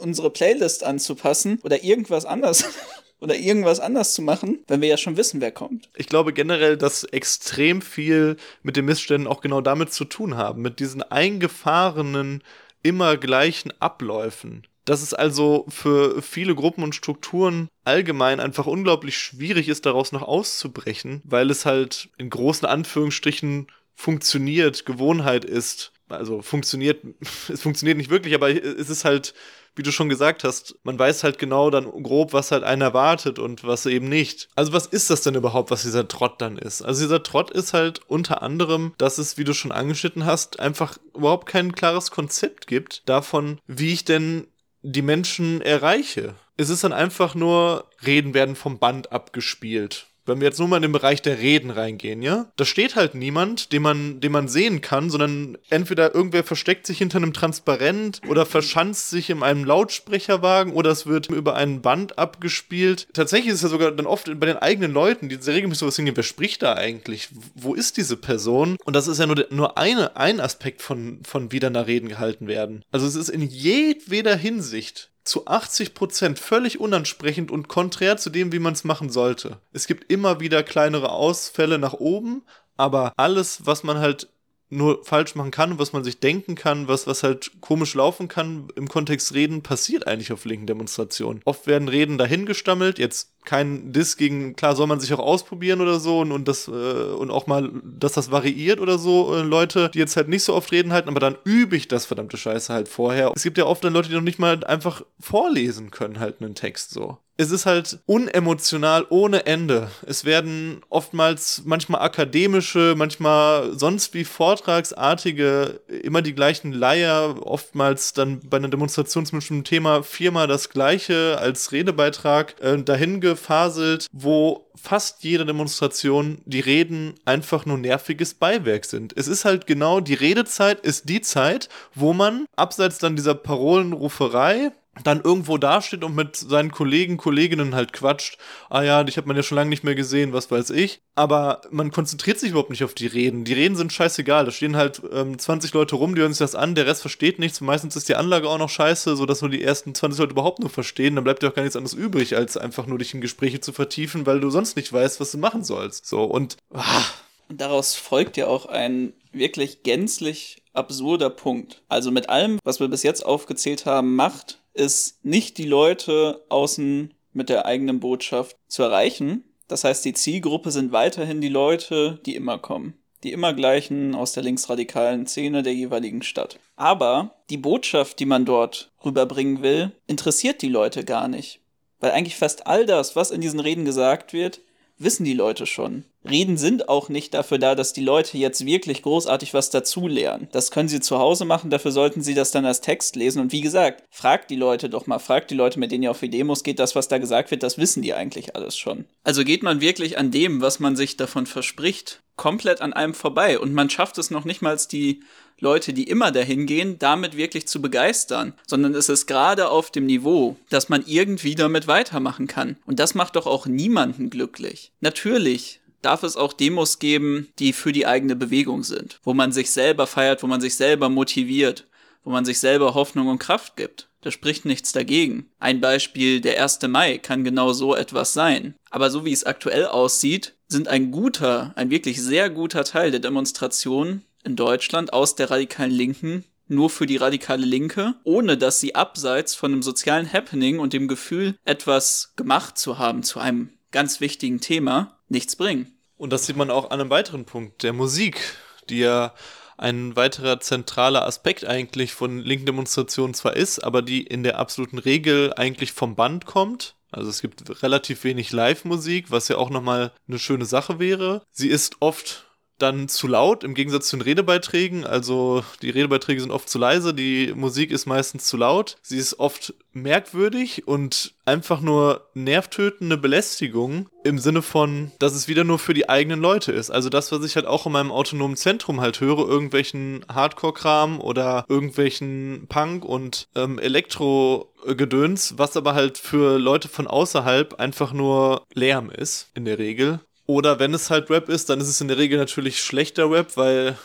unsere 0.00 0.30
Playlist 0.30 0.82
anzupassen 0.82 1.60
oder 1.62 1.84
irgendwas 1.84 2.24
anders 2.24 2.64
oder 3.20 3.36
irgendwas 3.36 3.80
anders 3.80 4.14
zu 4.14 4.22
machen, 4.22 4.60
wenn 4.66 4.80
wir 4.80 4.88
ja 4.88 4.96
schon 4.96 5.16
wissen, 5.16 5.40
wer 5.40 5.52
kommt. 5.52 5.90
Ich 5.94 6.06
glaube 6.06 6.32
generell, 6.32 6.76
dass 6.76 7.04
extrem 7.04 7.82
viel 7.82 8.36
mit 8.62 8.76
den 8.76 8.86
Missständen 8.86 9.28
auch 9.28 9.42
genau 9.42 9.60
damit 9.60 9.92
zu 9.92 10.04
tun 10.04 10.36
haben, 10.36 10.62
mit 10.62 10.80
diesen 10.80 11.02
eingefahrenen, 11.02 12.42
immer 12.82 13.16
gleichen 13.16 13.72
Abläufen. 13.78 14.66
Dass 14.86 15.02
es 15.02 15.12
also 15.12 15.66
für 15.68 16.22
viele 16.22 16.54
Gruppen 16.54 16.82
und 16.82 16.94
Strukturen 16.94 17.68
allgemein 17.84 18.40
einfach 18.40 18.66
unglaublich 18.66 19.18
schwierig 19.18 19.68
ist, 19.68 19.84
daraus 19.84 20.10
noch 20.10 20.22
auszubrechen, 20.22 21.20
weil 21.24 21.50
es 21.50 21.66
halt 21.66 22.08
in 22.16 22.30
großen 22.30 22.66
Anführungsstrichen 22.66 23.66
funktioniert, 23.94 24.86
Gewohnheit 24.86 25.44
ist. 25.44 25.92
Also 26.08 26.42
funktioniert, 26.42 27.04
es 27.48 27.62
funktioniert 27.62 27.98
nicht 27.98 28.10
wirklich, 28.10 28.34
aber 28.34 28.50
es 28.50 28.90
ist 28.90 29.04
halt, 29.04 29.34
wie 29.76 29.82
du 29.82 29.92
schon 29.92 30.08
gesagt 30.08 30.42
hast, 30.44 30.74
man 30.82 30.98
weiß 30.98 31.22
halt 31.22 31.38
genau 31.38 31.70
dann 31.70 31.84
grob, 32.02 32.32
was 32.32 32.50
halt 32.50 32.64
einen 32.64 32.82
erwartet 32.82 33.38
und 33.38 33.64
was 33.64 33.86
eben 33.86 34.08
nicht. 34.08 34.48
Also 34.56 34.72
was 34.72 34.86
ist 34.86 35.10
das 35.10 35.22
denn 35.22 35.36
überhaupt, 35.36 35.70
was 35.70 35.82
dieser 35.82 36.08
Trott 36.08 36.40
dann 36.40 36.58
ist? 36.58 36.82
Also 36.82 37.02
dieser 37.02 37.22
Trott 37.22 37.50
ist 37.50 37.72
halt 37.72 38.00
unter 38.08 38.42
anderem, 38.42 38.94
dass 38.98 39.18
es, 39.18 39.38
wie 39.38 39.44
du 39.44 39.54
schon 39.54 39.72
angeschnitten 39.72 40.26
hast, 40.26 40.58
einfach 40.58 40.98
überhaupt 41.14 41.46
kein 41.46 41.72
klares 41.72 42.10
Konzept 42.10 42.66
gibt 42.66 43.08
davon, 43.08 43.60
wie 43.66 43.92
ich 43.92 44.04
denn 44.04 44.48
die 44.82 45.02
Menschen 45.02 45.60
erreiche. 45.60 46.34
Es 46.56 46.70
ist 46.70 46.84
dann 46.84 46.92
einfach 46.92 47.34
nur, 47.34 47.88
Reden 48.04 48.34
werden 48.34 48.56
vom 48.56 48.78
Band 48.78 49.12
abgespielt 49.12 50.09
wenn 50.30 50.40
wir 50.40 50.46
jetzt 50.46 50.58
nur 50.58 50.68
mal 50.68 50.76
in 50.76 50.82
den 50.82 50.92
Bereich 50.92 51.20
der 51.22 51.38
Reden 51.38 51.70
reingehen, 51.70 52.22
ja, 52.22 52.46
da 52.56 52.64
steht 52.64 52.96
halt 52.96 53.14
niemand, 53.14 53.72
den 53.72 53.82
man, 53.82 54.20
den 54.20 54.32
man 54.32 54.48
sehen 54.48 54.80
kann, 54.80 55.10
sondern 55.10 55.58
entweder 55.68 56.14
irgendwer 56.14 56.44
versteckt 56.44 56.86
sich 56.86 56.98
hinter 56.98 57.18
einem 57.18 57.32
Transparent 57.32 58.20
oder 58.28 58.46
verschanzt 58.46 59.10
sich 59.10 59.30
in 59.30 59.42
einem 59.42 59.64
Lautsprecherwagen 59.64 60.72
oder 60.72 60.90
es 60.90 61.06
wird 61.06 61.28
über 61.28 61.56
ein 61.56 61.82
Band 61.82 62.18
abgespielt. 62.18 63.08
Tatsächlich 63.12 63.48
ist 63.48 63.56
es 63.56 63.62
ja 63.62 63.68
sogar 63.68 63.90
dann 63.90 64.06
oft 64.06 64.26
bei 64.38 64.46
den 64.46 64.56
eigenen 64.56 64.92
Leuten, 64.92 65.28
die 65.28 65.36
sehr 65.40 65.54
regelmäßig 65.54 65.80
sowas 65.80 65.96
hingehen, 65.96 66.16
wer 66.16 66.22
spricht 66.22 66.62
da 66.62 66.74
eigentlich? 66.74 67.28
Wo 67.54 67.74
ist 67.74 67.96
diese 67.96 68.16
Person? 68.16 68.76
Und 68.84 68.94
das 68.94 69.08
ist 69.08 69.18
ja 69.18 69.26
nur, 69.26 69.46
nur 69.50 69.76
eine, 69.76 70.16
ein 70.16 70.40
Aspekt 70.40 70.82
von, 70.82 71.20
von 71.24 71.52
wie 71.52 71.58
dann 71.58 71.74
da 71.74 71.82
Reden 71.82 72.08
gehalten 72.08 72.46
werden. 72.46 72.84
Also 72.92 73.06
es 73.06 73.16
ist 73.16 73.28
in 73.28 73.42
jedweder 73.42 74.36
Hinsicht 74.36 75.09
zu 75.24 75.46
80% 75.46 76.36
völlig 76.36 76.80
unansprechend 76.80 77.50
und 77.50 77.68
konträr 77.68 78.16
zu 78.16 78.30
dem, 78.30 78.52
wie 78.52 78.58
man 78.58 78.72
es 78.72 78.84
machen 78.84 79.10
sollte. 79.10 79.60
Es 79.72 79.86
gibt 79.86 80.10
immer 80.10 80.40
wieder 80.40 80.62
kleinere 80.62 81.10
Ausfälle 81.10 81.78
nach 81.78 81.94
oben, 81.94 82.42
aber 82.76 83.12
alles, 83.16 83.66
was 83.66 83.82
man 83.82 83.98
halt 83.98 84.28
nur 84.70 85.04
falsch 85.04 85.34
machen 85.34 85.50
kann 85.50 85.78
was 85.78 85.92
man 85.92 86.04
sich 86.04 86.20
denken 86.20 86.54
kann, 86.54 86.88
was, 86.88 87.06
was 87.06 87.22
halt 87.22 87.50
komisch 87.60 87.94
laufen 87.94 88.28
kann 88.28 88.68
im 88.76 88.88
Kontext 88.88 89.34
Reden, 89.34 89.62
passiert 89.62 90.06
eigentlich 90.06 90.32
auf 90.32 90.44
linken 90.44 90.66
Demonstrationen. 90.66 91.42
Oft 91.44 91.66
werden 91.66 91.88
Reden 91.88 92.18
dahingestammelt, 92.18 92.98
jetzt 92.98 93.32
kein 93.44 93.92
Diss 93.92 94.16
gegen, 94.16 94.54
klar 94.54 94.76
soll 94.76 94.86
man 94.86 95.00
sich 95.00 95.12
auch 95.14 95.18
ausprobieren 95.18 95.80
oder 95.80 95.98
so 95.98 96.20
und, 96.20 96.30
und 96.32 96.46
das 96.46 96.68
äh, 96.68 96.70
und 96.70 97.30
auch 97.30 97.46
mal, 97.46 97.70
dass 97.82 98.12
das 98.12 98.30
variiert 98.30 98.80
oder 98.80 98.98
so, 98.98 99.34
äh, 99.34 99.42
Leute, 99.42 99.90
die 99.92 99.98
jetzt 99.98 100.16
halt 100.16 100.28
nicht 100.28 100.44
so 100.44 100.54
oft 100.54 100.70
reden 100.72 100.92
halten, 100.92 101.08
aber 101.08 101.20
dann 101.20 101.36
übe 101.44 101.76
ich 101.76 101.88
das 101.88 102.06
verdammte 102.06 102.36
Scheiße 102.36 102.72
halt 102.72 102.88
vorher. 102.88 103.32
Es 103.34 103.42
gibt 103.42 103.58
ja 103.58 103.64
oft 103.64 103.82
dann 103.82 103.92
Leute, 103.92 104.08
die 104.08 104.14
noch 104.14 104.20
nicht 104.20 104.38
mal 104.38 104.62
einfach 104.64 105.02
vorlesen 105.18 105.90
können 105.90 106.20
halt 106.20 106.40
einen 106.40 106.54
Text 106.54 106.90
so 106.90 107.18
es 107.40 107.50
ist 107.50 107.64
halt 107.64 108.00
unemotional 108.04 109.06
ohne 109.08 109.46
Ende. 109.46 109.90
Es 110.06 110.26
werden 110.26 110.82
oftmals 110.90 111.62
manchmal 111.64 112.02
akademische, 112.02 112.94
manchmal 112.98 113.78
sonst 113.78 114.12
wie 114.12 114.24
vortragsartige, 114.24 115.80
immer 116.02 116.20
die 116.20 116.34
gleichen 116.34 116.72
Leier, 116.72 117.36
oftmals 117.40 118.12
dann 118.12 118.40
bei 118.40 118.58
einer 118.58 118.68
Demonstration 118.68 119.24
zum 119.24 119.38
bestimmten 119.38 119.64
Thema 119.64 120.02
viermal 120.02 120.48
das 120.48 120.68
gleiche 120.68 121.38
als 121.40 121.72
Redebeitrag 121.72 122.56
äh, 122.60 122.82
dahin 122.82 123.22
gefaselt, 123.22 124.06
wo 124.12 124.66
fast 124.76 125.24
jede 125.24 125.46
Demonstration 125.46 126.42
die 126.44 126.60
Reden 126.60 127.14
einfach 127.24 127.64
nur 127.64 127.78
nerviges 127.78 128.34
Beiwerk 128.34 128.84
sind. 128.84 129.14
Es 129.16 129.28
ist 129.28 129.46
halt 129.46 129.66
genau, 129.66 130.00
die 130.00 130.14
Redezeit 130.14 130.80
ist 130.80 131.08
die 131.08 131.22
Zeit, 131.22 131.70
wo 131.94 132.12
man 132.12 132.44
abseits 132.56 132.98
dann 132.98 133.16
dieser 133.16 133.34
Parolenruferei 133.34 134.72
dann 135.02 135.20
irgendwo 135.20 135.58
dasteht 135.58 136.04
und 136.04 136.14
mit 136.14 136.36
seinen 136.36 136.70
Kollegen, 136.70 137.16
Kolleginnen 137.16 137.74
halt 137.74 137.92
quatscht. 137.92 138.38
Ah 138.68 138.82
ja, 138.82 139.04
dich 139.04 139.16
hat 139.16 139.26
man 139.26 139.36
ja 139.36 139.42
schon 139.42 139.56
lange 139.56 139.70
nicht 139.70 139.84
mehr 139.84 139.94
gesehen, 139.94 140.32
was 140.32 140.50
weiß 140.50 140.70
ich. 140.70 141.00
Aber 141.14 141.62
man 141.70 141.90
konzentriert 141.90 142.38
sich 142.38 142.50
überhaupt 142.50 142.70
nicht 142.70 142.84
auf 142.84 142.94
die 142.94 143.06
Reden. 143.06 143.44
Die 143.44 143.52
Reden 143.52 143.76
sind 143.76 143.92
scheißegal. 143.92 144.44
Da 144.44 144.50
stehen 144.50 144.76
halt 144.76 145.02
ähm, 145.12 145.38
20 145.38 145.72
Leute 145.74 145.96
rum, 145.96 146.14
die 146.14 146.22
hören 146.22 146.32
sich 146.32 146.38
das 146.38 146.54
an, 146.54 146.74
der 146.74 146.86
Rest 146.86 147.02
versteht 147.02 147.38
nichts. 147.38 147.60
Meistens 147.60 147.96
ist 147.96 148.08
die 148.08 148.16
Anlage 148.16 148.48
auch 148.48 148.58
noch 148.58 148.70
scheiße, 148.70 149.16
sodass 149.16 149.42
nur 149.42 149.50
die 149.50 149.62
ersten 149.62 149.94
20 149.94 150.18
Leute 150.20 150.32
überhaupt 150.32 150.60
nur 150.60 150.70
verstehen. 150.70 151.14
Dann 151.14 151.24
bleibt 151.24 151.42
dir 151.42 151.48
auch 151.48 151.54
gar 151.54 151.62
nichts 151.62 151.76
anderes 151.76 151.94
übrig, 151.94 152.36
als 152.36 152.56
einfach 152.56 152.86
nur 152.86 152.98
dich 152.98 153.14
in 153.14 153.20
Gespräche 153.20 153.60
zu 153.60 153.72
vertiefen, 153.72 154.26
weil 154.26 154.40
du 154.40 154.50
sonst 154.50 154.76
nicht 154.76 154.92
weißt, 154.92 155.20
was 155.20 155.32
du 155.32 155.38
machen 155.38 155.64
sollst. 155.64 156.06
So, 156.06 156.24
und. 156.24 156.56
Ah. 156.72 157.02
Und 157.48 157.60
daraus 157.60 157.96
folgt 157.96 158.36
ja 158.36 158.46
auch 158.46 158.66
ein 158.66 159.12
wirklich 159.32 159.82
gänzlich 159.82 160.62
absurder 160.72 161.30
Punkt. 161.30 161.82
Also 161.88 162.12
mit 162.12 162.28
allem, 162.28 162.60
was 162.62 162.78
wir 162.78 162.86
bis 162.86 163.02
jetzt 163.02 163.26
aufgezählt 163.26 163.86
haben, 163.86 164.14
macht 164.14 164.60
ist 164.74 165.24
nicht 165.24 165.58
die 165.58 165.66
Leute 165.66 166.44
außen 166.48 167.14
mit 167.32 167.48
der 167.48 167.66
eigenen 167.66 168.00
Botschaft 168.00 168.56
zu 168.68 168.82
erreichen. 168.82 169.44
Das 169.68 169.84
heißt, 169.84 170.04
die 170.04 170.14
Zielgruppe 170.14 170.70
sind 170.70 170.92
weiterhin 170.92 171.40
die 171.40 171.48
Leute, 171.48 172.20
die 172.26 172.34
immer 172.34 172.58
kommen. 172.58 172.94
Die 173.22 173.32
immer 173.32 173.52
gleichen 173.52 174.14
aus 174.14 174.32
der 174.32 174.42
linksradikalen 174.42 175.26
Szene 175.26 175.62
der 175.62 175.74
jeweiligen 175.74 176.22
Stadt. 176.22 176.58
Aber 176.76 177.34
die 177.50 177.58
Botschaft, 177.58 178.18
die 178.18 178.26
man 178.26 178.44
dort 178.44 178.90
rüberbringen 179.04 179.62
will, 179.62 179.92
interessiert 180.06 180.62
die 180.62 180.68
Leute 180.68 181.04
gar 181.04 181.28
nicht. 181.28 181.60
Weil 182.00 182.12
eigentlich 182.12 182.36
fast 182.36 182.66
all 182.66 182.86
das, 182.86 183.14
was 183.14 183.30
in 183.30 183.42
diesen 183.42 183.60
Reden 183.60 183.84
gesagt 183.84 184.32
wird, 184.32 184.60
wissen 185.00 185.24
die 185.24 185.34
Leute 185.34 185.66
schon. 185.66 186.04
Reden 186.28 186.58
sind 186.58 186.88
auch 186.88 187.08
nicht 187.08 187.32
dafür 187.32 187.58
da, 187.58 187.74
dass 187.74 187.94
die 187.94 188.04
Leute 188.04 188.36
jetzt 188.36 188.66
wirklich 188.66 189.02
großartig 189.02 189.54
was 189.54 189.70
dazulernen. 189.70 190.48
Das 190.52 190.70
können 190.70 190.88
sie 190.88 191.00
zu 191.00 191.18
Hause 191.18 191.46
machen, 191.46 191.70
dafür 191.70 191.92
sollten 191.92 192.20
sie 192.22 192.34
das 192.34 192.50
dann 192.50 192.66
als 192.66 192.82
Text 192.82 193.16
lesen. 193.16 193.40
Und 193.40 193.52
wie 193.52 193.62
gesagt, 193.62 194.04
fragt 194.10 194.50
die 194.50 194.56
Leute 194.56 194.90
doch 194.90 195.06
mal, 195.06 195.18
fragt 195.18 195.50
die 195.50 195.54
Leute, 195.54 195.78
mit 195.78 195.92
denen 195.92 196.02
ihr 196.02 196.10
auf 196.10 196.20
die 196.20 196.28
Demos 196.28 196.62
geht, 196.62 196.78
das, 196.78 196.94
was 196.94 197.08
da 197.08 197.18
gesagt 197.18 197.50
wird, 197.50 197.62
das 197.62 197.78
wissen 197.78 198.02
die 198.02 198.12
eigentlich 198.12 198.54
alles 198.54 198.76
schon. 198.76 199.06
Also 199.24 199.44
geht 199.44 199.62
man 199.62 199.80
wirklich 199.80 200.18
an 200.18 200.30
dem, 200.30 200.60
was 200.60 200.78
man 200.78 200.94
sich 200.94 201.16
davon 201.16 201.46
verspricht, 201.46 202.20
komplett 202.36 202.80
an 202.82 202.92
einem 202.92 203.14
vorbei. 203.14 203.58
Und 203.58 203.72
man 203.72 203.90
schafft 203.90 204.18
es 204.18 204.30
noch 204.30 204.44
nicht 204.44 204.62
mal, 204.62 204.78
die 204.90 205.22
Leute, 205.60 205.92
die 205.92 206.04
immer 206.04 206.32
dahin 206.32 206.66
gehen, 206.66 206.98
damit 206.98 207.36
wirklich 207.36 207.68
zu 207.68 207.80
begeistern, 207.80 208.54
sondern 208.66 208.94
es 208.94 209.08
ist 209.08 209.26
gerade 209.26 209.70
auf 209.70 209.90
dem 209.90 210.06
Niveau, 210.06 210.56
dass 210.70 210.88
man 210.88 211.04
irgendwie 211.06 211.54
damit 211.54 211.86
weitermachen 211.86 212.46
kann. 212.46 212.76
Und 212.86 212.98
das 212.98 213.14
macht 213.14 213.36
doch 213.36 213.46
auch 213.46 213.66
niemanden 213.66 214.30
glücklich. 214.30 214.92
Natürlich 215.00 215.80
darf 216.02 216.22
es 216.22 216.36
auch 216.36 216.52
Demos 216.52 216.98
geben, 216.98 217.48
die 217.58 217.72
für 217.72 217.92
die 217.92 218.06
eigene 218.06 218.36
Bewegung 218.36 218.82
sind, 218.82 219.20
wo 219.22 219.34
man 219.34 219.52
sich 219.52 219.70
selber 219.70 220.06
feiert, 220.06 220.42
wo 220.42 220.46
man 220.46 220.60
sich 220.60 220.74
selber 220.74 221.08
motiviert, 221.08 221.86
wo 222.24 222.30
man 222.30 222.44
sich 222.44 222.58
selber 222.58 222.94
Hoffnung 222.94 223.28
und 223.28 223.38
Kraft 223.38 223.76
gibt. 223.76 224.08
Da 224.22 224.30
spricht 224.30 224.66
nichts 224.66 224.92
dagegen. 224.92 225.50
Ein 225.58 225.80
Beispiel, 225.80 226.40
der 226.40 226.62
1. 226.62 226.80
Mai 226.88 227.18
kann 227.18 227.42
genau 227.44 227.72
so 227.72 227.94
etwas 227.94 228.34
sein. 228.34 228.74
Aber 228.90 229.10
so 229.10 229.24
wie 229.24 229.32
es 229.32 229.44
aktuell 229.44 229.86
aussieht, 229.86 230.54
sind 230.68 230.88
ein 230.88 231.10
guter, 231.10 231.72
ein 231.76 231.90
wirklich 231.90 232.20
sehr 232.22 232.50
guter 232.50 232.84
Teil 232.84 233.10
der 233.10 233.20
Demonstrationen 233.20 234.24
in 234.44 234.56
Deutschland 234.56 235.12
aus 235.12 235.34
der 235.34 235.50
radikalen 235.50 235.90
Linken 235.90 236.44
nur 236.70 236.88
für 236.88 237.06
die 237.06 237.16
radikale 237.16 237.66
Linke, 237.66 238.14
ohne 238.24 238.56
dass 238.56 238.80
sie 238.80 238.94
abseits 238.94 239.54
von 239.54 239.72
einem 239.72 239.82
sozialen 239.82 240.32
Happening 240.32 240.78
und 240.78 240.92
dem 240.92 241.08
Gefühl, 241.08 241.56
etwas 241.64 242.32
gemacht 242.36 242.78
zu 242.78 242.98
haben 242.98 243.22
zu 243.22 243.40
einem 243.40 243.70
ganz 243.90 244.20
wichtigen 244.20 244.60
Thema, 244.60 245.18
nichts 245.28 245.56
bringen. 245.56 245.92
Und 246.16 246.32
das 246.32 246.46
sieht 246.46 246.56
man 246.56 246.70
auch 246.70 246.90
an 246.90 247.00
einem 247.00 247.10
weiteren 247.10 247.44
Punkt, 247.44 247.82
der 247.82 247.92
Musik, 247.92 248.56
die 248.88 249.00
ja 249.00 249.34
ein 249.78 250.14
weiterer 250.14 250.60
zentraler 250.60 251.24
Aspekt 251.24 251.64
eigentlich 251.64 252.12
von 252.12 252.38
linken 252.38 252.66
Demonstrationen 252.66 253.34
zwar 253.34 253.56
ist, 253.56 253.82
aber 253.82 254.02
die 254.02 254.22
in 254.22 254.42
der 254.42 254.58
absoluten 254.58 254.98
Regel 254.98 255.54
eigentlich 255.56 255.92
vom 255.92 256.14
Band 256.16 256.44
kommt. 256.44 256.94
Also 257.10 257.30
es 257.30 257.40
gibt 257.40 257.82
relativ 257.82 258.22
wenig 258.22 258.52
Live-Musik, 258.52 259.30
was 259.30 259.48
ja 259.48 259.56
auch 259.56 259.70
nochmal 259.70 260.12
eine 260.28 260.38
schöne 260.38 260.66
Sache 260.66 260.98
wäre. 260.98 261.42
Sie 261.50 261.68
ist 261.68 261.96
oft 262.00 262.49
dann 262.82 263.08
zu 263.08 263.26
laut 263.26 263.64
im 263.64 263.74
Gegensatz 263.74 264.08
zu 264.08 264.16
den 264.16 264.22
Redebeiträgen. 264.22 265.04
Also 265.04 265.64
die 265.82 265.90
Redebeiträge 265.90 266.40
sind 266.40 266.50
oft 266.50 266.68
zu 266.68 266.78
leise, 266.78 267.14
die 267.14 267.52
Musik 267.54 267.90
ist 267.90 268.06
meistens 268.06 268.46
zu 268.46 268.56
laut. 268.56 268.96
Sie 269.02 269.18
ist 269.18 269.38
oft 269.38 269.74
merkwürdig 269.92 270.86
und 270.86 271.34
einfach 271.44 271.80
nur 271.80 272.28
nervtötende 272.34 273.16
Belästigung 273.16 274.08
im 274.22 274.38
Sinne 274.38 274.62
von, 274.62 275.10
dass 275.18 275.34
es 275.34 275.48
wieder 275.48 275.64
nur 275.64 275.78
für 275.78 275.94
die 275.94 276.08
eigenen 276.08 276.40
Leute 276.40 276.72
ist. 276.72 276.90
Also 276.90 277.08
das, 277.08 277.32
was 277.32 277.44
ich 277.44 277.56
halt 277.56 277.66
auch 277.66 277.86
in 277.86 277.92
meinem 277.92 278.12
autonomen 278.12 278.56
Zentrum 278.56 279.00
halt 279.00 279.20
höre, 279.20 279.48
irgendwelchen 279.48 280.24
Hardcore-Kram 280.32 281.20
oder 281.20 281.64
irgendwelchen 281.68 282.66
Punk 282.68 283.04
und 283.04 283.48
ähm, 283.56 283.78
Elektro-Gedöns, 283.78 285.54
was 285.56 285.76
aber 285.76 285.94
halt 285.94 286.18
für 286.18 286.58
Leute 286.58 286.88
von 286.88 287.06
außerhalb 287.06 287.74
einfach 287.80 288.12
nur 288.12 288.66
Lärm 288.72 289.10
ist, 289.10 289.48
in 289.54 289.64
der 289.64 289.78
Regel. 289.78 290.20
Oder 290.50 290.80
wenn 290.80 290.92
es 290.94 291.10
halt 291.10 291.30
Rap 291.30 291.48
ist, 291.48 291.70
dann 291.70 291.80
ist 291.80 291.86
es 291.86 292.00
in 292.00 292.08
der 292.08 292.18
Regel 292.18 292.36
natürlich 292.36 292.82
schlechter 292.82 293.30
Rap, 293.30 293.56
weil 293.56 293.96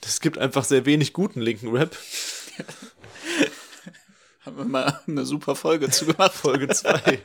es 0.00 0.20
gibt 0.20 0.38
einfach 0.38 0.62
sehr 0.62 0.86
wenig 0.86 1.12
guten 1.12 1.40
linken 1.40 1.74
Rap. 1.76 1.96
Haben 4.44 4.58
wir 4.58 4.64
mal 4.64 5.00
eine 5.08 5.26
super 5.26 5.56
Folge 5.56 5.90
zu 5.90 6.06
gemacht. 6.06 6.32
Folge 6.34 6.68
2. 6.68 7.20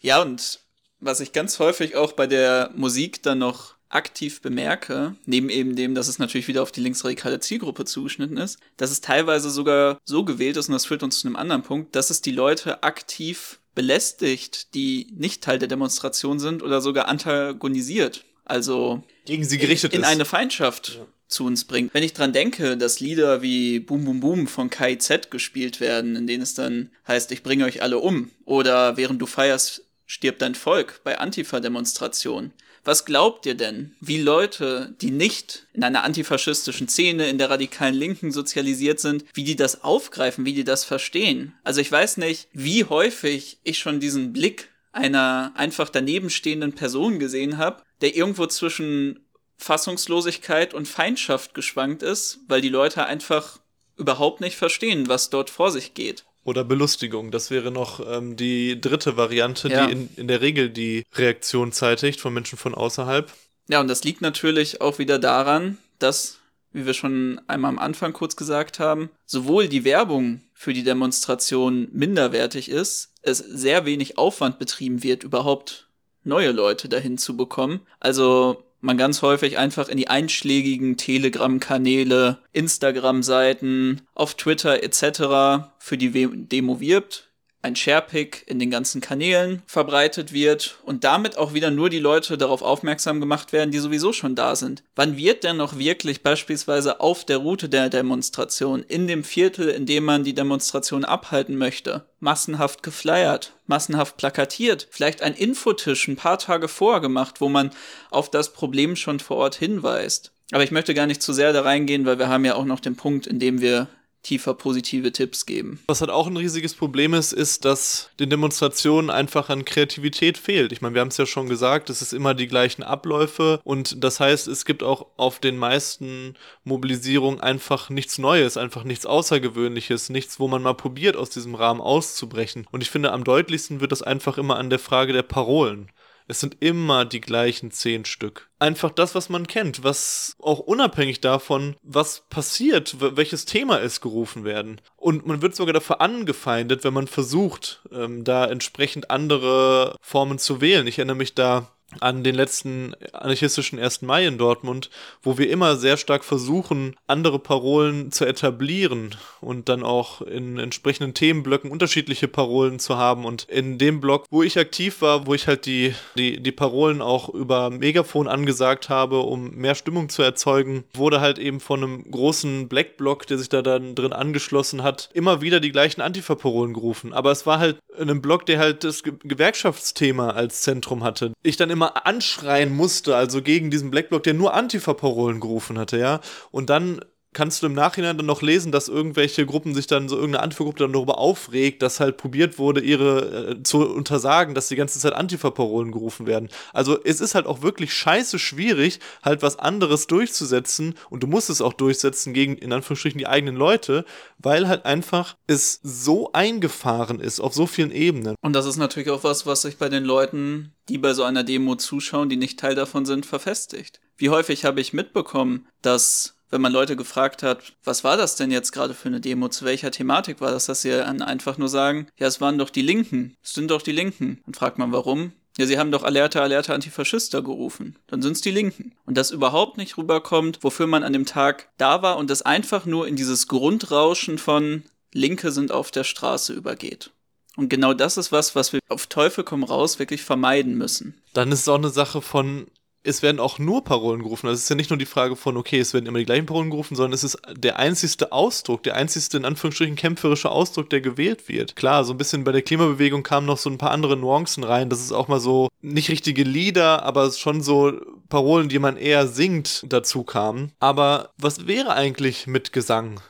ja, 0.00 0.20
und 0.20 0.58
was 0.98 1.20
ich 1.20 1.32
ganz 1.32 1.60
häufig 1.60 1.94
auch 1.94 2.10
bei 2.10 2.26
der 2.26 2.72
Musik 2.74 3.22
dann 3.22 3.38
noch 3.38 3.76
aktiv 3.88 4.42
bemerke, 4.42 5.14
neben 5.24 5.48
eben 5.48 5.76
dem, 5.76 5.94
dass 5.94 6.08
es 6.08 6.18
natürlich 6.18 6.48
wieder 6.48 6.64
auf 6.64 6.72
die 6.72 6.80
linksradikale 6.80 7.38
Zielgruppe 7.38 7.84
zugeschnitten 7.84 8.36
ist, 8.36 8.58
dass 8.76 8.90
es 8.90 9.00
teilweise 9.00 9.50
sogar 9.50 10.00
so 10.04 10.24
gewählt 10.24 10.56
ist, 10.56 10.66
und 10.66 10.72
das 10.72 10.86
führt 10.86 11.04
uns 11.04 11.20
zu 11.20 11.28
einem 11.28 11.36
anderen 11.36 11.62
Punkt, 11.62 11.94
dass 11.94 12.10
es 12.10 12.20
die 12.20 12.32
Leute 12.32 12.82
aktiv 12.82 13.57
belästigt, 13.78 14.74
die 14.74 15.06
nicht 15.14 15.40
Teil 15.40 15.60
der 15.60 15.68
Demonstration 15.68 16.40
sind 16.40 16.64
oder 16.64 16.80
sogar 16.80 17.06
antagonisiert. 17.06 18.24
Also 18.44 19.04
gegen 19.24 19.44
sie 19.44 19.56
gerichtet 19.56 19.92
in, 19.92 20.00
in 20.00 20.04
eine 20.04 20.24
Feindschaft 20.24 20.96
ja. 20.96 21.06
zu 21.28 21.44
uns 21.44 21.64
bringt. 21.64 21.94
Wenn 21.94 22.02
ich 22.02 22.12
dran 22.12 22.32
denke, 22.32 22.76
dass 22.76 22.98
Lieder 22.98 23.40
wie 23.40 23.78
Boom 23.78 24.04
Boom 24.04 24.18
Boom 24.18 24.46
von 24.48 24.68
KIZ 24.68 25.30
gespielt 25.30 25.78
werden, 25.78 26.16
in 26.16 26.26
denen 26.26 26.42
es 26.42 26.54
dann 26.54 26.90
heißt, 27.06 27.30
ich 27.30 27.44
bringe 27.44 27.66
euch 27.66 27.80
alle 27.80 27.98
um, 27.98 28.32
oder 28.46 28.96
während 28.96 29.22
du 29.22 29.26
feierst, 29.26 29.84
stirbt 30.06 30.42
dein 30.42 30.56
Volk 30.56 31.00
bei 31.04 31.20
Antifa-Demonstrationen. 31.20 32.52
Was 32.84 33.04
glaubt 33.04 33.46
ihr 33.46 33.54
denn, 33.54 33.94
wie 34.00 34.20
Leute, 34.20 34.94
die 35.00 35.10
nicht 35.10 35.66
in 35.72 35.84
einer 35.84 36.04
antifaschistischen 36.04 36.88
Szene, 36.88 37.28
in 37.28 37.38
der 37.38 37.50
radikalen 37.50 37.94
Linken 37.94 38.32
sozialisiert 38.32 39.00
sind, 39.00 39.24
wie 39.34 39.44
die 39.44 39.56
das 39.56 39.84
aufgreifen, 39.84 40.44
wie 40.44 40.52
die 40.54 40.64
das 40.64 40.84
verstehen? 40.84 41.54
Also 41.64 41.80
ich 41.80 41.90
weiß 41.90 42.16
nicht, 42.18 42.48
wie 42.52 42.84
häufig 42.84 43.58
ich 43.62 43.78
schon 43.78 44.00
diesen 44.00 44.32
Blick 44.32 44.70
einer 44.92 45.52
einfach 45.54 45.88
danebenstehenden 45.88 46.74
Person 46.74 47.18
gesehen 47.18 47.58
habe, 47.58 47.82
der 48.00 48.16
irgendwo 48.16 48.46
zwischen 48.46 49.20
Fassungslosigkeit 49.58 50.72
und 50.72 50.88
Feindschaft 50.88 51.54
geschwankt 51.54 52.02
ist, 52.02 52.40
weil 52.46 52.60
die 52.60 52.68
Leute 52.68 53.04
einfach 53.04 53.58
überhaupt 53.96 54.40
nicht 54.40 54.56
verstehen, 54.56 55.08
was 55.08 55.30
dort 55.30 55.50
vor 55.50 55.72
sich 55.72 55.94
geht. 55.94 56.24
Oder 56.48 56.64
Belustigung. 56.64 57.30
Das 57.30 57.50
wäre 57.50 57.70
noch 57.70 58.00
ähm, 58.10 58.34
die 58.34 58.80
dritte 58.80 59.18
Variante, 59.18 59.68
ja. 59.68 59.84
die 59.86 59.92
in, 59.92 60.08
in 60.16 60.28
der 60.28 60.40
Regel 60.40 60.70
die 60.70 61.04
Reaktion 61.14 61.72
zeitigt 61.72 62.20
von 62.20 62.32
Menschen 62.32 62.56
von 62.56 62.74
außerhalb. 62.74 63.30
Ja, 63.68 63.80
und 63.80 63.88
das 63.88 64.02
liegt 64.02 64.22
natürlich 64.22 64.80
auch 64.80 64.98
wieder 64.98 65.18
daran, 65.18 65.76
dass, 65.98 66.38
wie 66.72 66.86
wir 66.86 66.94
schon 66.94 67.38
einmal 67.48 67.68
am 67.68 67.78
Anfang 67.78 68.14
kurz 68.14 68.34
gesagt 68.34 68.78
haben, 68.78 69.10
sowohl 69.26 69.68
die 69.68 69.84
Werbung 69.84 70.40
für 70.54 70.72
die 70.72 70.84
Demonstration 70.84 71.88
minderwertig 71.92 72.70
ist, 72.70 73.12
es 73.20 73.36
sehr 73.36 73.84
wenig 73.84 74.16
Aufwand 74.16 74.58
betrieben 74.58 75.02
wird, 75.02 75.24
überhaupt 75.24 75.88
neue 76.24 76.52
Leute 76.52 76.88
dahin 76.88 77.18
zu 77.18 77.36
bekommen. 77.36 77.80
Also 78.00 78.64
man 78.80 78.96
ganz 78.96 79.22
häufig 79.22 79.58
einfach 79.58 79.88
in 79.88 79.96
die 79.96 80.08
einschlägigen 80.08 80.96
Telegram-Kanäle, 80.96 82.38
Instagram-Seiten, 82.52 84.02
auf 84.14 84.34
Twitter 84.34 84.82
etc. 84.82 85.68
für 85.78 85.98
die 85.98 86.28
Demo 86.46 86.80
wirbt, 86.80 87.27
ein 87.60 87.74
Sharepick 87.74 88.44
in 88.46 88.58
den 88.58 88.70
ganzen 88.70 89.00
Kanälen 89.00 89.62
verbreitet 89.66 90.32
wird 90.32 90.78
und 90.84 91.02
damit 91.04 91.36
auch 91.36 91.54
wieder 91.54 91.70
nur 91.70 91.90
die 91.90 91.98
Leute 91.98 92.38
darauf 92.38 92.62
aufmerksam 92.62 93.18
gemacht 93.20 93.52
werden, 93.52 93.72
die 93.72 93.78
sowieso 93.78 94.12
schon 94.12 94.36
da 94.36 94.54
sind. 94.54 94.84
Wann 94.94 95.16
wird 95.16 95.42
denn 95.42 95.56
noch 95.56 95.78
wirklich 95.78 96.22
beispielsweise 96.22 97.00
auf 97.00 97.24
der 97.24 97.38
Route 97.38 97.68
der 97.68 97.88
Demonstration, 97.88 98.84
in 98.84 99.08
dem 99.08 99.24
Viertel, 99.24 99.68
in 99.68 99.86
dem 99.86 100.04
man 100.04 100.22
die 100.22 100.34
Demonstration 100.34 101.04
abhalten 101.04 101.56
möchte, 101.56 102.04
massenhaft 102.20 102.82
geflyert, 102.82 103.52
massenhaft 103.66 104.16
plakatiert, 104.16 104.86
vielleicht 104.90 105.22
ein 105.22 105.34
Infotisch 105.34 106.06
ein 106.06 106.16
paar 106.16 106.38
Tage 106.38 106.68
vorher 106.68 107.00
gemacht, 107.00 107.40
wo 107.40 107.48
man 107.48 107.70
auf 108.10 108.30
das 108.30 108.52
Problem 108.52 108.94
schon 108.94 109.18
vor 109.18 109.36
Ort 109.38 109.56
hinweist? 109.56 110.32
Aber 110.52 110.64
ich 110.64 110.70
möchte 110.70 110.94
gar 110.94 111.06
nicht 111.06 111.22
zu 111.22 111.32
sehr 111.32 111.52
da 111.52 111.62
reingehen, 111.62 112.06
weil 112.06 112.18
wir 112.18 112.28
haben 112.28 112.44
ja 112.44 112.54
auch 112.54 112.64
noch 112.64 112.80
den 112.80 112.96
Punkt, 112.96 113.26
in 113.26 113.38
dem 113.38 113.60
wir 113.60 113.88
tiefer 114.28 114.52
positive 114.52 115.10
Tipps 115.10 115.46
geben. 115.46 115.80
Was 115.86 116.02
halt 116.02 116.10
auch 116.10 116.26
ein 116.26 116.36
riesiges 116.36 116.74
Problem 116.74 117.14
ist, 117.14 117.32
ist, 117.32 117.64
dass 117.64 118.10
den 118.20 118.28
Demonstrationen 118.28 119.08
einfach 119.08 119.48
an 119.48 119.64
Kreativität 119.64 120.36
fehlt. 120.36 120.70
Ich 120.72 120.82
meine, 120.82 120.94
wir 120.94 121.00
haben 121.00 121.08
es 121.08 121.16
ja 121.16 121.24
schon 121.24 121.48
gesagt, 121.48 121.88
es 121.88 122.02
ist 122.02 122.12
immer 122.12 122.34
die 122.34 122.46
gleichen 122.46 122.82
Abläufe 122.82 123.58
und 123.64 124.04
das 124.04 124.20
heißt, 124.20 124.46
es 124.46 124.66
gibt 124.66 124.82
auch 124.82 125.06
auf 125.16 125.38
den 125.38 125.56
meisten 125.56 126.34
Mobilisierungen 126.64 127.40
einfach 127.40 127.88
nichts 127.88 128.18
Neues, 128.18 128.58
einfach 128.58 128.84
nichts 128.84 129.06
Außergewöhnliches, 129.06 130.10
nichts, 130.10 130.38
wo 130.38 130.46
man 130.46 130.62
mal 130.62 130.74
probiert, 130.74 131.16
aus 131.16 131.30
diesem 131.30 131.54
Rahmen 131.54 131.80
auszubrechen. 131.80 132.66
Und 132.70 132.82
ich 132.82 132.90
finde, 132.90 133.12
am 133.12 133.24
deutlichsten 133.24 133.80
wird 133.80 133.92
das 133.92 134.02
einfach 134.02 134.36
immer 134.36 134.56
an 134.56 134.68
der 134.68 134.78
Frage 134.78 135.14
der 135.14 135.22
Parolen. 135.22 135.88
Es 136.28 136.40
sind 136.40 136.58
immer 136.60 137.06
die 137.06 137.22
gleichen 137.22 137.70
zehn 137.70 138.04
Stück. 138.04 138.50
Einfach 138.58 138.90
das, 138.90 139.14
was 139.14 139.30
man 139.30 139.46
kennt, 139.46 139.82
was 139.82 140.36
auch 140.40 140.58
unabhängig 140.58 141.22
davon, 141.22 141.74
was 141.82 142.24
passiert, 142.28 142.96
welches 143.00 143.46
Thema 143.46 143.80
es 143.80 144.02
gerufen 144.02 144.44
werden. 144.44 144.80
Und 144.96 145.26
man 145.26 145.40
wird 145.40 145.56
sogar 145.56 145.72
dafür 145.72 146.02
angefeindet, 146.02 146.84
wenn 146.84 146.92
man 146.92 147.06
versucht, 147.06 147.80
ähm, 147.92 148.24
da 148.24 148.44
entsprechend 148.44 149.10
andere 149.10 149.96
Formen 150.02 150.38
zu 150.38 150.60
wählen. 150.60 150.86
Ich 150.86 150.98
erinnere 150.98 151.16
mich 151.16 151.34
da 151.34 151.68
an 152.00 152.22
den 152.22 152.34
letzten 152.34 152.94
anarchistischen 153.12 153.78
1. 153.78 154.02
Mai 154.02 154.26
in 154.26 154.36
Dortmund, 154.36 154.90
wo 155.22 155.38
wir 155.38 155.48
immer 155.48 155.76
sehr 155.76 155.96
stark 155.96 156.22
versuchen, 156.22 156.94
andere 157.06 157.38
Parolen 157.38 158.12
zu 158.12 158.26
etablieren 158.26 159.14
und 159.40 159.68
dann 159.70 159.82
auch 159.82 160.20
in 160.20 160.58
entsprechenden 160.58 161.14
Themenblöcken 161.14 161.70
unterschiedliche 161.70 162.28
Parolen 162.28 162.78
zu 162.78 162.98
haben. 162.98 163.24
Und 163.24 163.44
in 163.44 163.78
dem 163.78 164.00
Block, 164.00 164.26
wo 164.30 164.42
ich 164.42 164.58
aktiv 164.58 165.00
war, 165.00 165.26
wo 165.26 165.34
ich 165.34 165.46
halt 165.46 165.64
die, 165.64 165.94
die, 166.16 166.42
die 166.42 166.52
Parolen 166.52 167.00
auch 167.00 167.30
über 167.30 167.70
Megafon 167.70 168.28
angesagt 168.28 168.90
habe, 168.90 169.20
um 169.20 169.54
mehr 169.54 169.74
Stimmung 169.74 170.10
zu 170.10 170.22
erzeugen, 170.22 170.84
wurde 170.92 171.20
halt 171.20 171.38
eben 171.38 171.58
von 171.58 171.82
einem 171.82 172.10
großen 172.10 172.68
Black-Block, 172.68 173.26
der 173.26 173.38
sich 173.38 173.48
da 173.48 173.62
dann 173.62 173.94
drin 173.94 174.12
angeschlossen 174.12 174.82
hat, 174.82 175.08
immer 175.14 175.40
wieder 175.40 175.58
die 175.58 175.72
gleichen 175.72 176.02
Antifa-Parolen 176.02 176.74
gerufen. 176.74 177.14
Aber 177.14 177.30
es 177.30 177.46
war 177.46 177.58
halt 177.58 177.78
in 177.96 178.10
einem 178.10 178.20
Block, 178.20 178.44
der 178.46 178.58
halt 178.58 178.84
das 178.84 179.02
Gewerkschaftsthema 179.02 180.30
als 180.30 180.60
Zentrum 180.60 181.02
hatte. 181.02 181.32
Ich 181.42 181.56
dann 181.56 181.70
immer 181.70 181.77
immer 181.78 182.06
anschreien 182.06 182.74
musste, 182.74 183.14
also 183.14 183.40
gegen 183.40 183.70
diesen 183.70 183.92
Blackblock, 183.92 184.24
der 184.24 184.34
nur 184.34 184.52
Antifa-Parolen 184.52 185.38
gerufen 185.38 185.78
hatte, 185.78 185.96
ja. 185.96 186.20
Und 186.50 186.70
dann 186.70 187.00
kannst 187.32 187.62
du 187.62 187.66
im 187.66 187.74
Nachhinein 187.74 188.16
dann 188.16 188.26
noch 188.26 188.42
lesen, 188.42 188.72
dass 188.72 188.88
irgendwelche 188.88 189.44
Gruppen 189.44 189.74
sich 189.74 189.86
dann 189.86 190.08
so 190.08 190.16
irgendeine 190.16 190.44
Antifa-Gruppe 190.44 190.78
dann 190.78 190.92
darüber 190.92 191.18
aufregt, 191.18 191.82
dass 191.82 192.00
halt 192.00 192.16
probiert 192.16 192.58
wurde, 192.58 192.80
ihre 192.80 193.50
äh, 193.50 193.62
zu 193.62 193.86
untersagen, 193.88 194.54
dass 194.54 194.68
die 194.68 194.76
ganze 194.76 194.98
Zeit 194.98 195.12
Antifa-Parolen 195.12 195.92
gerufen 195.92 196.26
werden. 196.26 196.48
Also 196.72 196.98
es 197.04 197.20
ist 197.20 197.34
halt 197.34 197.46
auch 197.46 197.62
wirklich 197.62 197.92
scheiße 197.92 198.38
schwierig, 198.38 199.00
halt 199.22 199.42
was 199.42 199.58
anderes 199.58 200.06
durchzusetzen 200.06 200.94
und 201.10 201.22
du 201.22 201.26
musst 201.26 201.50
es 201.50 201.60
auch 201.60 201.74
durchsetzen 201.74 202.32
gegen 202.32 202.56
in 202.56 202.72
Anführungsstrichen 202.72 203.18
die 203.18 203.26
eigenen 203.26 203.56
Leute, 203.56 204.04
weil 204.38 204.68
halt 204.68 204.86
einfach 204.86 205.36
es 205.46 205.80
so 205.82 206.32
eingefahren 206.32 207.20
ist 207.20 207.40
auf 207.40 207.54
so 207.54 207.66
vielen 207.66 207.92
Ebenen. 207.92 208.36
Und 208.40 208.54
das 208.54 208.66
ist 208.66 208.76
natürlich 208.76 209.10
auch 209.10 209.24
was, 209.24 209.46
was 209.46 209.62
sich 209.62 209.76
bei 209.76 209.88
den 209.88 210.04
Leuten, 210.04 210.72
die 210.88 210.98
bei 210.98 211.12
so 211.12 211.24
einer 211.24 211.44
Demo 211.44 211.76
zuschauen, 211.76 212.28
die 212.28 212.36
nicht 212.36 212.58
Teil 212.58 212.74
davon 212.74 213.04
sind, 213.04 213.26
verfestigt. 213.26 214.00
Wie 214.16 214.30
häufig 214.30 214.64
habe 214.64 214.80
ich 214.80 214.92
mitbekommen, 214.92 215.66
dass 215.82 216.37
wenn 216.50 216.60
man 216.60 216.72
Leute 216.72 216.96
gefragt 216.96 217.42
hat, 217.42 217.74
was 217.84 218.04
war 218.04 218.16
das 218.16 218.36
denn 218.36 218.50
jetzt 218.50 218.72
gerade 218.72 218.94
für 218.94 219.08
eine 219.08 219.20
Demo, 219.20 219.48
zu 219.48 219.64
welcher 219.64 219.90
Thematik 219.90 220.40
war 220.40 220.50
das, 220.50 220.66
dass 220.66 220.82
sie 220.82 220.90
dann 220.90 221.22
einfach 221.22 221.58
nur 221.58 221.68
sagen, 221.68 222.08
ja, 222.18 222.26
es 222.26 222.40
waren 222.40 222.58
doch 222.58 222.70
die 222.70 222.82
Linken, 222.82 223.36
es 223.42 223.52
sind 223.52 223.70
doch 223.70 223.82
die 223.82 223.92
Linken. 223.92 224.40
Dann 224.46 224.54
fragt 224.54 224.78
man, 224.78 224.92
warum? 224.92 225.32
Ja, 225.58 225.66
sie 225.66 225.78
haben 225.78 225.90
doch 225.90 226.04
Alerte, 226.04 226.40
Alerte 226.40 226.72
Antifaschister 226.72 227.42
gerufen. 227.42 227.98
Dann 228.06 228.22
sind 228.22 228.32
es 228.32 228.40
die 228.40 228.52
Linken. 228.52 228.94
Und 229.06 229.18
das 229.18 229.32
überhaupt 229.32 229.76
nicht 229.76 229.98
rüberkommt, 229.98 230.60
wofür 230.62 230.86
man 230.86 231.02
an 231.02 231.12
dem 231.12 231.26
Tag 231.26 231.68
da 231.78 232.00
war 232.00 232.16
und 232.16 232.30
das 232.30 232.42
einfach 232.42 232.86
nur 232.86 233.08
in 233.08 233.16
dieses 233.16 233.48
Grundrauschen 233.48 234.38
von 234.38 234.84
Linke 235.12 235.50
sind 235.50 235.72
auf 235.72 235.90
der 235.90 236.04
Straße 236.04 236.52
übergeht. 236.52 237.10
Und 237.56 237.70
genau 237.70 237.92
das 237.92 238.16
ist 238.16 238.30
was, 238.30 238.54
was 238.54 238.72
wir 238.72 238.78
auf 238.88 239.08
Teufel 239.08 239.42
komm 239.42 239.64
raus 239.64 239.98
wirklich 239.98 240.22
vermeiden 240.22 240.78
müssen. 240.78 241.20
Dann 241.32 241.50
ist 241.50 241.62
es 241.62 241.68
auch 241.68 241.74
eine 241.74 241.88
Sache 241.88 242.22
von 242.22 242.68
es 243.08 243.22
werden 243.22 243.40
auch 243.40 243.58
nur 243.58 243.84
Parolen 243.84 244.22
gerufen. 244.22 244.46
Also 244.46 244.56
es 244.56 244.64
ist 244.64 244.68
ja 244.68 244.76
nicht 244.76 244.90
nur 244.90 244.98
die 244.98 245.06
Frage 245.06 245.34
von, 245.34 245.56
okay, 245.56 245.80
es 245.80 245.94
werden 245.94 246.06
immer 246.06 246.18
die 246.18 246.26
gleichen 246.26 246.46
Parolen 246.46 246.70
gerufen, 246.70 246.94
sondern 246.94 247.14
es 247.14 247.24
ist 247.24 247.38
der 247.50 247.78
einzigste 247.78 248.32
Ausdruck, 248.32 248.82
der 248.82 248.96
einzigste 248.96 249.38
in 249.38 249.44
Anführungsstrichen 249.44 249.96
kämpferische 249.96 250.50
Ausdruck, 250.50 250.90
der 250.90 251.00
gewählt 251.00 251.48
wird. 251.48 251.74
Klar, 251.74 252.04
so 252.04 252.12
ein 252.12 252.18
bisschen 252.18 252.44
bei 252.44 252.52
der 252.52 252.62
Klimabewegung 252.62 253.22
kamen 253.22 253.46
noch 253.46 253.58
so 253.58 253.70
ein 253.70 253.78
paar 253.78 253.90
andere 253.90 254.16
Nuancen 254.16 254.62
rein. 254.62 254.90
Das 254.90 255.00
ist 255.00 255.12
auch 255.12 255.28
mal 255.28 255.40
so 255.40 255.68
nicht 255.80 256.10
richtige 256.10 256.42
Lieder, 256.44 257.02
aber 257.02 257.30
schon 257.32 257.62
so 257.62 257.94
Parolen, 258.28 258.68
die 258.68 258.78
man 258.78 258.96
eher 258.96 259.26
singt, 259.26 259.84
dazu 259.88 260.22
kamen. 260.22 260.72
Aber 260.78 261.30
was 261.38 261.66
wäre 261.66 261.94
eigentlich 261.94 262.46
mit 262.46 262.72
Gesang? 262.72 263.20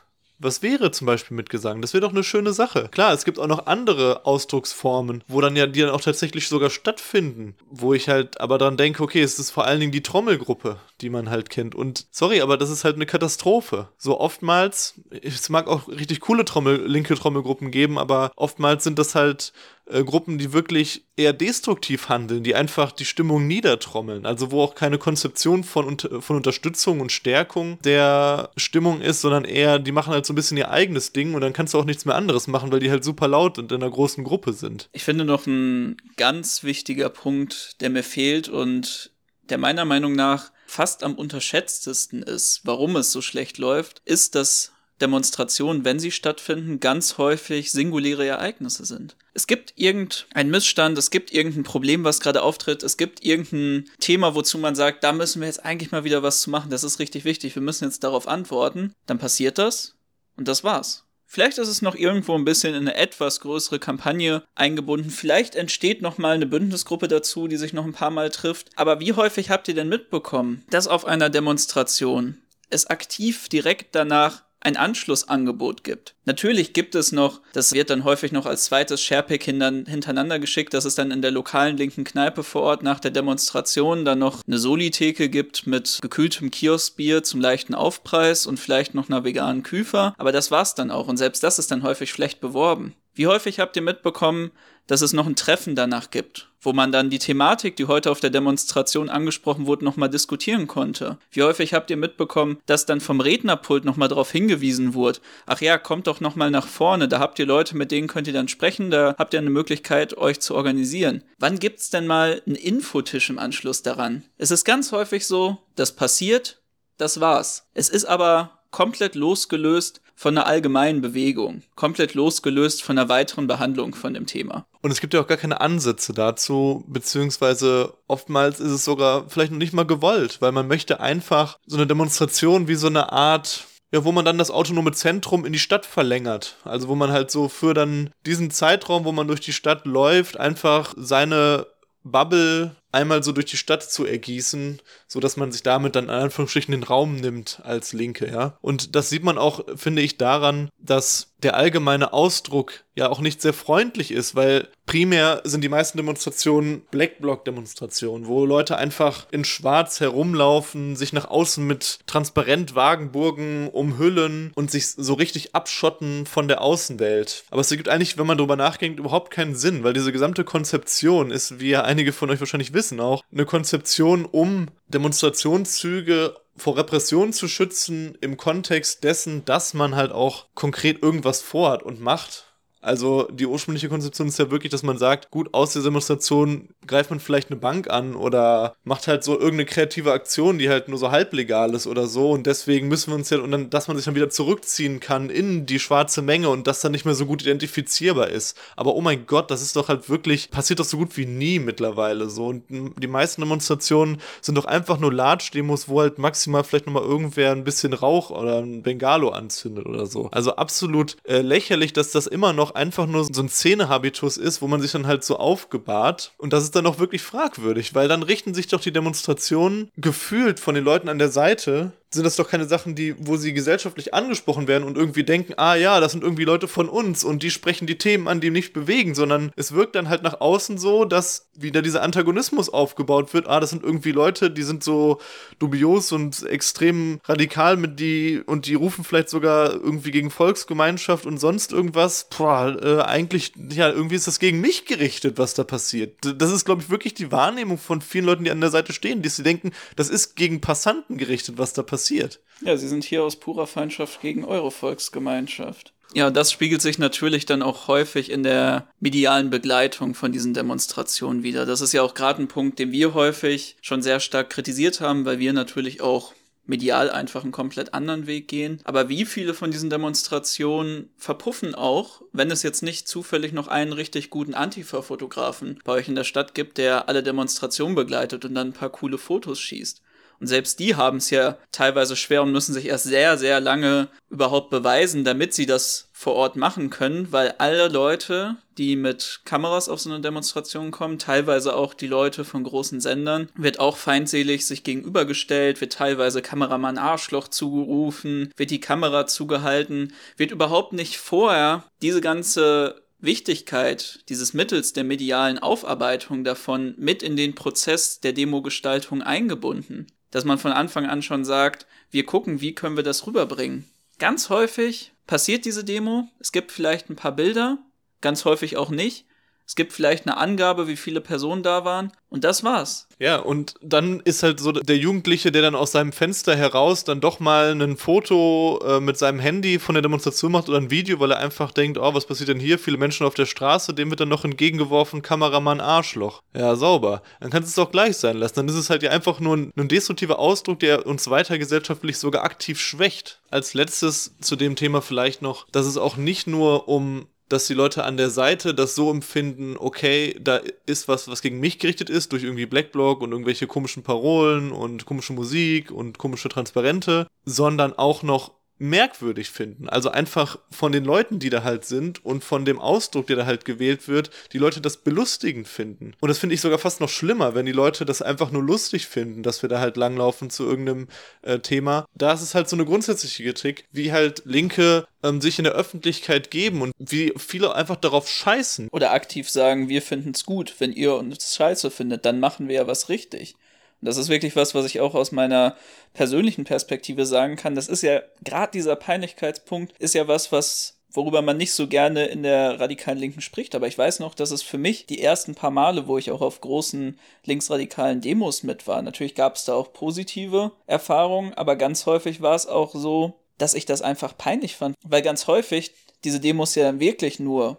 Was 0.40 0.62
wäre 0.62 0.90
zum 0.92 1.06
Beispiel 1.06 1.36
mit 1.36 1.50
Gesang? 1.50 1.82
Das 1.82 1.94
wäre 1.94 2.02
doch 2.02 2.12
eine 2.12 2.22
schöne 2.22 2.52
Sache. 2.52 2.88
Klar, 2.90 3.12
es 3.12 3.24
gibt 3.24 3.38
auch 3.38 3.46
noch 3.48 3.66
andere 3.66 4.24
Ausdrucksformen, 4.24 5.24
wo 5.26 5.40
dann 5.40 5.56
ja 5.56 5.66
die 5.66 5.80
dann 5.80 5.90
auch 5.90 6.00
tatsächlich 6.00 6.48
sogar 6.48 6.70
stattfinden. 6.70 7.56
Wo 7.70 7.92
ich 7.92 8.08
halt 8.08 8.40
aber 8.40 8.58
dann 8.58 8.76
denke, 8.76 9.02
okay, 9.02 9.20
es 9.20 9.38
ist 9.38 9.50
vor 9.50 9.64
allen 9.64 9.80
Dingen 9.80 9.92
die 9.92 10.02
Trommelgruppe, 10.02 10.78
die 11.00 11.10
man 11.10 11.28
halt 11.28 11.50
kennt. 11.50 11.74
Und 11.74 12.06
sorry, 12.10 12.40
aber 12.40 12.56
das 12.56 12.70
ist 12.70 12.84
halt 12.84 12.96
eine 12.96 13.06
Katastrophe. 13.06 13.88
So 13.96 14.20
oftmals, 14.20 14.94
es 15.10 15.48
mag 15.48 15.66
auch 15.66 15.88
richtig 15.88 16.20
coole 16.20 16.44
Trommel, 16.44 16.86
linke 16.86 17.16
Trommelgruppen 17.16 17.70
geben, 17.70 17.98
aber 17.98 18.30
oftmals 18.36 18.84
sind 18.84 18.98
das 18.98 19.14
halt 19.14 19.52
äh, 19.90 20.04
Gruppen, 20.04 20.38
die 20.38 20.52
wirklich 20.52 21.04
eher 21.16 21.32
destruktiv 21.32 22.08
handeln, 22.08 22.42
die 22.42 22.54
einfach 22.54 22.92
die 22.92 23.04
Stimmung 23.04 23.46
niedertrommeln. 23.46 24.26
Also 24.26 24.50
wo 24.50 24.62
auch 24.62 24.74
keine 24.74 24.98
Konzeption 24.98 25.64
von, 25.64 25.98
von 25.98 26.36
Unterstützung 26.36 27.00
und 27.00 27.12
Stärkung 27.12 27.78
der 27.82 28.50
Stimmung 28.56 29.00
ist, 29.00 29.20
sondern 29.20 29.44
eher, 29.44 29.78
die 29.78 29.92
machen 29.92 30.12
halt 30.12 30.26
so 30.26 30.32
ein 30.32 30.36
bisschen 30.36 30.56
ihr 30.56 30.70
eigenes 30.70 31.12
Ding 31.12 31.34
und 31.34 31.40
dann 31.40 31.52
kannst 31.52 31.74
du 31.74 31.78
auch 31.78 31.84
nichts 31.84 32.04
mehr 32.04 32.16
anderes 32.16 32.46
machen, 32.46 32.70
weil 32.72 32.80
die 32.80 32.90
halt 32.90 33.04
super 33.04 33.28
laut 33.28 33.58
und 33.58 33.72
in 33.72 33.82
einer 33.82 33.90
großen 33.90 34.24
Gruppe 34.24 34.52
sind. 34.52 34.88
Ich 34.92 35.04
finde 35.04 35.24
noch 35.24 35.46
ein 35.46 35.96
ganz 36.16 36.64
wichtiger 36.64 37.08
Punkt, 37.08 37.80
der 37.80 37.90
mir 37.90 38.02
fehlt 38.02 38.48
und 38.48 39.12
der 39.48 39.58
meiner 39.58 39.84
Meinung 39.84 40.12
nach 40.12 40.52
fast 40.66 41.02
am 41.02 41.14
unterschätztesten 41.14 42.22
ist, 42.22 42.60
warum 42.64 42.96
es 42.96 43.10
so 43.10 43.22
schlecht 43.22 43.56
läuft, 43.58 44.02
ist, 44.04 44.34
dass 44.34 44.72
Demonstrationen, 45.00 45.84
wenn 45.84 45.98
sie 45.98 46.10
stattfinden, 46.10 46.80
ganz 46.80 47.18
häufig 47.18 47.70
singuläre 47.72 48.26
Ereignisse 48.26 48.84
sind. 48.84 49.16
Es 49.34 49.46
gibt 49.46 49.74
irgendeinen 49.76 50.50
Missstand, 50.50 50.98
es 50.98 51.10
gibt 51.10 51.32
irgendein 51.32 51.62
Problem, 51.62 52.04
was 52.04 52.20
gerade 52.20 52.42
auftritt, 52.42 52.82
es 52.82 52.96
gibt 52.96 53.24
irgendein 53.24 53.90
Thema, 54.00 54.34
wozu 54.34 54.58
man 54.58 54.74
sagt, 54.74 55.04
da 55.04 55.12
müssen 55.12 55.40
wir 55.40 55.46
jetzt 55.46 55.64
eigentlich 55.64 55.92
mal 55.92 56.04
wieder 56.04 56.22
was 56.22 56.40
zu 56.40 56.50
machen, 56.50 56.70
das 56.70 56.84
ist 56.84 56.98
richtig 56.98 57.24
wichtig, 57.24 57.54
wir 57.54 57.62
müssen 57.62 57.84
jetzt 57.84 58.02
darauf 58.02 58.26
antworten. 58.26 58.92
Dann 59.06 59.18
passiert 59.18 59.58
das 59.58 59.94
und 60.36 60.48
das 60.48 60.64
war's. 60.64 61.04
Vielleicht 61.30 61.58
ist 61.58 61.68
es 61.68 61.82
noch 61.82 61.94
irgendwo 61.94 62.34
ein 62.34 62.46
bisschen 62.46 62.74
in 62.74 62.88
eine 62.88 62.96
etwas 62.96 63.40
größere 63.40 63.78
Kampagne 63.78 64.42
eingebunden. 64.54 65.10
Vielleicht 65.10 65.56
entsteht 65.56 66.00
noch 66.00 66.16
mal 66.16 66.34
eine 66.34 66.46
Bündnisgruppe 66.46 67.06
dazu, 67.06 67.48
die 67.48 67.58
sich 67.58 67.74
noch 67.74 67.84
ein 67.84 67.92
paar 67.92 68.10
Mal 68.10 68.30
trifft. 68.30 68.70
Aber 68.76 68.98
wie 68.98 69.12
häufig 69.12 69.50
habt 69.50 69.68
ihr 69.68 69.74
denn 69.74 69.90
mitbekommen, 69.90 70.64
dass 70.70 70.88
auf 70.88 71.04
einer 71.04 71.28
Demonstration 71.28 72.38
es 72.70 72.86
aktiv 72.86 73.50
direkt 73.50 73.94
danach 73.94 74.42
ein 74.60 74.76
Anschlussangebot 74.76 75.84
gibt. 75.84 76.14
Natürlich 76.24 76.72
gibt 76.72 76.94
es 76.94 77.12
noch, 77.12 77.40
das 77.52 77.72
wird 77.72 77.90
dann 77.90 78.04
häufig 78.04 78.32
noch 78.32 78.44
als 78.44 78.64
zweites 78.64 79.02
Sharepick 79.02 79.44
hintereinander 79.44 80.38
geschickt, 80.38 80.74
dass 80.74 80.84
es 80.84 80.94
dann 80.94 81.10
in 81.10 81.22
der 81.22 81.30
lokalen 81.30 81.76
linken 81.76 82.04
Kneipe 82.04 82.42
vor 82.42 82.62
Ort 82.62 82.82
nach 82.82 83.00
der 83.00 83.10
Demonstration 83.10 84.04
dann 84.04 84.18
noch 84.18 84.42
eine 84.46 84.58
Solitheke 84.58 85.28
gibt 85.28 85.66
mit 85.66 85.98
gekühltem 86.02 86.50
Kioskbier 86.50 87.22
zum 87.22 87.40
leichten 87.40 87.74
Aufpreis 87.74 88.46
und 88.46 88.58
vielleicht 88.58 88.94
noch 88.94 89.08
einer 89.08 89.24
veganen 89.24 89.62
Küfer, 89.62 90.14
aber 90.18 90.32
das 90.32 90.50
war's 90.50 90.74
dann 90.74 90.90
auch 90.90 91.08
und 91.08 91.16
selbst 91.16 91.42
das 91.42 91.58
ist 91.58 91.70
dann 91.70 91.82
häufig 91.82 92.10
schlecht 92.10 92.40
beworben. 92.40 92.94
Wie 93.18 93.26
häufig 93.26 93.58
habt 93.58 93.74
ihr 93.74 93.82
mitbekommen, 93.82 94.52
dass 94.86 95.02
es 95.02 95.12
noch 95.12 95.26
ein 95.26 95.34
Treffen 95.34 95.74
danach 95.74 96.12
gibt, 96.12 96.50
wo 96.60 96.72
man 96.72 96.92
dann 96.92 97.10
die 97.10 97.18
Thematik, 97.18 97.74
die 97.74 97.86
heute 97.86 98.12
auf 98.12 98.20
der 98.20 98.30
Demonstration 98.30 99.10
angesprochen 99.10 99.66
wurde, 99.66 99.84
nochmal 99.84 100.08
diskutieren 100.08 100.68
konnte. 100.68 101.18
Wie 101.32 101.42
häufig 101.42 101.74
habt 101.74 101.90
ihr 101.90 101.96
mitbekommen, 101.96 102.60
dass 102.66 102.86
dann 102.86 103.00
vom 103.00 103.20
Rednerpult 103.20 103.84
nochmal 103.84 104.06
darauf 104.06 104.30
hingewiesen 104.30 104.94
wurde, 104.94 105.18
ach 105.46 105.60
ja, 105.60 105.78
kommt 105.78 106.06
doch 106.06 106.20
nochmal 106.20 106.52
nach 106.52 106.68
vorne, 106.68 107.08
da 107.08 107.18
habt 107.18 107.40
ihr 107.40 107.46
Leute, 107.46 107.76
mit 107.76 107.90
denen 107.90 108.06
könnt 108.06 108.28
ihr 108.28 108.32
dann 108.32 108.46
sprechen, 108.46 108.92
da 108.92 109.16
habt 109.18 109.34
ihr 109.34 109.40
eine 109.40 109.50
Möglichkeit, 109.50 110.16
euch 110.16 110.38
zu 110.38 110.54
organisieren. 110.54 111.24
Wann 111.40 111.58
gibt's 111.58 111.90
denn 111.90 112.06
mal 112.06 112.40
einen 112.46 112.54
Infotisch 112.54 113.30
im 113.30 113.40
Anschluss 113.40 113.82
daran? 113.82 114.22
Es 114.36 114.52
ist 114.52 114.64
ganz 114.64 114.92
häufig 114.92 115.26
so, 115.26 115.58
das 115.74 115.90
passiert, 115.90 116.62
das 116.98 117.18
war's. 117.18 117.66
Es 117.74 117.88
ist 117.88 118.04
aber 118.04 118.57
komplett 118.70 119.14
losgelöst 119.14 120.00
von 120.14 120.36
einer 120.36 120.46
allgemeinen 120.46 121.00
Bewegung, 121.00 121.62
komplett 121.76 122.14
losgelöst 122.14 122.82
von 122.82 122.98
einer 122.98 123.08
weiteren 123.08 123.46
Behandlung 123.46 123.94
von 123.94 124.14
dem 124.14 124.26
Thema. 124.26 124.66
Und 124.82 124.90
es 124.90 125.00
gibt 125.00 125.14
ja 125.14 125.20
auch 125.20 125.26
gar 125.28 125.36
keine 125.36 125.60
Ansätze 125.60 126.12
dazu, 126.12 126.84
beziehungsweise 126.88 127.94
oftmals 128.08 128.58
ist 128.58 128.72
es 128.72 128.84
sogar 128.84 129.28
vielleicht 129.28 129.52
noch 129.52 129.58
nicht 129.58 129.72
mal 129.72 129.86
gewollt, 129.86 130.40
weil 130.40 130.52
man 130.52 130.66
möchte 130.66 130.98
einfach 131.00 131.58
so 131.66 131.76
eine 131.76 131.86
Demonstration 131.86 132.66
wie 132.66 132.74
so 132.74 132.88
eine 132.88 133.12
Art 133.12 133.66
ja, 133.90 134.04
wo 134.04 134.12
man 134.12 134.24
dann 134.24 134.36
das 134.36 134.50
autonome 134.50 134.92
Zentrum 134.92 135.46
in 135.46 135.52
die 135.54 135.58
Stadt 135.58 135.86
verlängert. 135.86 136.56
Also 136.64 136.88
wo 136.88 136.94
man 136.94 137.10
halt 137.10 137.30
so 137.30 137.48
für 137.48 137.72
dann 137.72 138.10
diesen 138.26 138.50
Zeitraum, 138.50 139.06
wo 139.06 139.12
man 139.12 139.28
durch 139.28 139.40
die 139.40 139.54
Stadt 139.54 139.86
läuft, 139.86 140.36
einfach 140.36 140.92
seine 140.98 141.66
Bubble 142.04 142.76
einmal 142.92 143.22
so 143.22 143.32
durch 143.32 143.46
die 143.46 143.56
Stadt 143.56 143.82
zu 143.82 144.06
ergießen, 144.06 144.80
so 145.06 145.20
dass 145.20 145.36
man 145.36 145.52
sich 145.52 145.62
damit 145.62 145.94
dann 145.94 146.04
in 146.04 146.10
Anführungsstrichen 146.10 146.72
den 146.72 146.82
Raum 146.82 147.16
nimmt 147.16 147.60
als 147.64 147.92
Linke, 147.92 148.30
ja. 148.30 148.56
Und 148.60 148.94
das 148.94 149.10
sieht 149.10 149.24
man 149.24 149.38
auch, 149.38 149.64
finde 149.76 150.02
ich, 150.02 150.16
daran, 150.16 150.70
dass 150.78 151.32
der 151.42 151.54
allgemeine 151.54 152.12
Ausdruck 152.12 152.84
ja 152.96 153.08
auch 153.08 153.20
nicht 153.20 153.40
sehr 153.40 153.52
freundlich 153.52 154.10
ist, 154.10 154.34
weil 154.34 154.66
primär 154.86 155.40
sind 155.44 155.62
die 155.62 155.68
meisten 155.68 155.96
Demonstrationen 155.98 156.82
Blackblock-Demonstrationen, 156.90 158.26
wo 158.26 158.44
Leute 158.44 158.76
einfach 158.76 159.28
in 159.30 159.44
Schwarz 159.44 160.00
herumlaufen, 160.00 160.96
sich 160.96 161.12
nach 161.12 161.30
außen 161.30 161.64
mit 161.64 162.00
transparent 162.06 162.74
Wagenburgen 162.74 163.68
umhüllen 163.68 164.50
und 164.56 164.72
sich 164.72 164.88
so 164.88 165.14
richtig 165.14 165.54
abschotten 165.54 166.26
von 166.26 166.48
der 166.48 166.60
Außenwelt. 166.60 167.44
Aber 167.50 167.60
es 167.60 167.70
ergibt 167.70 167.88
eigentlich, 167.88 168.18
wenn 168.18 168.26
man 168.26 168.38
drüber 168.38 168.56
nachdenkt, 168.56 168.98
überhaupt 168.98 169.30
keinen 169.30 169.54
Sinn, 169.54 169.84
weil 169.84 169.92
diese 169.92 170.10
gesamte 170.10 170.42
Konzeption 170.42 171.30
ist, 171.30 171.60
wie 171.60 171.70
ja 171.70 171.82
einige 171.82 172.12
von 172.12 172.30
euch 172.30 172.40
wahrscheinlich 172.40 172.72
wissen 172.72 172.77
auch, 173.00 173.22
eine 173.32 173.44
Konzeption, 173.44 174.24
um 174.24 174.66
Demonstrationszüge 174.88 176.34
vor 176.56 176.76
Repression 176.76 177.32
zu 177.32 177.48
schützen 177.48 178.16
im 178.20 178.36
Kontext 178.36 179.04
dessen, 179.04 179.44
dass 179.44 179.74
man 179.74 179.94
halt 179.94 180.12
auch 180.12 180.46
konkret 180.54 181.02
irgendwas 181.02 181.40
vorhat 181.40 181.82
und 181.82 182.00
macht 182.00 182.47
also 182.80 183.28
die 183.32 183.46
ursprüngliche 183.46 183.88
Konzeption 183.88 184.28
ist 184.28 184.38
ja 184.38 184.50
wirklich, 184.50 184.70
dass 184.70 184.82
man 184.82 184.98
sagt, 184.98 185.30
gut, 185.30 185.52
aus 185.52 185.72
der 185.72 185.82
Demonstration 185.82 186.68
greift 186.86 187.10
man 187.10 187.20
vielleicht 187.20 187.50
eine 187.50 187.60
Bank 187.60 187.90
an 187.90 188.14
oder 188.14 188.74
macht 188.84 189.08
halt 189.08 189.24
so 189.24 189.32
irgendeine 189.34 189.66
kreative 189.66 190.12
Aktion, 190.12 190.58
die 190.58 190.68
halt 190.68 190.88
nur 190.88 190.98
so 190.98 191.10
halblegal 191.10 191.74
ist 191.74 191.86
oder 191.86 192.06
so 192.06 192.30
und 192.30 192.46
deswegen 192.46 192.88
müssen 192.88 193.10
wir 193.10 193.16
uns 193.16 193.30
ja, 193.30 193.38
und 193.38 193.50
dann, 193.50 193.70
dass 193.70 193.88
man 193.88 193.96
sich 193.96 194.06
dann 194.06 194.14
wieder 194.14 194.30
zurückziehen 194.30 195.00
kann 195.00 195.30
in 195.30 195.66
die 195.66 195.78
schwarze 195.78 196.22
Menge 196.22 196.48
und 196.48 196.66
das 196.66 196.80
dann 196.80 196.92
nicht 196.92 197.04
mehr 197.04 197.14
so 197.14 197.26
gut 197.26 197.42
identifizierbar 197.42 198.28
ist. 198.28 198.56
Aber 198.76 198.94
oh 198.94 199.00
mein 199.00 199.26
Gott, 199.26 199.50
das 199.50 199.62
ist 199.62 199.76
doch 199.76 199.88
halt 199.88 200.08
wirklich, 200.08 200.50
passiert 200.50 200.80
doch 200.80 200.84
so 200.84 200.98
gut 200.98 201.16
wie 201.16 201.26
nie 201.26 201.58
mittlerweile 201.58 202.28
so 202.28 202.46
und 202.46 202.64
die 202.68 203.06
meisten 203.06 203.42
Demonstrationen 203.42 204.18
sind 204.40 204.56
doch 204.56 204.64
einfach 204.64 204.98
nur 204.98 205.12
Large-Demos, 205.12 205.88
wo 205.88 206.00
halt 206.00 206.18
maximal 206.18 206.64
vielleicht 206.64 206.86
nochmal 206.86 207.02
irgendwer 207.02 207.52
ein 207.52 207.64
bisschen 207.64 207.92
Rauch 207.92 208.30
oder 208.30 208.58
ein 208.58 208.82
Bengalo 208.82 209.30
anzündet 209.30 209.86
oder 209.86 210.06
so. 210.06 210.28
Also 210.30 210.56
absolut 210.56 211.16
äh, 211.24 211.40
lächerlich, 211.40 211.92
dass 211.92 212.10
das 212.12 212.26
immer 212.26 212.52
noch 212.52 212.67
auch 212.68 212.74
einfach 212.74 213.06
nur 213.06 213.24
so 213.24 213.42
ein 213.42 213.48
Szenehabitus 213.48 214.36
ist, 214.36 214.62
wo 214.62 214.68
man 214.68 214.80
sich 214.80 214.92
dann 214.92 215.06
halt 215.06 215.24
so 215.24 215.36
aufgebahrt. 215.36 216.32
Und 216.38 216.52
das 216.52 216.64
ist 216.64 216.76
dann 216.76 216.86
auch 216.86 216.98
wirklich 216.98 217.22
fragwürdig, 217.22 217.94
weil 217.94 218.08
dann 218.08 218.22
richten 218.22 218.54
sich 218.54 218.66
doch 218.68 218.80
die 218.80 218.92
Demonstrationen 218.92 219.90
gefühlt 219.96 220.60
von 220.60 220.74
den 220.74 220.84
Leuten 220.84 221.08
an 221.08 221.18
der 221.18 221.30
Seite 221.30 221.92
sind 222.10 222.24
das 222.24 222.36
doch 222.36 222.48
keine 222.48 222.64
Sachen, 222.64 222.94
die, 222.94 223.14
wo 223.18 223.36
sie 223.36 223.52
gesellschaftlich 223.52 224.14
angesprochen 224.14 224.66
werden 224.66 224.84
und 224.84 224.96
irgendwie 224.96 225.24
denken, 225.24 225.54
ah 225.58 225.74
ja, 225.74 226.00
das 226.00 226.12
sind 226.12 226.24
irgendwie 226.24 226.44
Leute 226.44 226.66
von 226.66 226.88
uns 226.88 227.22
und 227.22 227.42
die 227.42 227.50
sprechen 227.50 227.86
die 227.86 227.98
Themen 227.98 228.28
an, 228.28 228.40
die 228.40 228.50
nicht 228.50 228.72
bewegen, 228.72 229.14
sondern 229.14 229.52
es 229.56 229.72
wirkt 229.72 229.94
dann 229.94 230.08
halt 230.08 230.22
nach 230.22 230.40
außen 230.40 230.78
so, 230.78 231.04
dass 231.04 231.50
wieder 231.54 231.82
dieser 231.82 232.02
Antagonismus 232.02 232.70
aufgebaut 232.70 233.34
wird. 233.34 233.46
Ah, 233.46 233.60
das 233.60 233.70
sind 233.70 233.84
irgendwie 233.84 234.12
Leute, 234.12 234.50
die 234.50 234.62
sind 234.62 234.82
so 234.82 235.20
dubios 235.58 236.10
und 236.12 236.44
extrem 236.44 237.20
radikal 237.24 237.76
mit 237.76 238.00
die 238.00 238.40
und 238.46 238.66
die 238.66 238.74
rufen 238.74 239.04
vielleicht 239.04 239.28
sogar 239.28 239.72
irgendwie 239.72 240.10
gegen 240.10 240.30
Volksgemeinschaft 240.30 241.26
und 241.26 241.38
sonst 241.38 241.72
irgendwas. 241.72 242.28
Boah, 242.36 242.74
äh, 242.82 243.02
eigentlich, 243.02 243.52
ja, 243.70 243.90
irgendwie 243.90 244.14
ist 244.16 244.26
das 244.26 244.38
gegen 244.38 244.62
mich 244.62 244.86
gerichtet, 244.86 245.36
was 245.36 245.52
da 245.52 245.64
passiert. 245.64 246.16
Das 246.22 246.52
ist, 246.52 246.64
glaube 246.64 246.80
ich, 246.82 246.88
wirklich 246.88 247.12
die 247.12 247.30
Wahrnehmung 247.32 247.76
von 247.76 248.00
vielen 248.00 248.24
Leuten, 248.24 248.44
die 248.44 248.50
an 248.50 248.62
der 248.62 248.70
Seite 248.70 248.94
stehen, 248.94 249.20
die 249.20 249.28
sie 249.28 249.42
denken, 249.42 249.72
das 249.96 250.08
ist 250.08 250.36
gegen 250.36 250.62
Passanten 250.62 251.18
gerichtet, 251.18 251.58
was 251.58 251.74
da 251.74 251.82
passiert 251.82 251.97
passiert. 251.98 252.38
Ja, 252.60 252.76
sie 252.76 252.88
sind 252.88 253.02
hier 253.02 253.24
aus 253.24 253.36
purer 253.36 253.66
Feindschaft 253.66 254.20
gegen 254.20 254.44
eure 254.44 254.70
Volksgemeinschaft. 254.70 255.92
Ja, 256.14 256.30
das 256.30 256.52
spiegelt 256.52 256.80
sich 256.80 256.98
natürlich 256.98 257.44
dann 257.44 257.60
auch 257.60 257.88
häufig 257.88 258.30
in 258.30 258.42
der 258.42 258.88
medialen 259.00 259.50
Begleitung 259.50 260.14
von 260.14 260.32
diesen 260.32 260.54
Demonstrationen 260.54 261.42
wieder. 261.42 261.66
Das 261.66 261.80
ist 261.80 261.92
ja 261.92 262.02
auch 262.02 262.14
gerade 262.14 262.40
ein 262.40 262.48
Punkt, 262.48 262.78
den 262.78 262.92
wir 262.92 263.14
häufig 263.14 263.76
schon 263.82 264.00
sehr 264.00 264.20
stark 264.20 264.48
kritisiert 264.48 265.00
haben, 265.00 265.24
weil 265.24 265.38
wir 265.38 265.52
natürlich 265.52 266.00
auch 266.00 266.32
medial 266.64 267.10
einfach 267.10 267.42
einen 267.42 267.52
komplett 267.52 267.94
anderen 267.94 268.26
Weg 268.26 268.46
gehen. 268.46 268.80
Aber 268.84 269.08
wie 269.08 269.24
viele 269.24 269.54
von 269.54 269.70
diesen 269.70 269.90
Demonstrationen 269.90 271.10
verpuffen 271.16 271.74
auch, 271.74 272.22
wenn 272.32 272.50
es 272.50 272.62
jetzt 272.62 272.82
nicht 272.82 273.08
zufällig 273.08 273.52
noch 273.52 273.68
einen 273.68 273.92
richtig 273.92 274.30
guten 274.30 274.54
Antifa-Fotografen 274.54 275.80
bei 275.84 275.94
euch 275.94 276.08
in 276.08 276.14
der 276.14 276.24
Stadt 276.24 276.54
gibt, 276.54 276.78
der 276.78 277.08
alle 277.08 277.22
Demonstrationen 277.22 277.96
begleitet 277.96 278.44
und 278.44 278.54
dann 278.54 278.68
ein 278.68 278.72
paar 278.72 278.90
coole 278.90 279.18
Fotos 279.18 279.60
schießt. 279.60 280.02
Und 280.40 280.46
selbst 280.46 280.78
die 280.78 280.94
haben 280.94 281.18
es 281.18 281.30
ja 281.30 281.58
teilweise 281.72 282.14
schwer 282.14 282.42
und 282.42 282.52
müssen 282.52 282.72
sich 282.72 282.86
erst 282.86 283.04
sehr, 283.04 283.38
sehr 283.38 283.60
lange 283.60 284.08
überhaupt 284.30 284.70
beweisen, 284.70 285.24
damit 285.24 285.52
sie 285.52 285.66
das 285.66 286.08
vor 286.12 286.34
Ort 286.34 286.56
machen 286.56 286.90
können, 286.90 287.32
weil 287.32 287.54
alle 287.58 287.88
Leute, 287.88 288.56
die 288.76 288.96
mit 288.96 289.40
Kameras 289.44 289.88
auf 289.88 290.00
so 290.00 290.10
eine 290.10 290.20
Demonstration 290.20 290.90
kommen, 290.90 291.18
teilweise 291.18 291.74
auch 291.74 291.94
die 291.94 292.06
Leute 292.06 292.44
von 292.44 292.64
großen 292.64 293.00
Sendern, 293.00 293.48
wird 293.56 293.80
auch 293.80 293.96
feindselig 293.96 294.66
sich 294.66 294.84
gegenübergestellt, 294.84 295.80
wird 295.80 295.92
teilweise 295.92 296.42
Kameramann 296.42 296.98
Arschloch 296.98 297.48
zugerufen, 297.48 298.52
wird 298.56 298.70
die 298.70 298.80
Kamera 298.80 299.26
zugehalten, 299.26 300.12
wird 300.36 300.50
überhaupt 300.50 300.92
nicht 300.92 301.18
vorher 301.18 301.84
diese 302.02 302.20
ganze 302.20 303.02
Wichtigkeit 303.20 304.20
dieses 304.28 304.54
Mittels 304.54 304.92
der 304.92 305.02
medialen 305.02 305.58
Aufarbeitung 305.58 306.44
davon 306.44 306.94
mit 306.98 307.24
in 307.24 307.36
den 307.36 307.56
Prozess 307.56 308.20
der 308.20 308.32
Demogestaltung 308.32 309.22
eingebunden 309.22 310.06
dass 310.30 310.44
man 310.44 310.58
von 310.58 310.72
Anfang 310.72 311.06
an 311.06 311.22
schon 311.22 311.44
sagt, 311.44 311.86
wir 312.10 312.24
gucken, 312.24 312.60
wie 312.60 312.74
können 312.74 312.96
wir 312.96 313.04
das 313.04 313.26
rüberbringen. 313.26 313.88
Ganz 314.18 314.48
häufig 314.48 315.12
passiert 315.26 315.64
diese 315.64 315.84
Demo, 315.84 316.28
es 316.40 316.52
gibt 316.52 316.72
vielleicht 316.72 317.10
ein 317.10 317.16
paar 317.16 317.32
Bilder, 317.32 317.78
ganz 318.20 318.44
häufig 318.44 318.76
auch 318.76 318.90
nicht. 318.90 319.26
Es 319.68 319.74
gibt 319.74 319.92
vielleicht 319.92 320.26
eine 320.26 320.38
Angabe, 320.38 320.88
wie 320.88 320.96
viele 320.96 321.20
Personen 321.20 321.62
da 321.62 321.84
waren. 321.84 322.10
Und 322.30 322.44
das 322.44 322.64
war's. 322.64 323.06
Ja, 323.18 323.36
und 323.36 323.74
dann 323.82 324.20
ist 324.20 324.42
halt 324.42 324.60
so 324.60 324.72
der 324.72 324.96
Jugendliche, 324.96 325.52
der 325.52 325.60
dann 325.60 325.74
aus 325.74 325.92
seinem 325.92 326.12
Fenster 326.12 326.56
heraus 326.56 327.04
dann 327.04 327.20
doch 327.20 327.38
mal 327.38 327.72
ein 327.72 327.98
Foto 327.98 328.80
äh, 328.82 329.00
mit 329.00 329.18
seinem 329.18 329.40
Handy 329.40 329.78
von 329.78 329.94
der 329.94 330.00
Demonstration 330.00 330.52
macht 330.52 330.70
oder 330.70 330.78
ein 330.78 330.90
Video, 330.90 331.20
weil 331.20 331.32
er 331.32 331.38
einfach 331.38 331.70
denkt, 331.70 331.98
oh, 331.98 332.14
was 332.14 332.24
passiert 332.24 332.48
denn 332.48 332.60
hier? 332.60 332.78
Viele 332.78 332.96
Menschen 332.96 333.26
auf 333.26 333.34
der 333.34 333.44
Straße, 333.44 333.92
dem 333.92 334.08
wird 334.08 334.20
dann 334.20 334.30
noch 334.30 334.44
entgegengeworfen, 334.44 335.20
Kameramann 335.20 335.80
Arschloch. 335.80 336.42
Ja, 336.54 336.74
sauber. 336.74 337.22
Dann 337.40 337.50
kannst 337.50 337.76
du 337.76 337.80
es 337.82 337.86
auch 337.86 337.90
gleich 337.90 338.16
sein 338.16 338.38
lassen. 338.38 338.54
Dann 338.56 338.68
ist 338.68 338.74
es 338.74 338.88
halt 338.88 339.02
ja 339.02 339.10
einfach 339.10 339.38
nur 339.38 339.54
ein, 339.54 339.72
ein 339.76 339.88
destruktiver 339.88 340.38
Ausdruck, 340.38 340.80
der 340.80 341.06
uns 341.06 341.28
weiter 341.28 341.58
gesellschaftlich 341.58 342.16
sogar 342.16 342.44
aktiv 342.44 342.80
schwächt. 342.80 343.42
Als 343.50 343.74
letztes 343.74 344.34
zu 344.40 344.56
dem 344.56 344.76
Thema 344.76 345.02
vielleicht 345.02 345.42
noch, 345.42 345.66
dass 345.72 345.84
es 345.84 345.98
auch 345.98 346.16
nicht 346.16 346.46
nur 346.46 346.88
um 346.88 347.26
dass 347.48 347.66
die 347.66 347.74
Leute 347.74 348.04
an 348.04 348.16
der 348.16 348.30
Seite 348.30 348.74
das 348.74 348.94
so 348.94 349.10
empfinden, 349.10 349.76
okay, 349.78 350.36
da 350.40 350.60
ist 350.86 351.08
was, 351.08 351.28
was 351.28 351.42
gegen 351.42 351.60
mich 351.60 351.78
gerichtet 351.78 352.10
ist, 352.10 352.32
durch 352.32 352.42
irgendwie 352.42 352.66
Blackblock 352.66 353.22
und 353.22 353.32
irgendwelche 353.32 353.66
komischen 353.66 354.02
Parolen 354.02 354.72
und 354.72 355.06
komische 355.06 355.32
Musik 355.32 355.90
und 355.90 356.18
komische 356.18 356.48
Transparente, 356.48 357.26
sondern 357.44 357.92
auch 357.94 358.22
noch 358.22 358.57
merkwürdig 358.78 359.50
finden. 359.50 359.88
Also 359.88 360.10
einfach 360.10 360.58
von 360.70 360.92
den 360.92 361.04
Leuten, 361.04 361.38
die 361.38 361.50
da 361.50 361.64
halt 361.64 361.84
sind 361.84 362.24
und 362.24 362.44
von 362.44 362.64
dem 362.64 362.78
Ausdruck, 362.78 363.26
der 363.26 363.36
da 363.36 363.46
halt 363.46 363.64
gewählt 363.64 364.08
wird, 364.08 364.30
die 364.52 364.58
Leute 364.58 364.80
das 364.80 364.98
belustigend 364.98 365.68
finden. 365.68 366.14
Und 366.20 366.28
das 366.28 366.38
finde 366.38 366.54
ich 366.54 366.60
sogar 366.60 366.78
fast 366.78 367.00
noch 367.00 367.08
schlimmer, 367.08 367.54
wenn 367.54 367.66
die 367.66 367.72
Leute 367.72 368.04
das 368.04 368.22
einfach 368.22 368.50
nur 368.50 368.62
lustig 368.62 369.06
finden, 369.06 369.42
dass 369.42 369.62
wir 369.62 369.68
da 369.68 369.80
halt 369.80 369.96
langlaufen 369.96 370.50
zu 370.50 370.64
irgendeinem 370.64 371.08
äh, 371.42 371.58
Thema. 371.58 372.06
Da 372.14 372.32
ist 372.32 372.42
es 372.42 372.54
halt 372.54 372.68
so 372.68 372.76
eine 372.76 372.84
grundsätzliche 372.84 373.44
Kritik, 373.44 373.86
wie 373.92 374.12
halt 374.12 374.42
Linke 374.44 375.06
ähm, 375.22 375.40
sich 375.40 375.58
in 375.58 375.64
der 375.64 375.74
Öffentlichkeit 375.74 376.50
geben 376.50 376.82
und 376.82 376.92
wie 376.98 377.32
viele 377.36 377.74
einfach 377.74 377.96
darauf 377.96 378.28
scheißen. 378.28 378.88
Oder 378.90 379.12
aktiv 379.12 379.48
sagen, 379.50 379.88
wir 379.88 380.02
finden 380.02 380.30
es 380.30 380.44
gut. 380.44 380.74
Wenn 380.78 380.92
ihr 380.92 381.14
uns 381.14 381.54
scheiße 381.54 381.90
findet, 381.90 382.24
dann 382.24 382.40
machen 382.40 382.68
wir 382.68 382.76
ja 382.76 382.86
was 382.86 383.08
richtig. 383.08 383.56
Das 384.00 384.16
ist 384.16 384.28
wirklich 384.28 384.54
was, 384.56 384.74
was 384.74 384.86
ich 384.86 385.00
auch 385.00 385.14
aus 385.14 385.32
meiner 385.32 385.76
persönlichen 386.14 386.64
Perspektive 386.64 387.26
sagen 387.26 387.56
kann. 387.56 387.74
Das 387.74 387.88
ist 387.88 388.02
ja, 388.02 388.22
gerade 388.44 388.72
dieser 388.72 388.96
Peinlichkeitspunkt 388.96 389.92
ist 389.98 390.14
ja 390.14 390.28
was, 390.28 390.52
was 390.52 390.98
worüber 391.10 391.42
man 391.42 391.56
nicht 391.56 391.72
so 391.72 391.88
gerne 391.88 392.26
in 392.26 392.42
der 392.42 392.78
radikalen 392.80 393.18
Linken 393.18 393.40
spricht. 393.40 393.74
Aber 393.74 393.86
ich 393.86 393.96
weiß 393.96 394.20
noch, 394.20 394.34
dass 394.34 394.50
es 394.50 394.62
für 394.62 394.78
mich 394.78 395.06
die 395.06 395.22
ersten 395.22 395.54
paar 395.54 395.70
Male, 395.70 396.06
wo 396.06 396.18
ich 396.18 396.30
auch 396.30 396.42
auf 396.42 396.60
großen 396.60 397.18
linksradikalen 397.44 398.20
Demos 398.20 398.62
mit 398.62 398.86
war, 398.86 399.02
natürlich 399.02 399.34
gab 399.34 399.56
es 399.56 399.64
da 399.64 399.74
auch 399.74 399.92
positive 399.92 400.72
Erfahrungen, 400.86 401.54
aber 401.54 401.76
ganz 401.76 402.06
häufig 402.06 402.40
war 402.40 402.54
es 402.54 402.66
auch 402.66 402.94
so, 402.94 403.34
dass 403.56 403.74
ich 403.74 403.86
das 403.86 404.02
einfach 404.02 404.36
peinlich 404.36 404.76
fand, 404.76 404.96
weil 405.02 405.22
ganz 405.22 405.46
häufig 405.46 405.92
diese 406.24 406.40
Demos 406.40 406.74
ja 406.74 406.84
dann 406.84 407.00
wirklich 407.00 407.40
nur 407.40 407.78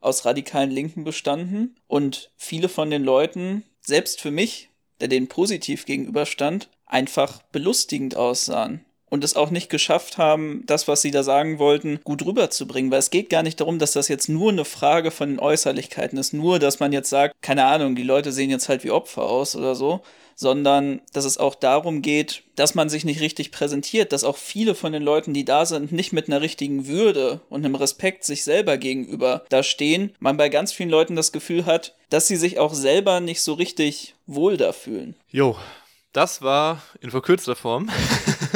aus 0.00 0.24
radikalen 0.24 0.70
Linken 0.70 1.04
bestanden 1.04 1.76
und 1.86 2.30
viele 2.36 2.68
von 2.68 2.90
den 2.90 3.04
Leuten, 3.04 3.64
selbst 3.80 4.20
für 4.20 4.30
mich, 4.30 4.69
der 5.00 5.08
denen 5.08 5.28
positiv 5.28 5.86
gegenüberstand, 5.86 6.68
einfach 6.86 7.42
belustigend 7.52 8.16
aussahen 8.16 8.84
und 9.10 9.24
es 9.24 9.36
auch 9.36 9.50
nicht 9.50 9.68
geschafft 9.68 10.16
haben, 10.16 10.62
das, 10.66 10.88
was 10.88 11.02
sie 11.02 11.10
da 11.10 11.22
sagen 11.22 11.58
wollten, 11.58 12.00
gut 12.04 12.24
rüberzubringen. 12.24 12.90
Weil 12.90 13.00
es 13.00 13.10
geht 13.10 13.28
gar 13.28 13.42
nicht 13.42 13.60
darum, 13.60 13.78
dass 13.78 13.92
das 13.92 14.08
jetzt 14.08 14.28
nur 14.28 14.50
eine 14.50 14.64
Frage 14.64 15.10
von 15.10 15.28
den 15.28 15.40
Äußerlichkeiten 15.40 16.16
ist, 16.18 16.32
nur, 16.32 16.58
dass 16.58 16.80
man 16.80 16.92
jetzt 16.92 17.10
sagt, 17.10 17.34
keine 17.42 17.64
Ahnung, 17.64 17.96
die 17.96 18.04
Leute 18.04 18.32
sehen 18.32 18.50
jetzt 18.50 18.68
halt 18.68 18.84
wie 18.84 18.92
Opfer 18.92 19.24
aus 19.24 19.56
oder 19.56 19.74
so, 19.74 20.00
sondern 20.36 21.02
dass 21.12 21.26
es 21.26 21.36
auch 21.36 21.54
darum 21.54 22.00
geht, 22.00 22.44
dass 22.56 22.74
man 22.74 22.88
sich 22.88 23.04
nicht 23.04 23.20
richtig 23.20 23.50
präsentiert, 23.50 24.12
dass 24.12 24.24
auch 24.24 24.38
viele 24.38 24.74
von 24.74 24.92
den 24.92 25.02
Leuten, 25.02 25.34
die 25.34 25.44
da 25.44 25.66
sind, 25.66 25.92
nicht 25.92 26.12
mit 26.12 26.28
einer 26.28 26.40
richtigen 26.40 26.86
Würde 26.86 27.40
und 27.50 27.64
einem 27.64 27.74
Respekt 27.74 28.24
sich 28.24 28.44
selber 28.44 28.78
gegenüber 28.78 29.44
da 29.50 29.62
stehen. 29.62 30.14
Man 30.18 30.36
bei 30.36 30.48
ganz 30.48 30.72
vielen 30.72 30.88
Leuten 30.88 31.16
das 31.16 31.32
Gefühl 31.32 31.66
hat, 31.66 31.94
dass 32.10 32.26
sie 32.26 32.36
sich 32.36 32.58
auch 32.58 32.74
selber 32.74 33.20
nicht 33.20 33.42
so 33.42 33.54
richtig 33.54 34.14
wohl 34.30 34.56
da 34.56 34.72
fühlen. 34.72 35.16
Jo, 35.28 35.56
das 36.12 36.42
war 36.42 36.82
in 37.00 37.10
verkürzter 37.10 37.56
Form 37.56 37.90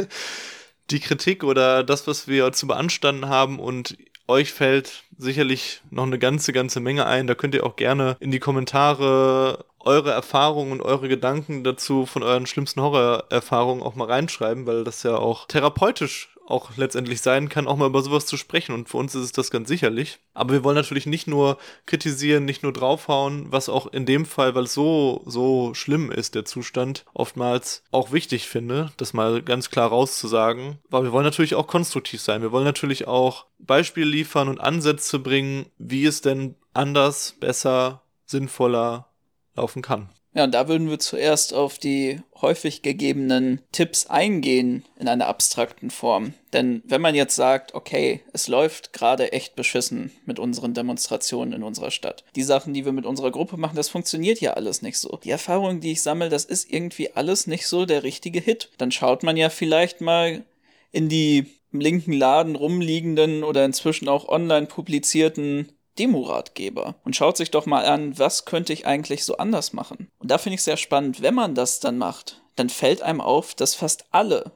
die 0.90 1.00
Kritik 1.00 1.44
oder 1.44 1.84
das, 1.84 2.06
was 2.06 2.28
wir 2.28 2.52
zu 2.52 2.66
beanstanden 2.66 3.28
haben 3.28 3.58
und 3.58 3.96
euch 4.26 4.52
fällt 4.52 5.04
sicherlich 5.18 5.82
noch 5.90 6.04
eine 6.04 6.18
ganze, 6.18 6.52
ganze 6.52 6.80
Menge 6.80 7.06
ein. 7.06 7.26
Da 7.26 7.34
könnt 7.34 7.54
ihr 7.54 7.66
auch 7.66 7.76
gerne 7.76 8.16
in 8.20 8.30
die 8.30 8.38
Kommentare 8.38 9.66
eure 9.80 10.12
Erfahrungen 10.12 10.72
und 10.72 10.80
eure 10.80 11.08
Gedanken 11.08 11.62
dazu 11.62 12.06
von 12.06 12.22
euren 12.22 12.46
schlimmsten 12.46 12.80
Horrorerfahrungen 12.80 13.82
auch 13.82 13.94
mal 13.94 14.08
reinschreiben, 14.08 14.66
weil 14.66 14.82
das 14.82 15.02
ja 15.02 15.16
auch 15.16 15.46
therapeutisch 15.46 16.33
auch 16.46 16.76
letztendlich 16.76 17.20
sein 17.20 17.48
kann, 17.48 17.66
auch 17.66 17.76
mal 17.76 17.88
über 17.88 18.02
sowas 18.02 18.26
zu 18.26 18.36
sprechen. 18.36 18.74
Und 18.74 18.88
für 18.88 18.98
uns 18.98 19.14
ist 19.14 19.22
es 19.22 19.32
das 19.32 19.50
ganz 19.50 19.68
sicherlich. 19.68 20.18
Aber 20.34 20.52
wir 20.52 20.64
wollen 20.64 20.76
natürlich 20.76 21.06
nicht 21.06 21.26
nur 21.26 21.58
kritisieren, 21.86 22.44
nicht 22.44 22.62
nur 22.62 22.72
draufhauen, 22.72 23.46
was 23.50 23.68
auch 23.68 23.86
in 23.86 24.06
dem 24.06 24.26
Fall, 24.26 24.54
weil 24.54 24.64
es 24.64 24.74
so, 24.74 25.22
so 25.26 25.74
schlimm 25.74 26.10
ist, 26.10 26.34
der 26.34 26.44
Zustand, 26.44 27.04
oftmals 27.14 27.82
auch 27.90 28.12
wichtig 28.12 28.46
finde, 28.48 28.92
das 28.96 29.12
mal 29.12 29.42
ganz 29.42 29.70
klar 29.70 29.88
rauszusagen. 29.88 30.78
Aber 30.90 31.04
wir 31.04 31.12
wollen 31.12 31.24
natürlich 31.24 31.54
auch 31.54 31.66
konstruktiv 31.66 32.20
sein. 32.20 32.42
Wir 32.42 32.52
wollen 32.52 32.64
natürlich 32.64 33.06
auch 33.06 33.46
Beispiele 33.58 34.06
liefern 34.06 34.48
und 34.48 34.60
Ansätze 34.60 35.18
bringen, 35.18 35.66
wie 35.78 36.04
es 36.04 36.20
denn 36.20 36.56
anders, 36.72 37.36
besser, 37.40 38.02
sinnvoller 38.26 39.08
laufen 39.54 39.82
kann. 39.82 40.08
Ja, 40.34 40.42
und 40.42 40.52
da 40.52 40.66
würden 40.66 40.90
wir 40.90 40.98
zuerst 40.98 41.54
auf 41.54 41.78
die 41.78 42.20
häufig 42.42 42.82
gegebenen 42.82 43.60
Tipps 43.70 44.06
eingehen 44.06 44.84
in 44.98 45.06
einer 45.06 45.28
abstrakten 45.28 45.90
Form. 45.90 46.34
Denn 46.52 46.82
wenn 46.84 47.00
man 47.00 47.14
jetzt 47.14 47.36
sagt, 47.36 47.74
okay, 47.74 48.20
es 48.32 48.48
läuft 48.48 48.92
gerade 48.92 49.32
echt 49.32 49.54
beschissen 49.54 50.10
mit 50.26 50.40
unseren 50.40 50.74
Demonstrationen 50.74 51.52
in 51.52 51.62
unserer 51.62 51.92
Stadt. 51.92 52.24
Die 52.34 52.42
Sachen, 52.42 52.74
die 52.74 52.84
wir 52.84 52.92
mit 52.92 53.06
unserer 53.06 53.30
Gruppe 53.30 53.56
machen, 53.56 53.76
das 53.76 53.88
funktioniert 53.88 54.40
ja 54.40 54.54
alles 54.54 54.82
nicht 54.82 54.98
so. 54.98 55.20
Die 55.22 55.30
Erfahrungen, 55.30 55.80
die 55.80 55.92
ich 55.92 56.02
sammle, 56.02 56.28
das 56.28 56.44
ist 56.44 56.70
irgendwie 56.70 57.12
alles 57.12 57.46
nicht 57.46 57.68
so 57.68 57.86
der 57.86 58.02
richtige 58.02 58.40
Hit. 58.40 58.70
Dann 58.76 58.90
schaut 58.90 59.22
man 59.22 59.36
ja 59.36 59.50
vielleicht 59.50 60.00
mal 60.00 60.42
in 60.90 61.08
die 61.08 61.46
im 61.72 61.80
linken 61.80 62.12
Laden 62.12 62.56
rumliegenden 62.56 63.42
oder 63.42 63.64
inzwischen 63.64 64.08
auch 64.08 64.28
online 64.28 64.66
publizierten 64.66 65.72
Demo-Ratgeber 65.98 66.96
und 67.04 67.16
schaut 67.16 67.36
sich 67.36 67.50
doch 67.50 67.66
mal 67.66 67.84
an, 67.84 68.18
was 68.18 68.44
könnte 68.44 68.72
ich 68.72 68.86
eigentlich 68.86 69.24
so 69.24 69.36
anders 69.36 69.72
machen. 69.72 70.08
Und 70.18 70.30
da 70.30 70.38
finde 70.38 70.54
ich 70.54 70.62
sehr 70.62 70.76
spannend, 70.76 71.22
wenn 71.22 71.34
man 71.34 71.54
das 71.54 71.80
dann 71.80 71.98
macht, 71.98 72.42
dann 72.56 72.68
fällt 72.68 73.02
einem 73.02 73.20
auf, 73.20 73.54
dass 73.54 73.74
fast 73.74 74.06
alle, 74.10 74.52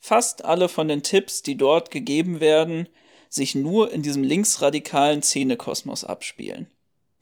fast 0.00 0.44
alle 0.44 0.68
von 0.68 0.88
den 0.88 1.02
Tipps, 1.02 1.42
die 1.42 1.56
dort 1.56 1.90
gegeben 1.90 2.40
werden, 2.40 2.88
sich 3.28 3.54
nur 3.54 3.92
in 3.92 4.02
diesem 4.02 4.22
linksradikalen 4.22 5.22
Szenekosmos 5.22 6.04
abspielen. 6.04 6.70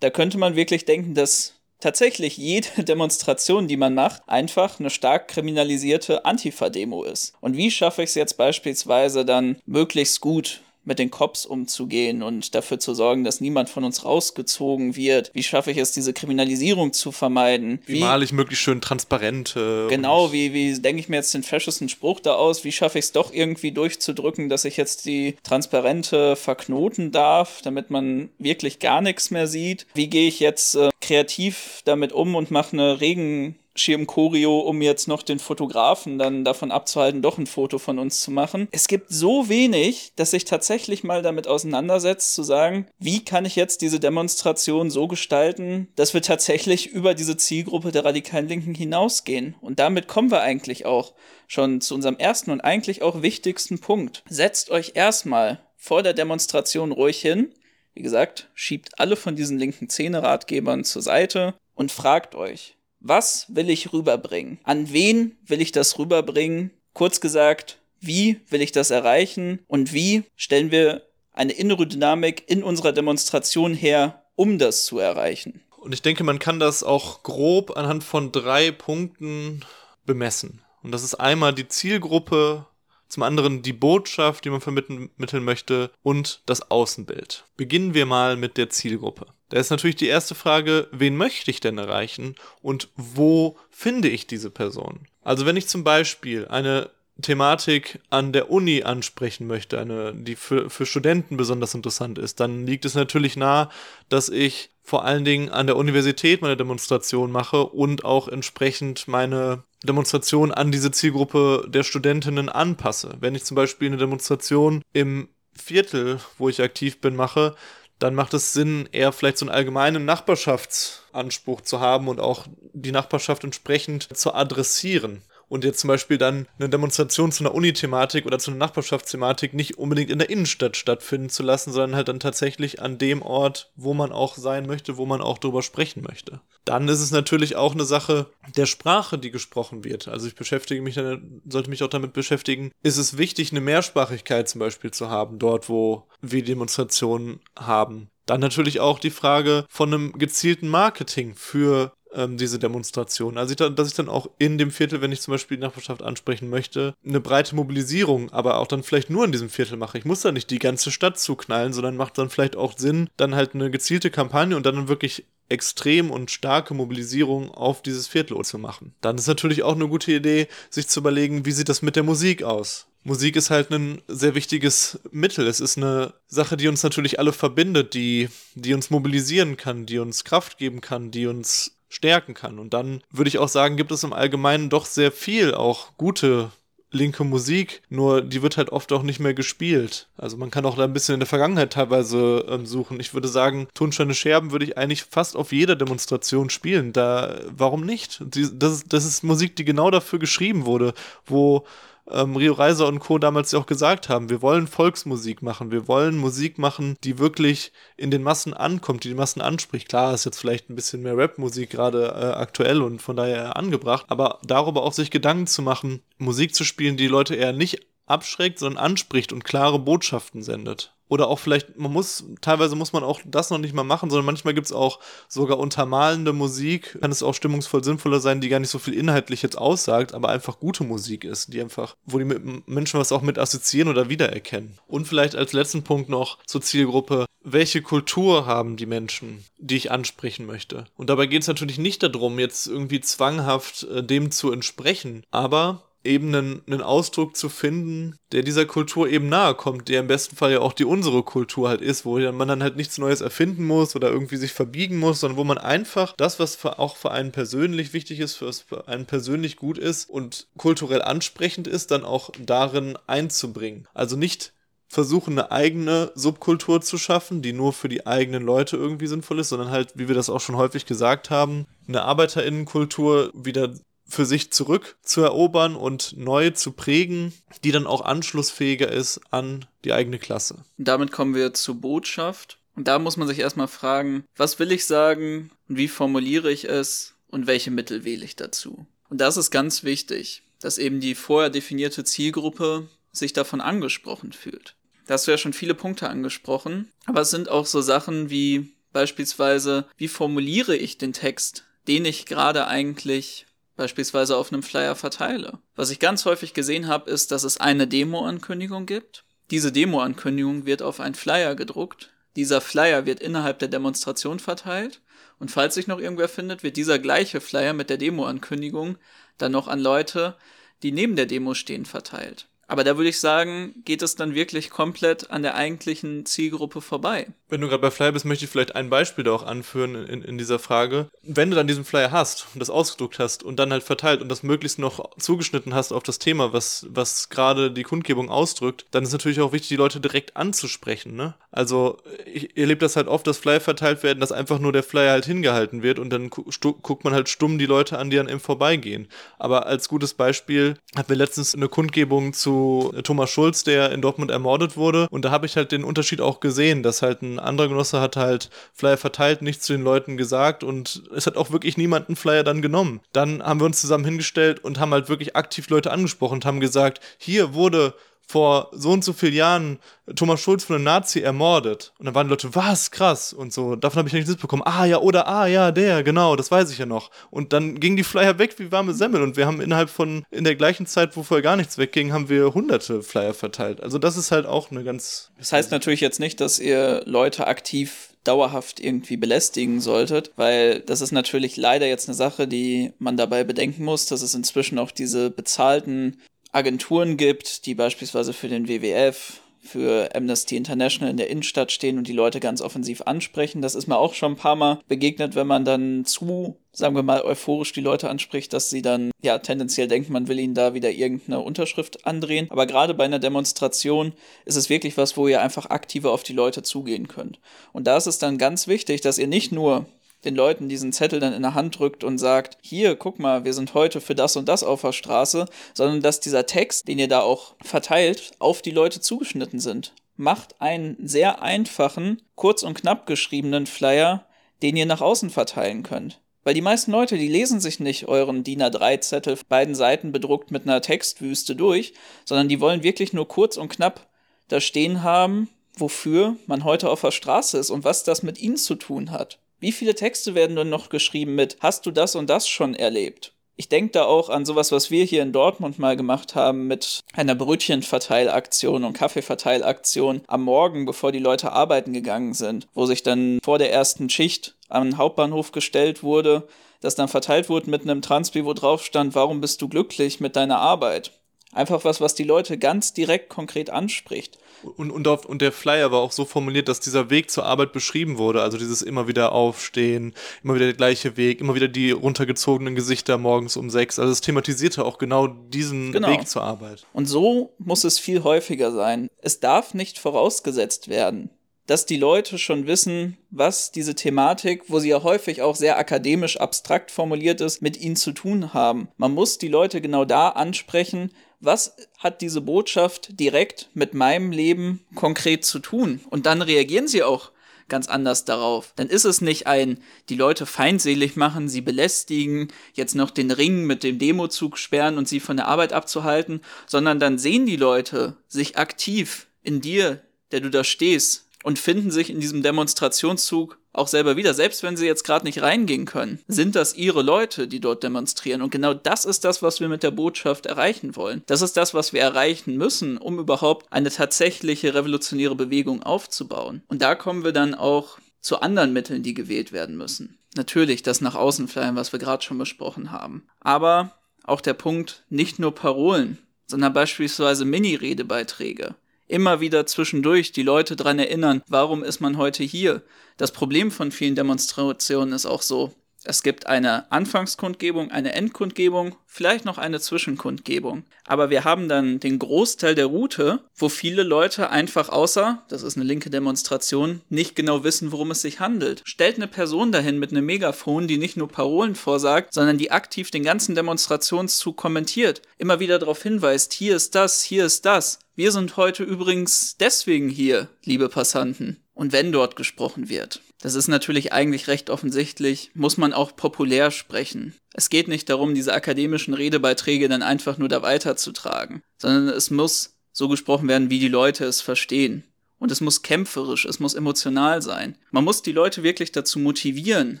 Da 0.00 0.10
könnte 0.10 0.38
man 0.38 0.56
wirklich 0.56 0.84
denken, 0.84 1.14
dass 1.14 1.54
tatsächlich 1.80 2.36
jede 2.36 2.68
Demonstration, 2.84 3.68
die 3.68 3.76
man 3.76 3.94
macht, 3.94 4.22
einfach 4.26 4.78
eine 4.78 4.90
stark 4.90 5.28
kriminalisierte 5.28 6.24
Antifa-Demo 6.24 7.04
ist. 7.04 7.34
Und 7.40 7.56
wie 7.56 7.70
schaffe 7.70 8.02
ich 8.02 8.10
es 8.10 8.14
jetzt 8.14 8.36
beispielsweise 8.36 9.24
dann 9.24 9.60
möglichst 9.66 10.20
gut 10.20 10.60
mit 10.86 10.98
den 10.98 11.10
Cops 11.10 11.44
umzugehen 11.44 12.22
und 12.22 12.54
dafür 12.54 12.78
zu 12.78 12.94
sorgen, 12.94 13.24
dass 13.24 13.40
niemand 13.40 13.68
von 13.68 13.84
uns 13.84 14.04
rausgezogen 14.04 14.96
wird? 14.96 15.30
Wie 15.34 15.42
schaffe 15.42 15.70
ich 15.70 15.76
es, 15.76 15.92
diese 15.92 16.14
Kriminalisierung 16.14 16.92
zu 16.94 17.12
vermeiden? 17.12 17.80
Wie, 17.84 17.94
wie 17.94 18.00
male 18.00 18.24
ich 18.24 18.32
möglichst 18.32 18.64
schön 18.64 18.80
transparente? 18.80 19.88
Genau, 19.90 20.32
wie, 20.32 20.54
wie 20.54 20.80
denke 20.80 21.00
ich 21.00 21.08
mir 21.08 21.16
jetzt 21.16 21.34
den 21.34 21.42
fäschisten 21.42 21.88
Spruch 21.88 22.20
da 22.20 22.34
aus? 22.34 22.64
Wie 22.64 22.72
schaffe 22.72 22.98
ich 22.98 23.06
es 23.06 23.12
doch 23.12 23.32
irgendwie 23.32 23.72
durchzudrücken, 23.72 24.48
dass 24.48 24.64
ich 24.64 24.76
jetzt 24.76 25.04
die 25.06 25.36
Transparente 25.42 26.36
verknoten 26.36 27.12
darf, 27.12 27.60
damit 27.62 27.90
man 27.90 28.30
wirklich 28.38 28.78
gar 28.78 29.00
nichts 29.00 29.30
mehr 29.30 29.46
sieht? 29.46 29.86
Wie 29.94 30.08
gehe 30.08 30.28
ich 30.28 30.40
jetzt 30.40 30.76
äh, 30.76 30.90
kreativ 31.00 31.82
damit 31.84 32.12
um 32.12 32.34
und 32.34 32.50
mache 32.50 32.72
eine 32.72 33.00
Regen 33.00 33.56
Schirmchoreo, 33.76 34.58
um 34.60 34.82
jetzt 34.82 35.08
noch 35.08 35.22
den 35.22 35.38
Fotografen 35.38 36.18
dann 36.18 36.44
davon 36.44 36.70
abzuhalten, 36.70 37.22
doch 37.22 37.38
ein 37.38 37.46
Foto 37.46 37.78
von 37.78 37.98
uns 37.98 38.20
zu 38.20 38.30
machen. 38.30 38.68
Es 38.72 38.88
gibt 38.88 39.10
so 39.10 39.48
wenig, 39.48 40.12
dass 40.16 40.32
sich 40.32 40.44
tatsächlich 40.44 41.04
mal 41.04 41.22
damit 41.22 41.46
auseinandersetzt, 41.46 42.34
zu 42.34 42.42
sagen, 42.42 42.86
wie 42.98 43.24
kann 43.24 43.44
ich 43.44 43.56
jetzt 43.56 43.82
diese 43.82 44.00
Demonstration 44.00 44.90
so 44.90 45.08
gestalten, 45.08 45.88
dass 45.96 46.14
wir 46.14 46.22
tatsächlich 46.22 46.88
über 46.88 47.14
diese 47.14 47.36
Zielgruppe 47.36 47.92
der 47.92 48.04
radikalen 48.04 48.48
Linken 48.48 48.74
hinausgehen. 48.74 49.54
Und 49.60 49.78
damit 49.78 50.08
kommen 50.08 50.30
wir 50.30 50.40
eigentlich 50.40 50.86
auch 50.86 51.14
schon 51.46 51.80
zu 51.80 51.94
unserem 51.94 52.16
ersten 52.16 52.50
und 52.50 52.60
eigentlich 52.60 53.02
auch 53.02 53.22
wichtigsten 53.22 53.78
Punkt. 53.78 54.22
Setzt 54.28 54.70
euch 54.70 54.92
erstmal 54.94 55.60
vor 55.76 56.02
der 56.02 56.14
Demonstration 56.14 56.92
ruhig 56.92 57.20
hin. 57.20 57.52
Wie 57.94 58.02
gesagt, 58.02 58.50
schiebt 58.54 58.98
alle 58.98 59.16
von 59.16 59.36
diesen 59.36 59.58
linken 59.58 59.88
Zehner-Ratgebern 59.88 60.84
zur 60.84 61.02
Seite 61.02 61.54
und 61.74 61.92
fragt 61.92 62.34
euch, 62.34 62.75
was 63.08 63.46
will 63.48 63.70
ich 63.70 63.92
rüberbringen? 63.92 64.58
An 64.64 64.92
wen 64.92 65.36
will 65.46 65.60
ich 65.60 65.72
das 65.72 65.98
rüberbringen? 65.98 66.70
Kurz 66.92 67.20
gesagt, 67.20 67.78
wie 68.00 68.40
will 68.48 68.62
ich 68.62 68.72
das 68.72 68.90
erreichen? 68.90 69.60
Und 69.68 69.92
wie 69.92 70.24
stellen 70.36 70.70
wir 70.70 71.02
eine 71.32 71.52
innere 71.52 71.86
Dynamik 71.86 72.44
in 72.46 72.62
unserer 72.62 72.92
Demonstration 72.92 73.74
her, 73.74 74.24
um 74.34 74.58
das 74.58 74.84
zu 74.84 74.98
erreichen? 74.98 75.62
Und 75.76 75.92
ich 75.92 76.02
denke, 76.02 76.24
man 76.24 76.38
kann 76.38 76.58
das 76.58 76.82
auch 76.82 77.22
grob 77.22 77.76
anhand 77.76 78.02
von 78.02 78.32
drei 78.32 78.72
Punkten 78.72 79.64
bemessen. 80.04 80.62
Und 80.82 80.92
das 80.92 81.04
ist 81.04 81.14
einmal 81.14 81.54
die 81.54 81.68
Zielgruppe, 81.68 82.66
zum 83.08 83.22
anderen 83.22 83.62
die 83.62 83.72
Botschaft, 83.72 84.44
die 84.44 84.50
man 84.50 84.60
vermitteln 84.60 85.44
möchte 85.44 85.90
und 86.02 86.42
das 86.46 86.70
Außenbild. 86.70 87.44
Beginnen 87.56 87.94
wir 87.94 88.04
mal 88.04 88.36
mit 88.36 88.56
der 88.56 88.70
Zielgruppe. 88.70 89.26
Da 89.48 89.58
ist 89.58 89.70
natürlich 89.70 89.96
die 89.96 90.08
erste 90.08 90.34
Frage, 90.34 90.88
wen 90.90 91.16
möchte 91.16 91.50
ich 91.50 91.60
denn 91.60 91.78
erreichen 91.78 92.34
und 92.62 92.88
wo 92.96 93.56
finde 93.70 94.08
ich 94.08 94.26
diese 94.26 94.50
Person? 94.50 95.06
Also 95.22 95.46
wenn 95.46 95.56
ich 95.56 95.68
zum 95.68 95.84
Beispiel 95.84 96.46
eine 96.48 96.90
Thematik 97.22 98.00
an 98.10 98.32
der 98.32 98.50
Uni 98.50 98.82
ansprechen 98.82 99.46
möchte, 99.46 99.78
eine, 99.78 100.14
die 100.14 100.36
für, 100.36 100.68
für 100.68 100.84
Studenten 100.84 101.36
besonders 101.36 101.74
interessant 101.74 102.18
ist, 102.18 102.40
dann 102.40 102.66
liegt 102.66 102.84
es 102.84 102.94
natürlich 102.94 103.36
nahe, 103.36 103.70
dass 104.08 104.28
ich 104.28 104.70
vor 104.82 105.04
allen 105.04 105.24
Dingen 105.24 105.48
an 105.48 105.66
der 105.66 105.76
Universität 105.76 106.42
meine 106.42 106.56
Demonstration 106.56 107.32
mache 107.32 107.64
und 107.64 108.04
auch 108.04 108.28
entsprechend 108.28 109.08
meine 109.08 109.64
Demonstration 109.82 110.52
an 110.52 110.70
diese 110.70 110.90
Zielgruppe 110.90 111.66
der 111.68 111.82
Studentinnen 111.82 112.48
anpasse. 112.48 113.16
Wenn 113.20 113.34
ich 113.34 113.44
zum 113.44 113.54
Beispiel 113.54 113.88
eine 113.88 113.96
Demonstration 113.96 114.82
im 114.92 115.28
Viertel, 115.54 116.20
wo 116.38 116.48
ich 116.48 116.62
aktiv 116.62 117.00
bin, 117.00 117.16
mache, 117.16 117.56
dann 117.98 118.14
macht 118.14 118.34
es 118.34 118.52
Sinn, 118.52 118.88
eher 118.92 119.12
vielleicht 119.12 119.38
so 119.38 119.46
einen 119.46 119.54
allgemeinen 119.54 120.04
Nachbarschaftsanspruch 120.04 121.62
zu 121.62 121.80
haben 121.80 122.08
und 122.08 122.20
auch 122.20 122.46
die 122.72 122.92
Nachbarschaft 122.92 123.44
entsprechend 123.44 124.16
zu 124.16 124.34
adressieren 124.34 125.22
und 125.48 125.64
jetzt 125.64 125.80
zum 125.80 125.88
Beispiel 125.88 126.18
dann 126.18 126.46
eine 126.58 126.68
Demonstration 126.68 127.32
zu 127.32 127.44
einer 127.44 127.54
Uni-Thematik 127.54 128.26
oder 128.26 128.38
zu 128.38 128.50
einer 128.50 128.58
Nachbarschaftsthematik 128.58 129.54
nicht 129.54 129.78
unbedingt 129.78 130.10
in 130.10 130.18
der 130.18 130.30
Innenstadt 130.30 130.76
stattfinden 130.76 131.28
zu 131.28 131.42
lassen, 131.42 131.72
sondern 131.72 131.96
halt 131.96 132.08
dann 132.08 132.20
tatsächlich 132.20 132.82
an 132.82 132.98
dem 132.98 133.22
Ort, 133.22 133.70
wo 133.76 133.94
man 133.94 134.12
auch 134.12 134.36
sein 134.36 134.66
möchte, 134.66 134.96
wo 134.96 135.06
man 135.06 135.20
auch 135.20 135.38
drüber 135.38 135.62
sprechen 135.62 136.02
möchte. 136.02 136.40
Dann 136.64 136.88
ist 136.88 137.00
es 137.00 137.12
natürlich 137.12 137.54
auch 137.54 137.74
eine 137.74 137.84
Sache 137.84 138.26
der 138.56 138.66
Sprache, 138.66 139.18
die 139.18 139.30
gesprochen 139.30 139.84
wird. 139.84 140.08
Also 140.08 140.26
ich 140.26 140.34
beschäftige 140.34 140.82
mich 140.82 140.96
dann, 140.96 141.40
sollte 141.48 141.70
mich 141.70 141.82
auch 141.84 141.88
damit 141.88 142.12
beschäftigen, 142.12 142.72
ist 142.82 142.96
es 142.96 143.18
wichtig, 143.18 143.52
eine 143.52 143.60
Mehrsprachigkeit 143.60 144.48
zum 144.48 144.58
Beispiel 144.58 144.90
zu 144.90 145.08
haben, 145.08 145.38
dort 145.38 145.68
wo 145.68 146.08
wir 146.20 146.42
Demonstrationen 146.42 147.40
haben. 147.56 148.08
Dann 148.26 148.40
natürlich 148.40 148.80
auch 148.80 148.98
die 148.98 149.10
Frage 149.10 149.64
von 149.68 149.94
einem 149.94 150.12
gezielten 150.18 150.68
Marketing 150.68 151.36
für 151.36 151.92
ähm, 152.16 152.36
diese 152.36 152.58
Demonstration. 152.58 153.38
Also, 153.38 153.52
ich 153.52 153.56
dann, 153.56 153.76
dass 153.76 153.88
ich 153.88 153.94
dann 153.94 154.08
auch 154.08 154.28
in 154.38 154.58
dem 154.58 154.70
Viertel, 154.70 155.00
wenn 155.00 155.12
ich 155.12 155.20
zum 155.20 155.32
Beispiel 155.32 155.58
die 155.58 155.62
Nachbarschaft 155.62 156.02
ansprechen 156.02 156.50
möchte, 156.50 156.94
eine 157.06 157.20
breite 157.20 157.54
Mobilisierung, 157.54 158.32
aber 158.32 158.58
auch 158.58 158.66
dann 158.66 158.82
vielleicht 158.82 159.10
nur 159.10 159.24
in 159.24 159.32
diesem 159.32 159.50
Viertel 159.50 159.76
mache. 159.76 159.98
Ich 159.98 160.04
muss 160.04 160.22
da 160.22 160.32
nicht 160.32 160.50
die 160.50 160.58
ganze 160.58 160.90
Stadt 160.90 161.18
zuknallen, 161.18 161.72
sondern 161.72 161.96
macht 161.96 162.18
dann 162.18 162.30
vielleicht 162.30 162.56
auch 162.56 162.76
Sinn, 162.76 163.10
dann 163.16 163.34
halt 163.34 163.54
eine 163.54 163.70
gezielte 163.70 164.10
Kampagne 164.10 164.56
und 164.56 164.66
dann 164.66 164.88
wirklich 164.88 165.24
extrem 165.48 166.10
und 166.10 166.30
starke 166.30 166.74
Mobilisierung 166.74 167.50
auf 167.50 167.82
dieses 167.82 168.08
Viertel 168.08 168.40
zu 168.42 168.58
machen. 168.58 168.94
Dann 169.00 169.16
ist 169.16 169.28
natürlich 169.28 169.62
auch 169.62 169.74
eine 169.74 169.88
gute 169.88 170.12
Idee, 170.12 170.48
sich 170.70 170.88
zu 170.88 171.00
überlegen, 171.00 171.46
wie 171.46 171.52
sieht 171.52 171.68
das 171.68 171.82
mit 171.82 171.96
der 171.96 172.02
Musik 172.02 172.42
aus? 172.42 172.86
Musik 173.04 173.36
ist 173.36 173.50
halt 173.50 173.70
ein 173.70 174.02
sehr 174.08 174.34
wichtiges 174.34 174.98
Mittel. 175.12 175.46
Es 175.46 175.60
ist 175.60 175.76
eine 175.76 176.14
Sache, 176.26 176.56
die 176.56 176.66
uns 176.66 176.82
natürlich 176.82 177.20
alle 177.20 177.32
verbindet, 177.32 177.94
die, 177.94 178.28
die 178.56 178.74
uns 178.74 178.90
mobilisieren 178.90 179.56
kann, 179.56 179.86
die 179.86 180.00
uns 180.00 180.24
Kraft 180.24 180.58
geben 180.58 180.80
kann, 180.80 181.12
die 181.12 181.28
uns 181.28 181.76
stärken 181.96 182.34
kann. 182.34 182.58
Und 182.58 182.74
dann 182.74 183.02
würde 183.10 183.28
ich 183.28 183.38
auch 183.38 183.48
sagen, 183.48 183.76
gibt 183.76 183.90
es 183.90 184.04
im 184.04 184.12
Allgemeinen 184.12 184.70
doch 184.70 184.84
sehr 184.84 185.10
viel 185.10 185.54
auch 185.54 185.96
gute 185.96 186.50
linke 186.92 187.24
Musik, 187.24 187.82
nur 187.88 188.22
die 188.22 188.42
wird 188.42 188.56
halt 188.56 188.70
oft 188.70 188.92
auch 188.92 189.02
nicht 189.02 189.18
mehr 189.18 189.34
gespielt. 189.34 190.08
Also 190.16 190.36
man 190.36 190.50
kann 190.50 190.64
auch 190.64 190.76
da 190.76 190.84
ein 190.84 190.92
bisschen 190.92 191.14
in 191.14 191.20
der 191.20 191.26
Vergangenheit 191.26 191.72
teilweise 191.72 192.46
ähm, 192.48 192.64
suchen. 192.64 193.00
Ich 193.00 193.12
würde 193.12 193.28
sagen, 193.28 193.66
Tonsteine 193.74 194.14
Scherben 194.14 194.52
würde 194.52 194.64
ich 194.64 194.78
eigentlich 194.78 195.02
fast 195.02 195.36
auf 195.36 195.52
jeder 195.52 195.76
Demonstration 195.76 196.48
spielen. 196.48 196.92
Da, 196.92 197.40
warum 197.50 197.84
nicht? 197.84 198.22
Die, 198.34 198.48
das, 198.52 198.84
das 198.84 199.04
ist 199.04 199.24
Musik, 199.24 199.56
die 199.56 199.64
genau 199.64 199.90
dafür 199.90 200.18
geschrieben 200.18 200.64
wurde, 200.64 200.94
wo 201.26 201.66
ähm, 202.10 202.36
Rio 202.36 202.52
Reiser 202.52 202.86
und 202.86 202.98
Co. 202.98 203.18
damals 203.18 203.52
ja 203.52 203.58
auch 203.58 203.66
gesagt 203.66 204.08
haben, 204.08 204.30
wir 204.30 204.42
wollen 204.42 204.66
Volksmusik 204.66 205.42
machen, 205.42 205.70
wir 205.70 205.88
wollen 205.88 206.16
Musik 206.16 206.58
machen, 206.58 206.96
die 207.04 207.18
wirklich 207.18 207.72
in 207.96 208.10
den 208.10 208.22
Massen 208.22 208.54
ankommt, 208.54 209.04
die 209.04 209.08
die 209.08 209.14
Massen 209.14 209.40
anspricht. 209.40 209.88
Klar 209.88 210.14
ist 210.14 210.24
jetzt 210.24 210.38
vielleicht 210.38 210.70
ein 210.70 210.76
bisschen 210.76 211.02
mehr 211.02 211.16
Rapmusik 211.16 211.70
gerade 211.70 212.08
äh, 212.08 212.36
aktuell 212.36 212.82
und 212.82 213.00
von 213.00 213.16
daher 213.16 213.56
angebracht, 213.56 214.06
aber 214.08 214.38
darüber 214.44 214.82
auch 214.82 214.92
sich 214.92 215.10
Gedanken 215.10 215.46
zu 215.46 215.62
machen, 215.62 216.02
Musik 216.18 216.54
zu 216.54 216.64
spielen, 216.64 216.96
die, 216.96 217.04
die 217.04 217.08
Leute 217.08 217.36
eher 217.36 217.52
nicht 217.52 217.86
abschreckt, 218.06 218.58
sondern 218.58 218.84
anspricht 218.84 219.32
und 219.32 219.44
klare 219.44 219.78
Botschaften 219.78 220.42
sendet 220.42 220.95
oder 221.08 221.28
auch 221.28 221.38
vielleicht, 221.38 221.78
man 221.78 221.92
muss, 221.92 222.24
teilweise 222.40 222.76
muss 222.76 222.92
man 222.92 223.04
auch 223.04 223.20
das 223.24 223.50
noch 223.50 223.58
nicht 223.58 223.74
mal 223.74 223.84
machen, 223.84 224.10
sondern 224.10 224.26
manchmal 224.26 224.54
gibt 224.54 224.66
es 224.66 224.72
auch 224.72 225.00
sogar 225.28 225.58
untermalende 225.58 226.32
Musik, 226.32 226.98
kann 227.00 227.12
es 227.12 227.22
auch 227.22 227.34
stimmungsvoll 227.34 227.84
sinnvoller 227.84 228.20
sein, 228.20 228.40
die 228.40 228.48
gar 228.48 228.60
nicht 228.60 228.70
so 228.70 228.78
viel 228.78 228.94
inhaltlich 228.94 229.42
jetzt 229.42 229.58
aussagt, 229.58 230.14
aber 230.14 230.28
einfach 230.30 230.58
gute 230.58 230.84
Musik 230.84 231.24
ist, 231.24 231.52
die 231.52 231.60
einfach, 231.60 231.96
wo 232.04 232.18
die 232.18 232.24
Menschen 232.66 232.98
was 232.98 233.12
auch 233.12 233.22
mit 233.22 233.38
assoziieren 233.38 233.90
oder 233.90 234.08
wiedererkennen. 234.08 234.78
Und 234.86 235.06
vielleicht 235.06 235.36
als 235.36 235.52
letzten 235.52 235.82
Punkt 235.82 236.08
noch 236.08 236.38
zur 236.44 236.60
Zielgruppe, 236.60 237.26
welche 237.48 237.80
Kultur 237.80 238.46
haben 238.46 238.76
die 238.76 238.86
Menschen, 238.86 239.44
die 239.58 239.76
ich 239.76 239.92
ansprechen 239.92 240.46
möchte? 240.46 240.86
Und 240.96 241.10
dabei 241.10 241.26
geht 241.26 241.42
es 241.42 241.48
natürlich 241.48 241.78
nicht 241.78 242.02
darum, 242.02 242.40
jetzt 242.40 242.66
irgendwie 242.66 243.00
zwanghaft 243.00 243.84
äh, 243.84 244.02
dem 244.02 244.32
zu 244.32 244.50
entsprechen, 244.50 245.22
aber 245.30 245.85
eben 246.06 246.34
einen, 246.34 246.62
einen 246.66 246.80
Ausdruck 246.80 247.36
zu 247.36 247.48
finden, 247.48 248.16
der 248.32 248.42
dieser 248.42 248.64
Kultur 248.64 249.08
eben 249.08 249.28
nahe 249.28 249.54
kommt, 249.54 249.88
der 249.88 250.00
im 250.00 250.06
besten 250.06 250.36
Fall 250.36 250.52
ja 250.52 250.60
auch 250.60 250.72
die 250.72 250.84
unsere 250.84 251.22
Kultur 251.22 251.68
halt 251.68 251.80
ist, 251.80 252.04
wo 252.04 252.18
man 252.32 252.48
dann 252.48 252.62
halt 252.62 252.76
nichts 252.76 252.98
Neues 252.98 253.20
erfinden 253.20 253.66
muss 253.66 253.94
oder 253.94 254.10
irgendwie 254.10 254.36
sich 254.36 254.52
verbiegen 254.52 254.98
muss, 254.98 255.20
sondern 255.20 255.36
wo 255.36 255.44
man 255.44 255.58
einfach 255.58 256.14
das, 256.16 256.38
was 256.38 256.56
für, 256.56 256.78
auch 256.78 256.96
für 256.96 257.10
einen 257.10 257.32
persönlich 257.32 257.92
wichtig 257.92 258.20
ist, 258.20 258.40
was 258.40 258.60
für 258.62 258.88
einen 258.88 259.06
persönlich 259.06 259.56
gut 259.56 259.78
ist 259.78 260.08
und 260.08 260.48
kulturell 260.56 261.02
ansprechend 261.02 261.68
ist, 261.68 261.90
dann 261.90 262.04
auch 262.04 262.30
darin 262.38 262.96
einzubringen. 263.06 263.86
Also 263.94 264.16
nicht 264.16 264.52
versuchen, 264.88 265.32
eine 265.38 265.50
eigene 265.50 266.12
Subkultur 266.14 266.80
zu 266.80 266.98
schaffen, 266.98 267.42
die 267.42 267.52
nur 267.52 267.72
für 267.72 267.88
die 267.88 268.06
eigenen 268.06 268.42
Leute 268.42 268.76
irgendwie 268.76 269.06
sinnvoll 269.06 269.40
ist, 269.40 269.48
sondern 269.48 269.70
halt, 269.70 269.92
wie 269.96 270.08
wir 270.08 270.14
das 270.14 270.30
auch 270.30 270.40
schon 270.40 270.56
häufig 270.56 270.86
gesagt 270.86 271.30
haben, 271.30 271.66
eine 271.88 272.02
Arbeiterinnenkultur 272.02 273.30
wieder 273.34 273.74
für 274.08 274.24
sich 274.24 274.52
zurück 274.52 274.96
zu 275.02 275.22
erobern 275.22 275.76
und 275.76 276.16
neu 276.16 276.50
zu 276.50 276.72
prägen, 276.72 277.32
die 277.64 277.72
dann 277.72 277.86
auch 277.86 278.02
anschlussfähiger 278.02 278.90
ist 278.90 279.20
an 279.30 279.66
die 279.84 279.92
eigene 279.92 280.18
Klasse. 280.18 280.64
Damit 280.78 281.12
kommen 281.12 281.34
wir 281.34 281.54
zur 281.54 281.76
Botschaft. 281.76 282.58
Und 282.76 282.88
da 282.88 282.98
muss 282.98 283.16
man 283.16 283.26
sich 283.26 283.38
erstmal 283.38 283.68
fragen, 283.68 284.24
was 284.36 284.58
will 284.58 284.70
ich 284.70 284.84
sagen 284.84 285.50
und 285.68 285.78
wie 285.78 285.88
formuliere 285.88 286.52
ich 286.52 286.68
es 286.68 287.14
und 287.28 287.46
welche 287.46 287.70
Mittel 287.70 288.04
wähle 288.04 288.24
ich 288.24 288.36
dazu? 288.36 288.86
Und 289.08 289.20
das 289.20 289.36
ist 289.36 289.50
ganz 289.50 289.82
wichtig, 289.82 290.42
dass 290.60 290.78
eben 290.78 291.00
die 291.00 291.14
vorher 291.14 291.50
definierte 291.50 292.04
Zielgruppe 292.04 292.88
sich 293.12 293.32
davon 293.32 293.60
angesprochen 293.60 294.32
fühlt. 294.32 294.76
Da 295.06 295.14
hast 295.14 295.26
du 295.26 295.30
ja 295.30 295.38
schon 295.38 295.52
viele 295.52 295.74
Punkte 295.74 296.10
angesprochen, 296.10 296.90
aber 297.06 297.22
es 297.22 297.30
sind 297.30 297.48
auch 297.48 297.66
so 297.66 297.80
Sachen 297.80 298.28
wie 298.28 298.74
beispielsweise, 298.92 299.86
wie 299.96 300.08
formuliere 300.08 300.76
ich 300.76 300.98
den 300.98 301.12
Text, 301.12 301.64
den 301.86 302.04
ich 302.04 302.26
gerade 302.26 302.66
eigentlich 302.66 303.45
beispielsweise 303.76 304.36
auf 304.36 304.52
einem 304.52 304.62
Flyer 304.62 304.94
verteile. 304.96 305.58
Was 305.74 305.90
ich 305.90 306.00
ganz 306.00 306.24
häufig 306.24 306.54
gesehen 306.54 306.88
habe, 306.88 307.10
ist, 307.10 307.30
dass 307.30 307.44
es 307.44 307.58
eine 307.58 307.86
Demo-Ankündigung 307.86 308.86
gibt. 308.86 309.24
Diese 309.50 309.72
Demo-Ankündigung 309.72 310.66
wird 310.66 310.82
auf 310.82 311.00
einen 311.00 311.14
Flyer 311.14 311.54
gedruckt. 311.54 312.12
Dieser 312.34 312.60
Flyer 312.60 313.06
wird 313.06 313.20
innerhalb 313.20 313.58
der 313.58 313.68
Demonstration 313.68 314.40
verteilt. 314.40 315.00
Und 315.38 315.50
falls 315.50 315.74
sich 315.74 315.86
noch 315.86 315.98
irgendwer 315.98 316.28
findet, 316.28 316.62
wird 316.62 316.76
dieser 316.76 316.98
gleiche 316.98 317.40
Flyer 317.40 317.74
mit 317.74 317.90
der 317.90 317.98
Demo-Ankündigung 317.98 318.96
dann 319.38 319.52
noch 319.52 319.68
an 319.68 319.80
Leute, 319.80 320.36
die 320.82 320.92
neben 320.92 321.16
der 321.16 321.26
Demo 321.26 321.54
stehen, 321.54 321.84
verteilt. 321.84 322.48
Aber 322.68 322.82
da 322.82 322.96
würde 322.96 323.10
ich 323.10 323.20
sagen, 323.20 323.74
geht 323.84 324.02
es 324.02 324.16
dann 324.16 324.34
wirklich 324.34 324.70
komplett 324.70 325.30
an 325.30 325.42
der 325.42 325.54
eigentlichen 325.54 326.26
Zielgruppe 326.26 326.80
vorbei. 326.80 327.28
Wenn 327.48 327.60
du 327.60 327.68
gerade 327.68 327.80
bei 327.80 327.92
Flyer 327.92 328.10
bist, 328.10 328.24
möchte 328.24 328.44
ich 328.44 328.50
vielleicht 328.50 328.74
ein 328.74 328.90
Beispiel 328.90 329.22
da 329.22 329.32
auch 329.32 329.44
anführen 329.44 329.94
in, 329.94 330.22
in 330.22 330.36
dieser 330.36 330.58
Frage. 330.58 331.08
Wenn 331.22 331.50
du 331.50 331.56
dann 331.56 331.68
diesen 331.68 331.84
Flyer 331.84 332.10
hast 332.10 332.48
und 332.54 332.60
das 332.60 332.70
ausgedruckt 332.70 333.20
hast 333.20 333.44
und 333.44 333.56
dann 333.56 333.70
halt 333.70 333.84
verteilt 333.84 334.20
und 334.20 334.28
das 334.28 334.42
möglichst 334.42 334.80
noch 334.80 335.16
zugeschnitten 335.16 335.74
hast 335.74 335.92
auf 335.92 336.02
das 336.02 336.18
Thema, 336.18 336.52
was, 336.52 336.86
was 336.90 337.28
gerade 337.28 337.70
die 337.70 337.84
Kundgebung 337.84 338.30
ausdrückt, 338.30 338.86
dann 338.90 339.04
ist 339.04 339.12
natürlich 339.12 339.40
auch 339.40 339.52
wichtig, 339.52 339.68
die 339.68 339.76
Leute 339.76 340.00
direkt 340.00 340.36
anzusprechen. 340.36 341.14
Ne? 341.14 341.34
Also 341.52 341.98
ich 342.24 342.56
erlebe 342.56 342.80
das 342.80 342.96
halt 342.96 343.06
oft, 343.06 343.28
dass 343.28 343.38
Flyer 343.38 343.60
verteilt 343.60 344.02
werden, 344.02 344.18
dass 344.18 344.32
einfach 344.32 344.58
nur 344.58 344.72
der 344.72 344.82
Flyer 344.82 345.12
halt 345.12 345.26
hingehalten 345.26 345.84
wird 345.84 346.00
und 346.00 346.10
dann 346.10 346.30
gu 346.30 346.44
guckt 346.82 347.04
man 347.04 347.14
halt 347.14 347.28
stumm 347.28 347.58
die 347.58 347.66
Leute 347.66 347.98
an, 347.98 348.10
die 348.10 348.18
an 348.18 348.28
ihm 348.28 348.40
vorbeigehen. 348.40 349.06
Aber 349.38 349.66
als 349.66 349.88
gutes 349.88 350.14
Beispiel 350.14 350.74
hatten 350.96 351.10
wir 351.10 351.16
letztens 351.16 351.54
eine 351.54 351.68
Kundgebung 351.68 352.32
zu 352.32 352.55
Thomas 353.02 353.30
Schulz, 353.30 353.64
der 353.64 353.92
in 353.92 354.02
Dortmund 354.02 354.30
ermordet 354.30 354.76
wurde 354.76 355.08
und 355.10 355.24
da 355.24 355.30
habe 355.30 355.46
ich 355.46 355.56
halt 355.56 355.72
den 355.72 355.84
Unterschied 355.84 356.20
auch 356.20 356.40
gesehen, 356.40 356.82
dass 356.82 357.02
halt 357.02 357.22
ein 357.22 357.38
anderer 357.38 357.68
Genosse 357.68 358.00
hat 358.00 358.16
halt 358.16 358.50
Flyer 358.72 358.96
verteilt, 358.96 359.42
nichts 359.42 359.66
zu 359.66 359.72
den 359.72 359.82
Leuten 359.82 360.16
gesagt 360.16 360.64
und 360.64 361.02
es 361.14 361.26
hat 361.26 361.36
auch 361.36 361.50
wirklich 361.50 361.76
niemanden 361.76 362.16
Flyer 362.16 362.44
dann 362.44 362.62
genommen. 362.62 363.00
Dann 363.12 363.42
haben 363.42 363.60
wir 363.60 363.66
uns 363.66 363.80
zusammen 363.80 364.04
hingestellt 364.04 364.62
und 364.62 364.80
haben 364.80 364.92
halt 364.92 365.08
wirklich 365.08 365.36
aktiv 365.36 365.68
Leute 365.68 365.90
angesprochen 365.90 366.34
und 366.34 366.44
haben 366.44 366.60
gesagt, 366.60 367.00
hier 367.18 367.54
wurde 367.54 367.94
vor 368.26 368.70
so 368.72 368.90
und 368.90 369.04
so 369.04 369.12
vielen 369.12 369.34
Jahren 369.34 369.78
Thomas 370.14 370.40
Schulz 370.40 370.64
von 370.64 370.76
einem 370.76 370.84
Nazi 370.84 371.20
ermordet. 371.20 371.92
Und 371.98 372.06
dann 372.06 372.14
waren 372.14 372.26
die 372.26 372.30
Leute, 372.30 372.54
was, 372.54 372.90
krass. 372.90 373.32
Und 373.32 373.52
so, 373.52 373.76
davon 373.76 374.00
habe 374.00 374.08
ich 374.08 374.14
nicht 374.14 374.28
mitbekommen. 374.28 374.62
Ah, 374.64 374.84
ja, 374.84 374.98
oder, 374.98 375.28
ah, 375.28 375.46
ja, 375.46 375.70
der, 375.70 376.02
genau, 376.02 376.34
das 376.36 376.50
weiß 376.50 376.70
ich 376.70 376.78
ja 376.78 376.86
noch. 376.86 377.10
Und 377.30 377.52
dann 377.52 377.78
gingen 377.78 377.96
die 377.96 378.04
Flyer 378.04 378.38
weg 378.38 378.54
wie 378.58 378.72
warme 378.72 378.94
Semmel. 378.94 379.22
Und 379.22 379.36
wir 379.36 379.46
haben 379.46 379.60
innerhalb 379.60 379.90
von, 379.90 380.24
in 380.30 380.44
der 380.44 380.56
gleichen 380.56 380.86
Zeit, 380.86 381.16
wo 381.16 381.22
vorher 381.22 381.42
gar 381.42 381.56
nichts 381.56 381.78
wegging, 381.78 382.12
haben 382.12 382.28
wir 382.28 382.52
hunderte 382.52 383.02
Flyer 383.02 383.34
verteilt. 383.34 383.80
Also 383.80 383.98
das 383.98 384.16
ist 384.16 384.32
halt 384.32 384.46
auch 384.46 384.70
eine 384.70 384.82
ganz... 384.82 385.30
Das 385.38 385.52
heißt 385.52 385.70
natürlich 385.70 386.00
jetzt 386.00 386.20
nicht, 386.20 386.40
dass 386.40 386.58
ihr 386.58 387.02
Leute 387.06 387.46
aktiv 387.46 388.10
dauerhaft 388.24 388.80
irgendwie 388.80 389.16
belästigen 389.16 389.80
solltet, 389.80 390.32
weil 390.34 390.80
das 390.80 391.00
ist 391.00 391.12
natürlich 391.12 391.56
leider 391.56 391.86
jetzt 391.86 392.08
eine 392.08 392.16
Sache, 392.16 392.48
die 392.48 392.92
man 392.98 393.16
dabei 393.16 393.44
bedenken 393.44 393.84
muss, 393.84 394.06
dass 394.06 394.22
es 394.22 394.34
inzwischen 394.34 394.80
auch 394.80 394.90
diese 394.90 395.30
bezahlten 395.30 396.18
Agenturen 396.56 397.18
gibt, 397.18 397.66
die 397.66 397.74
beispielsweise 397.74 398.32
für 398.32 398.48
den 398.48 398.66
WWF, 398.66 399.42
für 399.60 400.08
Amnesty 400.14 400.56
International 400.56 401.10
in 401.10 401.18
der 401.18 401.28
Innenstadt 401.28 401.70
stehen 401.70 401.98
und 401.98 402.08
die 402.08 402.14
Leute 402.14 402.40
ganz 402.40 402.62
offensiv 402.62 403.02
ansprechen. 403.02 403.60
Das 403.60 403.74
ist 403.74 403.88
mir 403.88 403.98
auch 403.98 404.14
schon 404.14 404.32
ein 404.32 404.38
paar 404.38 404.56
Mal 404.56 404.80
begegnet, 404.88 405.34
wenn 405.34 405.46
man 405.46 405.66
dann 405.66 406.06
zu, 406.06 406.56
sagen 406.72 406.94
wir 406.94 407.02
mal, 407.02 407.20
euphorisch 407.20 407.72
die 407.74 407.82
Leute 407.82 408.08
anspricht, 408.08 408.54
dass 408.54 408.70
sie 408.70 408.80
dann 408.80 409.10
ja 409.22 409.38
tendenziell 409.38 409.86
denken, 409.86 410.14
man 410.14 410.28
will 410.28 410.38
ihnen 410.38 410.54
da 410.54 410.72
wieder 410.72 410.90
irgendeine 410.90 411.40
Unterschrift 411.40 412.06
andrehen. 412.06 412.46
Aber 412.50 412.66
gerade 412.66 412.94
bei 412.94 413.04
einer 413.04 413.18
Demonstration 413.18 414.14
ist 414.46 414.56
es 414.56 414.70
wirklich 414.70 414.96
was, 414.96 415.18
wo 415.18 415.28
ihr 415.28 415.42
einfach 415.42 415.66
aktiver 415.66 416.10
auf 416.10 416.22
die 416.22 416.32
Leute 416.32 416.62
zugehen 416.62 417.06
könnt. 417.06 417.38
Und 417.74 417.86
da 417.86 417.98
ist 417.98 418.06
es 418.06 418.18
dann 418.18 418.38
ganz 418.38 418.66
wichtig, 418.66 419.02
dass 419.02 419.18
ihr 419.18 419.26
nicht 419.26 419.52
nur 419.52 419.84
den 420.26 420.34
Leuten 420.36 420.68
diesen 420.68 420.92
Zettel 420.92 421.20
dann 421.20 421.32
in 421.32 421.42
der 421.42 421.54
Hand 421.54 421.78
drückt 421.78 422.04
und 422.04 422.18
sagt, 422.18 422.58
hier, 422.60 422.96
guck 422.96 423.18
mal, 423.18 423.44
wir 423.44 423.54
sind 423.54 423.74
heute 423.74 424.00
für 424.00 424.14
das 424.14 424.36
und 424.36 424.48
das 424.48 424.62
auf 424.62 424.82
der 424.82 424.92
Straße, 424.92 425.46
sondern 425.72 426.02
dass 426.02 426.20
dieser 426.20 426.46
Text, 426.46 426.88
den 426.88 426.98
ihr 426.98 427.08
da 427.08 427.20
auch 427.20 427.54
verteilt, 427.62 428.32
auf 428.38 428.60
die 428.60 428.70
Leute 428.70 429.00
zugeschnitten 429.00 429.60
sind. 429.60 429.94
Macht 430.16 430.60
einen 430.60 430.96
sehr 431.06 431.42
einfachen, 431.42 432.22
kurz 432.34 432.62
und 432.62 432.74
knapp 432.74 433.06
geschriebenen 433.06 433.66
Flyer, 433.66 434.26
den 434.62 434.76
ihr 434.76 434.86
nach 434.86 435.00
außen 435.00 435.30
verteilen 435.30 435.82
könnt. 435.82 436.20
Weil 436.46 436.54
die 436.54 436.62
meisten 436.62 436.92
Leute, 436.92 437.18
die 437.18 437.28
lesen 437.28 437.58
sich 437.58 437.80
nicht 437.80 438.06
euren 438.06 438.44
DIN 438.44 438.62
A3-Zettel 438.62 439.36
beiden 439.48 439.74
Seiten 439.74 440.12
bedruckt 440.12 440.50
mit 440.50 440.62
einer 440.62 440.80
Textwüste 440.80 441.56
durch, 441.56 441.92
sondern 442.24 442.48
die 442.48 442.60
wollen 442.60 442.82
wirklich 442.82 443.12
nur 443.12 443.26
kurz 443.26 443.56
und 443.56 443.68
knapp 443.68 444.08
da 444.48 444.60
stehen 444.60 445.02
haben, 445.02 445.48
wofür 445.76 446.36
man 446.46 446.64
heute 446.64 446.88
auf 446.88 447.00
der 447.00 447.10
Straße 447.10 447.58
ist 447.58 447.70
und 447.70 447.84
was 447.84 448.04
das 448.04 448.22
mit 448.22 448.40
ihnen 448.40 448.56
zu 448.56 448.76
tun 448.76 449.10
hat. 449.10 449.40
Wie 449.58 449.72
viele 449.72 449.94
Texte 449.94 450.34
werden 450.34 450.54
denn 450.54 450.68
noch 450.68 450.90
geschrieben 450.90 451.34
mit 451.34 451.56
Hast 451.60 451.86
du 451.86 451.90
das 451.90 452.14
und 452.14 452.28
das 452.28 452.46
schon 452.46 452.74
erlebt? 452.74 453.32
Ich 453.58 453.70
denke 453.70 453.92
da 453.92 454.04
auch 454.04 454.28
an 454.28 454.44
sowas, 454.44 454.70
was 454.70 454.90
wir 454.90 455.04
hier 455.04 455.22
in 455.22 455.32
Dortmund 455.32 455.78
mal 455.78 455.96
gemacht 455.96 456.34
haben 456.34 456.66
mit 456.66 457.00
einer 457.14 457.34
Brötchenverteilaktion 457.34 458.84
und 458.84 458.92
Kaffeeverteilaktion 458.92 460.20
am 460.26 460.42
Morgen, 460.42 460.84
bevor 460.84 461.10
die 461.10 461.20
Leute 461.20 461.52
arbeiten 461.52 461.94
gegangen 461.94 462.34
sind, 462.34 462.68
wo 462.74 462.84
sich 462.84 463.02
dann 463.02 463.38
vor 463.42 463.56
der 463.56 463.72
ersten 463.72 464.10
Schicht 464.10 464.56
am 464.68 464.98
Hauptbahnhof 464.98 465.52
gestellt 465.52 466.02
wurde, 466.02 466.46
das 466.82 466.96
dann 466.96 467.08
verteilt 467.08 467.48
wurde 467.48 467.70
mit 467.70 467.80
einem 467.80 468.02
Transpi, 468.02 468.44
wo 468.44 468.52
drauf 468.52 468.84
stand, 468.84 469.14
warum 469.14 469.40
bist 469.40 469.62
du 469.62 469.68
glücklich 469.68 470.20
mit 470.20 470.36
deiner 470.36 470.58
Arbeit? 470.58 471.12
Einfach 471.52 471.82
was, 471.86 472.02
was 472.02 472.14
die 472.14 472.24
Leute 472.24 472.58
ganz 472.58 472.92
direkt 472.92 473.30
konkret 473.30 473.70
anspricht. 473.70 474.36
Und, 474.66 474.90
und, 474.90 475.08
auf, 475.08 475.24
und 475.24 475.42
der 475.42 475.52
Flyer 475.52 475.92
war 475.92 476.00
auch 476.00 476.12
so 476.12 476.24
formuliert, 476.24 476.68
dass 476.68 476.80
dieser 476.80 477.10
Weg 477.10 477.30
zur 477.30 477.44
Arbeit 477.44 477.72
beschrieben 477.72 478.18
wurde. 478.18 478.42
Also 478.42 478.58
dieses 478.58 478.82
immer 478.82 479.08
wieder 479.08 479.32
aufstehen, 479.32 480.14
immer 480.42 480.54
wieder 480.54 480.66
der 480.66 480.74
gleiche 480.74 481.16
Weg, 481.16 481.40
immer 481.40 481.54
wieder 481.54 481.68
die 481.68 481.90
runtergezogenen 481.90 482.74
Gesichter 482.74 483.18
morgens 483.18 483.56
um 483.56 483.70
sechs. 483.70 483.98
Also 483.98 484.12
es 484.12 484.20
thematisierte 484.20 484.84
auch 484.84 484.98
genau 484.98 485.26
diesen 485.26 485.92
genau. 485.92 486.08
Weg 486.08 486.28
zur 486.28 486.42
Arbeit. 486.42 486.86
Und 486.92 487.06
so 487.06 487.54
muss 487.58 487.84
es 487.84 487.98
viel 487.98 488.22
häufiger 488.22 488.72
sein. 488.72 489.08
Es 489.20 489.40
darf 489.40 489.74
nicht 489.74 489.98
vorausgesetzt 489.98 490.88
werden, 490.88 491.30
dass 491.66 491.86
die 491.86 491.96
Leute 491.96 492.38
schon 492.38 492.66
wissen, 492.66 493.18
was 493.30 493.72
diese 493.72 493.94
Thematik, 493.94 494.64
wo 494.68 494.78
sie 494.78 494.90
ja 494.90 495.02
häufig 495.02 495.42
auch 495.42 495.56
sehr 495.56 495.78
akademisch 495.78 496.38
abstrakt 496.38 496.90
formuliert 496.90 497.40
ist, 497.40 497.60
mit 497.60 497.76
ihnen 497.76 497.96
zu 497.96 498.12
tun 498.12 498.54
haben. 498.54 498.88
Man 498.96 499.12
muss 499.12 499.38
die 499.38 499.48
Leute 499.48 499.80
genau 499.80 500.04
da 500.04 500.28
ansprechen, 500.28 501.10
was 501.40 501.76
hat 501.98 502.20
diese 502.20 502.40
Botschaft 502.40 503.18
direkt 503.20 503.68
mit 503.74 503.94
meinem 503.94 504.32
Leben 504.32 504.84
konkret 504.94 505.44
zu 505.44 505.58
tun? 505.58 506.00
Und 506.10 506.26
dann 506.26 506.42
reagieren 506.42 506.88
sie 506.88 507.02
auch 507.02 507.32
ganz 507.68 507.88
anders 507.88 508.24
darauf. 508.24 508.72
Dann 508.76 508.88
ist 508.88 509.04
es 509.04 509.20
nicht 509.20 509.46
ein, 509.46 509.78
die 510.08 510.14
Leute 510.14 510.46
feindselig 510.46 511.16
machen, 511.16 511.48
sie 511.48 511.60
belästigen, 511.60 512.48
jetzt 512.74 512.94
noch 512.94 513.10
den 513.10 513.30
Ring 513.30 513.64
mit 513.64 513.82
dem 513.82 513.98
Demozug 513.98 514.58
sperren 514.58 514.98
und 514.98 515.08
sie 515.08 515.20
von 515.20 515.36
der 515.36 515.48
Arbeit 515.48 515.72
abzuhalten, 515.72 516.40
sondern 516.66 517.00
dann 517.00 517.18
sehen 517.18 517.46
die 517.46 517.56
Leute 517.56 518.16
sich 518.28 518.56
aktiv 518.56 519.26
in 519.42 519.60
dir, 519.60 520.00
der 520.30 520.40
du 520.40 520.50
da 520.50 520.64
stehst, 520.64 521.24
und 521.42 521.60
finden 521.60 521.92
sich 521.92 522.10
in 522.10 522.18
diesem 522.18 522.42
Demonstrationszug 522.42 523.58
auch 523.76 523.88
selber 523.88 524.16
wieder. 524.16 524.34
Selbst 524.34 524.62
wenn 524.62 524.76
sie 524.76 524.86
jetzt 524.86 525.04
gerade 525.04 525.24
nicht 525.24 525.42
reingehen 525.42 525.84
können, 525.84 526.20
sind 526.28 526.56
das 526.56 526.74
ihre 526.74 527.02
Leute, 527.02 527.48
die 527.48 527.60
dort 527.60 527.82
demonstrieren. 527.82 528.42
Und 528.42 528.50
genau 528.50 528.74
das 528.74 529.04
ist 529.04 529.24
das, 529.24 529.42
was 529.42 529.60
wir 529.60 529.68
mit 529.68 529.82
der 529.82 529.90
Botschaft 529.90 530.46
erreichen 530.46 530.96
wollen. 530.96 531.22
Das 531.26 531.42
ist 531.42 531.56
das, 531.56 531.74
was 531.74 531.92
wir 531.92 532.00
erreichen 532.00 532.56
müssen, 532.56 532.98
um 532.98 533.18
überhaupt 533.18 533.72
eine 533.72 533.90
tatsächliche 533.90 534.74
revolutionäre 534.74 535.34
Bewegung 535.34 535.82
aufzubauen. 535.82 536.62
Und 536.68 536.82
da 536.82 536.94
kommen 536.94 537.24
wir 537.24 537.32
dann 537.32 537.54
auch 537.54 537.98
zu 538.20 538.40
anderen 538.40 538.72
Mitteln, 538.72 539.02
die 539.02 539.14
gewählt 539.14 539.52
werden 539.52 539.76
müssen. 539.76 540.18
Natürlich 540.36 540.82
das 540.82 541.00
nach 541.00 541.14
außen 541.14 541.48
flyern, 541.48 541.76
was 541.76 541.92
wir 541.92 541.98
gerade 541.98 542.22
schon 542.22 542.38
besprochen 542.38 542.90
haben. 542.90 543.26
Aber 543.40 543.92
auch 544.24 544.40
der 544.40 544.54
Punkt, 544.54 545.04
nicht 545.08 545.38
nur 545.38 545.54
Parolen, 545.54 546.18
sondern 546.46 546.72
beispielsweise 546.72 547.44
Mini-Redebeiträge 547.44 548.74
immer 549.08 549.40
wieder 549.40 549.66
zwischendurch 549.66 550.32
die 550.32 550.42
Leute 550.42 550.76
dran 550.76 550.98
erinnern, 550.98 551.42
warum 551.48 551.82
ist 551.84 552.00
man 552.00 552.16
heute 552.16 552.44
hier. 552.44 552.82
Das 553.16 553.32
Problem 553.32 553.70
von 553.70 553.92
vielen 553.92 554.14
Demonstrationen 554.14 555.14
ist 555.14 555.26
auch 555.26 555.42
so, 555.42 555.72
es 556.08 556.22
gibt 556.22 556.46
eine 556.46 556.90
Anfangskundgebung, 556.92 557.90
eine 557.90 558.12
Endkundgebung, 558.12 558.94
vielleicht 559.06 559.44
noch 559.44 559.58
eine 559.58 559.80
Zwischenkundgebung. 559.80 560.84
Aber 561.04 561.30
wir 561.30 561.42
haben 561.42 561.68
dann 561.68 561.98
den 561.98 562.20
Großteil 562.20 562.76
der 562.76 562.86
Route, 562.86 563.40
wo 563.56 563.68
viele 563.68 564.04
Leute 564.04 564.50
einfach 564.50 564.88
außer, 564.88 565.42
das 565.48 565.62
ist 565.62 565.76
eine 565.76 565.84
linke 565.84 566.08
Demonstration, 566.08 567.00
nicht 567.08 567.34
genau 567.34 567.64
wissen, 567.64 567.90
worum 567.90 568.12
es 568.12 568.22
sich 568.22 568.38
handelt. 568.38 568.82
Stellt 568.84 569.16
eine 569.16 569.26
Person 569.26 569.72
dahin 569.72 569.98
mit 569.98 570.12
einem 570.12 570.26
Megafon, 570.26 570.86
die 570.86 570.98
nicht 570.98 571.16
nur 571.16 571.28
Parolen 571.28 571.74
vorsagt, 571.74 572.32
sondern 572.32 572.58
die 572.58 572.70
aktiv 572.70 573.10
den 573.10 573.24
ganzen 573.24 573.56
Demonstrationszug 573.56 574.56
kommentiert, 574.56 575.22
immer 575.38 575.58
wieder 575.58 575.80
darauf 575.80 576.02
hinweist, 576.02 576.52
hier 576.52 576.76
ist 576.76 576.94
das, 576.94 577.22
hier 577.22 577.46
ist 577.46 577.66
das. 577.66 577.98
Wir 578.18 578.32
sind 578.32 578.56
heute 578.56 578.82
übrigens 578.82 579.58
deswegen 579.58 580.08
hier, 580.08 580.48
liebe 580.64 580.88
Passanten. 580.88 581.58
Und 581.74 581.92
wenn 581.92 582.12
dort 582.12 582.34
gesprochen 582.34 582.88
wird. 582.88 583.20
Das 583.42 583.54
ist 583.54 583.68
natürlich 583.68 584.14
eigentlich 584.14 584.48
recht 584.48 584.70
offensichtlich, 584.70 585.50
muss 585.52 585.76
man 585.76 585.92
auch 585.92 586.16
populär 586.16 586.70
sprechen. 586.70 587.34
Es 587.52 587.68
geht 587.68 587.88
nicht 587.88 588.08
darum, 588.08 588.34
diese 588.34 588.54
akademischen 588.54 589.12
Redebeiträge 589.12 589.90
dann 589.90 590.02
einfach 590.02 590.38
nur 590.38 590.48
da 590.48 590.62
weiterzutragen, 590.62 591.62
sondern 591.76 592.08
es 592.08 592.30
muss 592.30 592.78
so 592.90 593.08
gesprochen 593.08 593.48
werden, 593.48 593.68
wie 593.68 593.80
die 593.80 593.88
Leute 593.88 594.24
es 594.24 594.40
verstehen. 594.40 595.04
Und 595.38 595.50
es 595.52 595.60
muss 595.60 595.82
kämpferisch, 595.82 596.46
es 596.46 596.60
muss 596.60 596.74
emotional 596.74 597.42
sein. 597.42 597.76
Man 597.90 598.04
muss 598.04 598.22
die 598.22 598.32
Leute 598.32 598.62
wirklich 598.62 598.92
dazu 598.92 599.18
motivieren, 599.18 600.00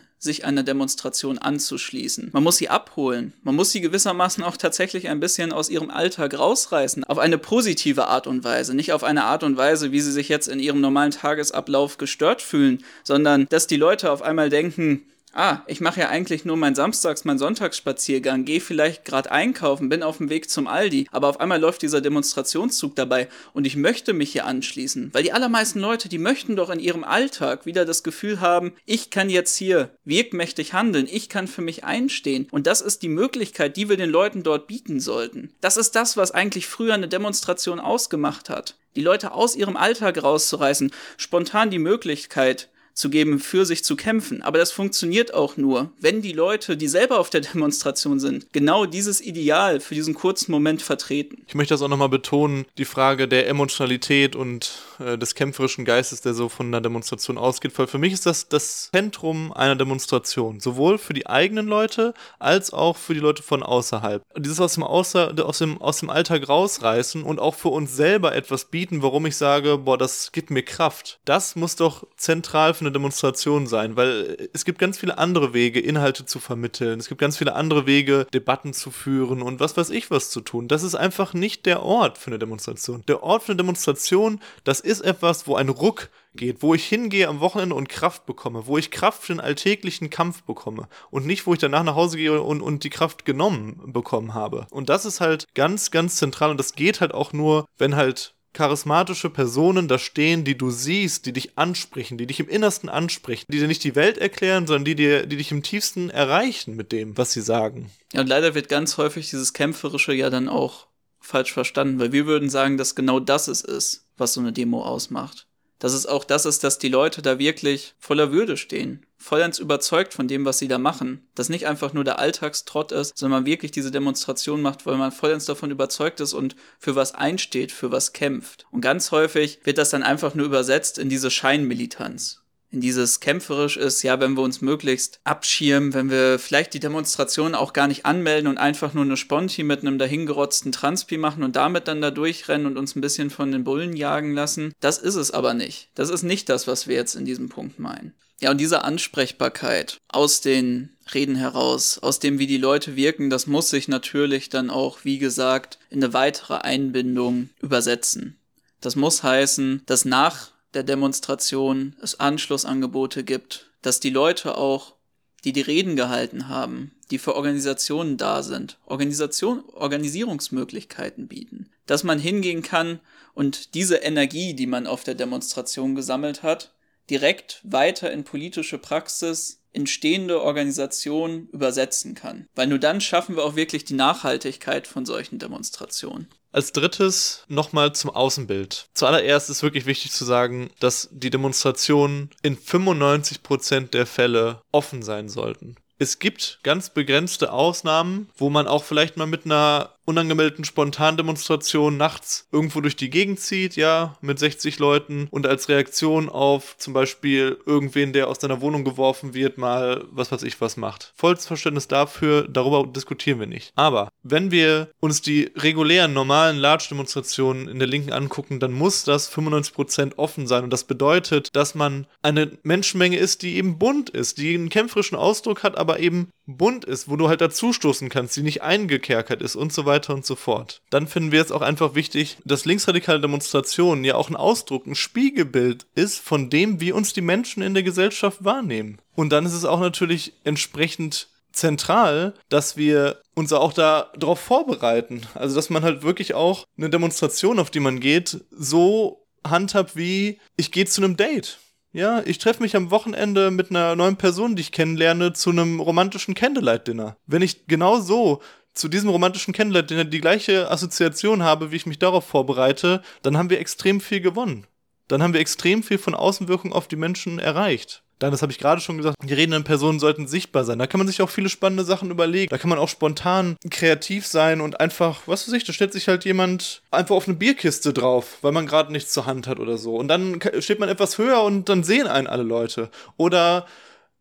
sich 0.18 0.46
einer 0.46 0.62
Demonstration 0.62 1.36
anzuschließen. 1.36 2.30
Man 2.32 2.42
muss 2.42 2.56
sie 2.56 2.70
abholen. 2.70 3.34
Man 3.42 3.54
muss 3.54 3.70
sie 3.70 3.82
gewissermaßen 3.82 4.42
auch 4.42 4.56
tatsächlich 4.56 5.08
ein 5.08 5.20
bisschen 5.20 5.52
aus 5.52 5.68
ihrem 5.68 5.90
Alltag 5.90 6.38
rausreißen. 6.38 7.04
Auf 7.04 7.18
eine 7.18 7.36
positive 7.36 8.06
Art 8.06 8.26
und 8.26 8.44
Weise. 8.44 8.74
Nicht 8.74 8.92
auf 8.92 9.04
eine 9.04 9.24
Art 9.24 9.42
und 9.42 9.58
Weise, 9.58 9.92
wie 9.92 10.00
sie 10.00 10.12
sich 10.12 10.30
jetzt 10.30 10.48
in 10.48 10.58
ihrem 10.58 10.80
normalen 10.80 11.10
Tagesablauf 11.10 11.98
gestört 11.98 12.40
fühlen, 12.40 12.82
sondern 13.04 13.46
dass 13.50 13.66
die 13.66 13.76
Leute 13.76 14.10
auf 14.10 14.22
einmal 14.22 14.48
denken, 14.48 15.02
ah, 15.36 15.62
ich 15.66 15.80
mache 15.80 16.00
ja 16.00 16.08
eigentlich 16.08 16.44
nur 16.44 16.56
meinen 16.56 16.74
Samstags, 16.74 17.24
meinen 17.24 17.38
Sonntagsspaziergang, 17.38 18.44
gehe 18.44 18.60
vielleicht 18.60 19.04
gerade 19.04 19.30
einkaufen, 19.30 19.88
bin 19.88 20.02
auf 20.02 20.18
dem 20.18 20.30
Weg 20.30 20.50
zum 20.50 20.66
Aldi, 20.66 21.06
aber 21.12 21.28
auf 21.28 21.40
einmal 21.40 21.60
läuft 21.60 21.82
dieser 21.82 22.00
Demonstrationszug 22.00 22.96
dabei 22.96 23.28
und 23.52 23.66
ich 23.66 23.76
möchte 23.76 24.12
mich 24.12 24.32
hier 24.32 24.46
anschließen, 24.46 25.10
weil 25.12 25.22
die 25.22 25.32
allermeisten 25.32 25.80
Leute, 25.80 26.08
die 26.08 26.18
möchten 26.18 26.56
doch 26.56 26.70
in 26.70 26.80
ihrem 26.80 27.04
Alltag 27.04 27.66
wieder 27.66 27.84
das 27.84 28.02
Gefühl 28.02 28.40
haben, 28.40 28.72
ich 28.86 29.10
kann 29.10 29.30
jetzt 29.30 29.56
hier 29.56 29.90
wirkmächtig 30.04 30.72
handeln, 30.72 31.06
ich 31.10 31.28
kann 31.28 31.46
für 31.46 31.62
mich 31.62 31.84
einstehen 31.84 32.48
und 32.50 32.66
das 32.66 32.80
ist 32.80 33.02
die 33.02 33.08
Möglichkeit, 33.08 33.76
die 33.76 33.88
wir 33.88 33.96
den 33.96 34.10
Leuten 34.10 34.42
dort 34.42 34.66
bieten 34.66 35.00
sollten. 35.00 35.52
Das 35.60 35.76
ist 35.76 35.94
das, 35.94 36.16
was 36.16 36.30
eigentlich 36.30 36.66
früher 36.66 36.94
eine 36.94 37.08
Demonstration 37.08 37.78
ausgemacht 37.78 38.48
hat. 38.48 38.76
Die 38.96 39.02
Leute 39.02 39.32
aus 39.32 39.54
ihrem 39.54 39.76
Alltag 39.76 40.22
rauszureißen, 40.22 40.90
spontan 41.18 41.70
die 41.70 41.78
Möglichkeit, 41.78 42.70
zu 42.96 43.10
geben, 43.10 43.38
für 43.38 43.64
sich 43.66 43.84
zu 43.84 43.94
kämpfen. 43.94 44.42
Aber 44.42 44.58
das 44.58 44.72
funktioniert 44.72 45.34
auch 45.34 45.56
nur, 45.56 45.92
wenn 46.00 46.22
die 46.22 46.32
Leute, 46.32 46.76
die 46.76 46.88
selber 46.88 47.20
auf 47.20 47.30
der 47.30 47.42
Demonstration 47.42 48.18
sind, 48.18 48.52
genau 48.52 48.86
dieses 48.86 49.20
Ideal 49.20 49.80
für 49.80 49.94
diesen 49.94 50.14
kurzen 50.14 50.50
Moment 50.50 50.82
vertreten. 50.82 51.44
Ich 51.46 51.54
möchte 51.54 51.74
das 51.74 51.82
auch 51.82 51.88
nochmal 51.88 52.08
betonen, 52.08 52.64
die 52.78 52.84
Frage 52.84 53.28
der 53.28 53.48
Emotionalität 53.48 54.34
und 54.34 54.82
äh, 54.98 55.18
des 55.18 55.34
kämpferischen 55.34 55.84
Geistes, 55.84 56.22
der 56.22 56.34
so 56.34 56.48
von 56.48 56.66
einer 56.66 56.80
Demonstration 56.80 57.38
ausgeht, 57.38 57.78
weil 57.78 57.86
für 57.86 57.98
mich 57.98 58.14
ist 58.14 58.26
das 58.26 58.48
das 58.48 58.90
Zentrum 58.90 59.52
einer 59.52 59.76
Demonstration, 59.76 60.60
sowohl 60.60 60.96
für 60.96 61.12
die 61.12 61.26
eigenen 61.26 61.66
Leute 61.66 62.14
als 62.38 62.72
auch 62.72 62.96
für 62.96 63.12
die 63.12 63.20
Leute 63.20 63.42
von 63.42 63.62
außerhalb. 63.62 64.22
Dieses 64.38 64.60
aus 64.60 64.74
dem, 64.74 64.82
Außer, 64.82 65.34
aus 65.44 65.58
dem, 65.58 65.80
aus 65.82 65.98
dem 65.98 66.08
Alltag 66.08 66.48
rausreißen 66.48 67.22
und 67.22 67.40
auch 67.40 67.54
für 67.54 67.68
uns 67.68 67.94
selber 67.94 68.34
etwas 68.34 68.66
bieten, 68.66 69.02
warum 69.02 69.26
ich 69.26 69.36
sage, 69.36 69.76
boah, 69.78 69.98
das 69.98 70.32
gibt 70.32 70.50
mir 70.50 70.62
Kraft. 70.62 71.18
Das 71.26 71.56
muss 71.56 71.76
doch 71.76 72.06
zentral 72.16 72.72
für 72.72 72.85
eine 72.86 72.92
Demonstration 72.92 73.66
sein, 73.66 73.96
weil 73.96 74.48
es 74.52 74.64
gibt 74.64 74.78
ganz 74.78 74.98
viele 74.98 75.18
andere 75.18 75.52
Wege, 75.52 75.80
Inhalte 75.80 76.24
zu 76.24 76.38
vermitteln. 76.38 76.98
Es 76.98 77.08
gibt 77.08 77.20
ganz 77.20 77.36
viele 77.36 77.54
andere 77.54 77.86
Wege, 77.86 78.26
Debatten 78.32 78.72
zu 78.72 78.90
führen 78.90 79.42
und 79.42 79.60
was 79.60 79.76
weiß 79.76 79.90
ich 79.90 80.10
was 80.10 80.30
zu 80.30 80.40
tun. 80.40 80.68
Das 80.68 80.82
ist 80.82 80.94
einfach 80.94 81.34
nicht 81.34 81.66
der 81.66 81.82
Ort 81.82 82.18
für 82.18 82.28
eine 82.28 82.38
Demonstration. 82.38 83.02
Der 83.08 83.22
Ort 83.22 83.42
für 83.42 83.52
eine 83.52 83.58
Demonstration, 83.58 84.40
das 84.64 84.80
ist 84.80 85.00
etwas, 85.00 85.46
wo 85.46 85.56
ein 85.56 85.68
Ruck 85.68 86.08
geht, 86.36 86.62
wo 86.62 86.74
ich 86.74 86.84
hingehe 86.86 87.28
am 87.28 87.40
Wochenende 87.40 87.74
und 87.74 87.88
Kraft 87.88 88.26
bekomme, 88.26 88.66
wo 88.66 88.78
ich 88.78 88.90
Kraft 88.90 89.22
für 89.22 89.32
den 89.32 89.40
alltäglichen 89.40 90.10
Kampf 90.10 90.42
bekomme 90.42 90.88
und 91.10 91.26
nicht, 91.26 91.46
wo 91.46 91.54
ich 91.54 91.58
danach 91.58 91.82
nach 91.82 91.96
Hause 91.96 92.18
gehe 92.18 92.40
und, 92.40 92.62
und 92.62 92.84
die 92.84 92.90
Kraft 92.90 93.24
genommen 93.24 93.80
bekommen 93.92 94.34
habe. 94.34 94.66
Und 94.70 94.88
das 94.88 95.04
ist 95.04 95.20
halt 95.20 95.46
ganz, 95.54 95.90
ganz 95.90 96.16
zentral 96.16 96.50
und 96.50 96.58
das 96.58 96.74
geht 96.74 97.00
halt 97.00 97.12
auch 97.12 97.32
nur, 97.32 97.66
wenn 97.78 97.96
halt 97.96 98.35
charismatische 98.56 99.28
Personen 99.28 99.86
da 99.86 99.98
stehen, 99.98 100.44
die 100.44 100.56
du 100.56 100.70
siehst, 100.70 101.26
die 101.26 101.34
dich 101.34 101.58
ansprechen, 101.58 102.16
die 102.16 102.26
dich 102.26 102.40
im 102.40 102.48
Innersten 102.48 102.88
ansprechen, 102.88 103.44
die 103.48 103.58
dir 103.58 103.68
nicht 103.68 103.84
die 103.84 103.94
Welt 103.94 104.16
erklären, 104.16 104.66
sondern 104.66 104.86
die, 104.86 104.94
dir, 104.94 105.26
die 105.26 105.36
dich 105.36 105.52
im 105.52 105.62
tiefsten 105.62 106.08
erreichen 106.08 106.74
mit 106.74 106.90
dem, 106.90 107.18
was 107.18 107.32
sie 107.32 107.42
sagen. 107.42 107.90
Ja, 108.14 108.22
und 108.22 108.28
leider 108.28 108.54
wird 108.54 108.70
ganz 108.70 108.96
häufig 108.96 109.28
dieses 109.28 109.52
Kämpferische 109.52 110.14
ja 110.14 110.30
dann 110.30 110.48
auch 110.48 110.86
falsch 111.20 111.52
verstanden, 111.52 111.98
weil 111.98 112.12
wir 112.12 112.26
würden 112.26 112.48
sagen, 112.48 112.78
dass 112.78 112.94
genau 112.94 113.20
das 113.20 113.48
es 113.48 113.60
ist, 113.60 114.08
was 114.16 114.32
so 114.32 114.40
eine 114.40 114.52
Demo 114.52 114.82
ausmacht 114.82 115.45
dass 115.78 115.92
es 115.92 116.06
auch 116.06 116.24
das 116.24 116.46
ist, 116.46 116.64
dass 116.64 116.78
die 116.78 116.88
Leute 116.88 117.22
da 117.22 117.38
wirklich 117.38 117.94
voller 117.98 118.32
Würde 118.32 118.56
stehen, 118.56 119.04
vollends 119.18 119.58
überzeugt 119.58 120.14
von 120.14 120.28
dem, 120.28 120.44
was 120.44 120.58
sie 120.58 120.68
da 120.68 120.78
machen. 120.78 121.26
Dass 121.34 121.48
nicht 121.48 121.66
einfach 121.66 121.92
nur 121.92 122.04
der 122.04 122.18
Alltagstrott 122.18 122.92
ist, 122.92 123.16
sondern 123.16 123.42
man 123.42 123.46
wirklich 123.46 123.72
diese 123.72 123.90
Demonstration 123.90 124.62
macht, 124.62 124.86
weil 124.86 124.96
man 124.96 125.12
vollends 125.12 125.44
davon 125.44 125.70
überzeugt 125.70 126.20
ist 126.20 126.32
und 126.32 126.56
für 126.78 126.94
was 126.94 127.14
einsteht, 127.14 127.72
für 127.72 127.90
was 127.92 128.12
kämpft. 128.12 128.66
Und 128.70 128.80
ganz 128.80 129.10
häufig 129.10 129.60
wird 129.64 129.78
das 129.78 129.90
dann 129.90 130.02
einfach 130.02 130.34
nur 130.34 130.46
übersetzt 130.46 130.98
in 130.98 131.08
diese 131.08 131.30
Scheinmilitanz 131.30 132.42
in 132.70 132.80
dieses 132.80 133.20
kämpferisch 133.20 133.76
ist, 133.76 134.02
ja, 134.02 134.20
wenn 134.20 134.34
wir 134.34 134.42
uns 134.42 134.60
möglichst 134.60 135.20
abschirmen, 135.24 135.94
wenn 135.94 136.10
wir 136.10 136.38
vielleicht 136.38 136.74
die 136.74 136.80
Demonstration 136.80 137.54
auch 137.54 137.72
gar 137.72 137.86
nicht 137.86 138.04
anmelden 138.04 138.48
und 138.48 138.58
einfach 138.58 138.92
nur 138.92 139.04
eine 139.04 139.16
Sponti 139.16 139.62
mit 139.62 139.80
einem 139.80 139.98
dahingerotzten 139.98 140.72
Transpi 140.72 141.16
machen 141.16 141.42
und 141.42 141.56
damit 141.56 141.88
dann 141.88 142.00
da 142.00 142.10
durchrennen 142.10 142.66
und 142.66 142.76
uns 142.76 142.96
ein 142.96 143.00
bisschen 143.00 143.30
von 143.30 143.52
den 143.52 143.64
Bullen 143.64 143.96
jagen 143.96 144.34
lassen. 144.34 144.72
Das 144.80 144.98
ist 144.98 145.14
es 145.14 145.30
aber 145.30 145.54
nicht. 145.54 145.88
Das 145.94 146.10
ist 146.10 146.22
nicht 146.22 146.48
das, 146.48 146.66
was 146.66 146.86
wir 146.86 146.96
jetzt 146.96 147.14
in 147.14 147.24
diesem 147.24 147.48
Punkt 147.48 147.78
meinen. 147.78 148.14
Ja, 148.40 148.50
und 148.50 148.58
diese 148.58 148.84
Ansprechbarkeit 148.84 149.98
aus 150.08 150.42
den 150.42 150.90
Reden 151.14 151.36
heraus, 151.36 151.98
aus 151.98 152.18
dem, 152.18 152.38
wie 152.38 152.46
die 152.46 152.58
Leute 152.58 152.96
wirken, 152.96 153.30
das 153.30 153.46
muss 153.46 153.70
sich 153.70 153.88
natürlich 153.88 154.50
dann 154.50 154.68
auch, 154.68 155.04
wie 155.04 155.18
gesagt, 155.18 155.78
in 155.88 156.02
eine 156.04 156.12
weitere 156.12 156.56
Einbindung 156.56 157.48
übersetzen. 157.62 158.38
Das 158.80 158.94
muss 158.94 159.22
heißen, 159.22 159.82
dass 159.86 160.04
nach 160.04 160.50
der 160.76 160.84
Demonstration 160.84 161.96
es 162.02 162.20
Anschlussangebote 162.20 163.24
gibt, 163.24 163.72
dass 163.80 163.98
die 163.98 164.10
Leute 164.10 164.58
auch, 164.58 164.94
die 165.42 165.54
die 165.54 165.62
Reden 165.62 165.96
gehalten 165.96 166.48
haben, 166.48 166.92
die 167.10 167.18
für 167.18 167.34
Organisationen 167.34 168.18
da 168.18 168.42
sind, 168.42 168.78
Organisation, 168.84 169.64
Organisierungsmöglichkeiten 169.72 171.28
bieten, 171.28 171.70
dass 171.86 172.04
man 172.04 172.18
hingehen 172.18 172.62
kann 172.62 173.00
und 173.32 173.74
diese 173.74 173.96
Energie, 173.96 174.52
die 174.54 174.66
man 174.66 174.86
auf 174.86 175.02
der 175.02 175.14
Demonstration 175.14 175.94
gesammelt 175.94 176.42
hat, 176.42 176.74
direkt 177.08 177.60
weiter 177.62 178.12
in 178.12 178.24
politische 178.24 178.78
Praxis, 178.78 179.62
in 179.72 179.86
stehende 179.86 180.42
Organisationen 180.42 181.48
übersetzen 181.50 182.14
kann. 182.14 182.48
Weil 182.54 182.66
nur 182.66 182.78
dann 182.78 183.00
schaffen 183.00 183.36
wir 183.36 183.44
auch 183.44 183.56
wirklich 183.56 183.84
die 183.84 183.94
Nachhaltigkeit 183.94 184.86
von 184.86 185.06
solchen 185.06 185.38
Demonstrationen. 185.38 186.28
Als 186.56 186.72
drittes 186.72 187.44
nochmal 187.48 187.92
zum 187.92 188.08
Außenbild. 188.08 188.88
Zuallererst 188.94 189.50
ist 189.50 189.62
wirklich 189.62 189.84
wichtig 189.84 190.12
zu 190.12 190.24
sagen, 190.24 190.70
dass 190.80 191.06
die 191.12 191.28
Demonstrationen 191.28 192.30
in 192.40 192.56
95% 192.56 193.90
der 193.90 194.06
Fälle 194.06 194.62
offen 194.72 195.02
sein 195.02 195.28
sollten. 195.28 195.76
Es 195.98 196.18
gibt 196.18 196.60
ganz 196.62 196.88
begrenzte 196.88 197.52
Ausnahmen, 197.52 198.30
wo 198.38 198.48
man 198.48 198.68
auch 198.68 198.84
vielleicht 198.84 199.18
mal 199.18 199.26
mit 199.26 199.44
einer 199.44 199.95
unangemeldeten 200.06 200.64
Spontandemonstration 200.64 201.96
nachts 201.96 202.46
irgendwo 202.52 202.80
durch 202.80 202.96
die 202.96 203.10
Gegend 203.10 203.40
zieht, 203.40 203.76
ja, 203.76 204.16
mit 204.20 204.38
60 204.38 204.78
Leuten 204.78 205.26
und 205.30 205.46
als 205.46 205.68
Reaktion 205.68 206.28
auf 206.28 206.76
zum 206.78 206.94
Beispiel 206.94 207.58
irgendwen, 207.66 208.12
der 208.12 208.28
aus 208.28 208.38
deiner 208.38 208.60
Wohnung 208.60 208.84
geworfen 208.84 209.34
wird, 209.34 209.58
mal 209.58 210.04
was 210.10 210.32
weiß 210.32 210.44
ich 210.44 210.60
was 210.60 210.76
macht. 210.76 211.12
Volles 211.16 211.46
Verständnis 211.46 211.88
dafür, 211.88 212.46
darüber 212.48 212.86
diskutieren 212.86 213.40
wir 213.40 213.46
nicht. 213.46 213.72
Aber 213.74 214.08
wenn 214.22 214.50
wir 214.50 214.90
uns 215.00 215.22
die 215.22 215.50
regulären, 215.56 216.12
normalen 216.12 216.56
Large-Demonstrationen 216.56 217.68
in 217.68 217.80
der 217.80 217.88
Linken 217.88 218.12
angucken, 218.12 218.60
dann 218.60 218.72
muss 218.72 219.02
das 219.04 219.30
95% 219.30 220.16
offen 220.16 220.46
sein 220.46 220.64
und 220.64 220.70
das 220.70 220.84
bedeutet, 220.84 221.48
dass 221.54 221.74
man 221.74 222.06
eine 222.22 222.52
Menschenmenge 222.62 223.18
ist, 223.18 223.42
die 223.42 223.56
eben 223.56 223.78
bunt 223.78 224.10
ist, 224.10 224.38
die 224.38 224.54
einen 224.54 224.68
kämpferischen 224.68 225.18
Ausdruck 225.18 225.64
hat, 225.64 225.76
aber 225.76 225.98
eben 225.98 226.30
bunt 226.46 226.84
ist, 226.84 227.10
wo 227.10 227.16
du 227.16 227.28
halt 227.28 227.40
dazustoßen 227.40 228.08
kannst, 228.08 228.36
die 228.36 228.42
nicht 228.42 228.62
eingekerkert 228.62 229.42
ist 229.42 229.56
und 229.56 229.72
so 229.72 229.84
weiter 229.84 229.95
und 230.12 230.26
so 230.26 230.36
fort. 230.36 230.82
Dann 230.90 231.06
finden 231.06 231.32
wir 231.32 231.40
es 231.40 231.52
auch 231.52 231.62
einfach 231.62 231.94
wichtig, 231.94 232.38
dass 232.44 232.64
linksradikale 232.64 233.20
Demonstrationen 233.20 234.04
ja 234.04 234.14
auch 234.14 234.28
ein 234.28 234.36
Ausdruck, 234.36 234.86
ein 234.86 234.94
Spiegelbild 234.94 235.86
ist 235.94 236.18
von 236.20 236.50
dem, 236.50 236.80
wie 236.80 236.92
uns 236.92 237.12
die 237.12 237.20
Menschen 237.20 237.62
in 237.62 237.74
der 237.74 237.82
Gesellschaft 237.82 238.44
wahrnehmen. 238.44 238.98
Und 239.14 239.30
dann 239.30 239.46
ist 239.46 239.54
es 239.54 239.64
auch 239.64 239.80
natürlich 239.80 240.34
entsprechend 240.44 241.28
zentral, 241.52 242.34
dass 242.48 242.76
wir 242.76 243.20
uns 243.34 243.52
auch 243.52 243.72
da 243.72 244.12
darauf 244.16 244.38
vorbereiten. 244.38 245.22
Also, 245.34 245.56
dass 245.56 245.70
man 245.70 245.82
halt 245.82 246.02
wirklich 246.02 246.34
auch 246.34 246.64
eine 246.76 246.90
Demonstration, 246.90 247.58
auf 247.58 247.70
die 247.70 247.80
man 247.80 248.00
geht, 248.00 248.44
so 248.50 249.26
handhabt 249.44 249.96
wie 249.96 250.38
ich 250.56 250.72
gehe 250.72 250.86
zu 250.86 251.02
einem 251.02 251.16
Date. 251.16 251.58
Ja, 251.92 252.22
ich 252.26 252.36
treffe 252.36 252.62
mich 252.62 252.76
am 252.76 252.90
Wochenende 252.90 253.50
mit 253.50 253.70
einer 253.70 253.96
neuen 253.96 254.16
Person, 254.16 254.54
die 254.54 254.60
ich 254.60 254.72
kennenlerne, 254.72 255.32
zu 255.32 255.48
einem 255.48 255.80
romantischen 255.80 256.34
Candlelight-Dinner. 256.34 257.16
Wenn 257.26 257.40
ich 257.40 257.66
genau 257.68 258.00
so 258.00 258.42
zu 258.76 258.88
diesem 258.88 259.08
romantischen 259.08 259.54
Candlelight-Dinner 259.54 260.04
die 260.04 260.20
gleiche 260.20 260.70
Assoziation 260.70 261.42
habe, 261.42 261.72
wie 261.72 261.76
ich 261.76 261.86
mich 261.86 261.98
darauf 261.98 262.26
vorbereite, 262.26 263.02
dann 263.22 263.36
haben 263.36 263.50
wir 263.50 263.58
extrem 263.58 264.00
viel 264.00 264.20
gewonnen. 264.20 264.66
Dann 265.08 265.22
haben 265.22 265.32
wir 265.32 265.40
extrem 265.40 265.82
viel 265.82 265.98
von 265.98 266.14
Außenwirkung 266.14 266.72
auf 266.72 266.88
die 266.88 266.96
Menschen 266.96 267.38
erreicht. 267.38 268.02
Dann, 268.18 268.30
das 268.30 268.40
habe 268.40 268.50
ich 268.50 268.58
gerade 268.58 268.80
schon 268.80 268.96
gesagt, 268.96 269.16
die 269.22 269.34
redenden 269.34 269.64
Personen 269.64 270.00
sollten 270.00 270.26
sichtbar 270.26 270.64
sein. 270.64 270.78
Da 270.78 270.86
kann 270.86 270.98
man 270.98 271.06
sich 271.06 271.20
auch 271.20 271.28
viele 271.28 271.50
spannende 271.50 271.84
Sachen 271.84 272.10
überlegen. 272.10 272.48
Da 272.48 272.56
kann 272.56 272.70
man 272.70 272.78
auch 272.78 272.88
spontan 272.88 273.56
kreativ 273.70 274.26
sein 274.26 274.62
und 274.62 274.80
einfach, 274.80 275.22
was 275.26 275.46
weiß 275.46 275.54
ich, 275.54 275.64
da 275.64 275.74
stellt 275.74 275.92
sich 275.92 276.08
halt 276.08 276.24
jemand 276.24 276.82
einfach 276.90 277.14
auf 277.14 277.28
eine 277.28 277.36
Bierkiste 277.36 277.92
drauf, 277.92 278.38
weil 278.40 278.52
man 278.52 278.66
gerade 278.66 278.90
nichts 278.90 279.12
zur 279.12 279.26
Hand 279.26 279.46
hat 279.46 279.60
oder 279.60 279.76
so. 279.76 279.96
Und 279.96 280.08
dann 280.08 280.40
steht 280.60 280.80
man 280.80 280.88
etwas 280.88 281.18
höher 281.18 281.42
und 281.42 281.68
dann 281.68 281.84
sehen 281.84 282.06
einen 282.06 282.26
alle 282.26 282.42
Leute. 282.42 282.90
Oder 283.18 283.66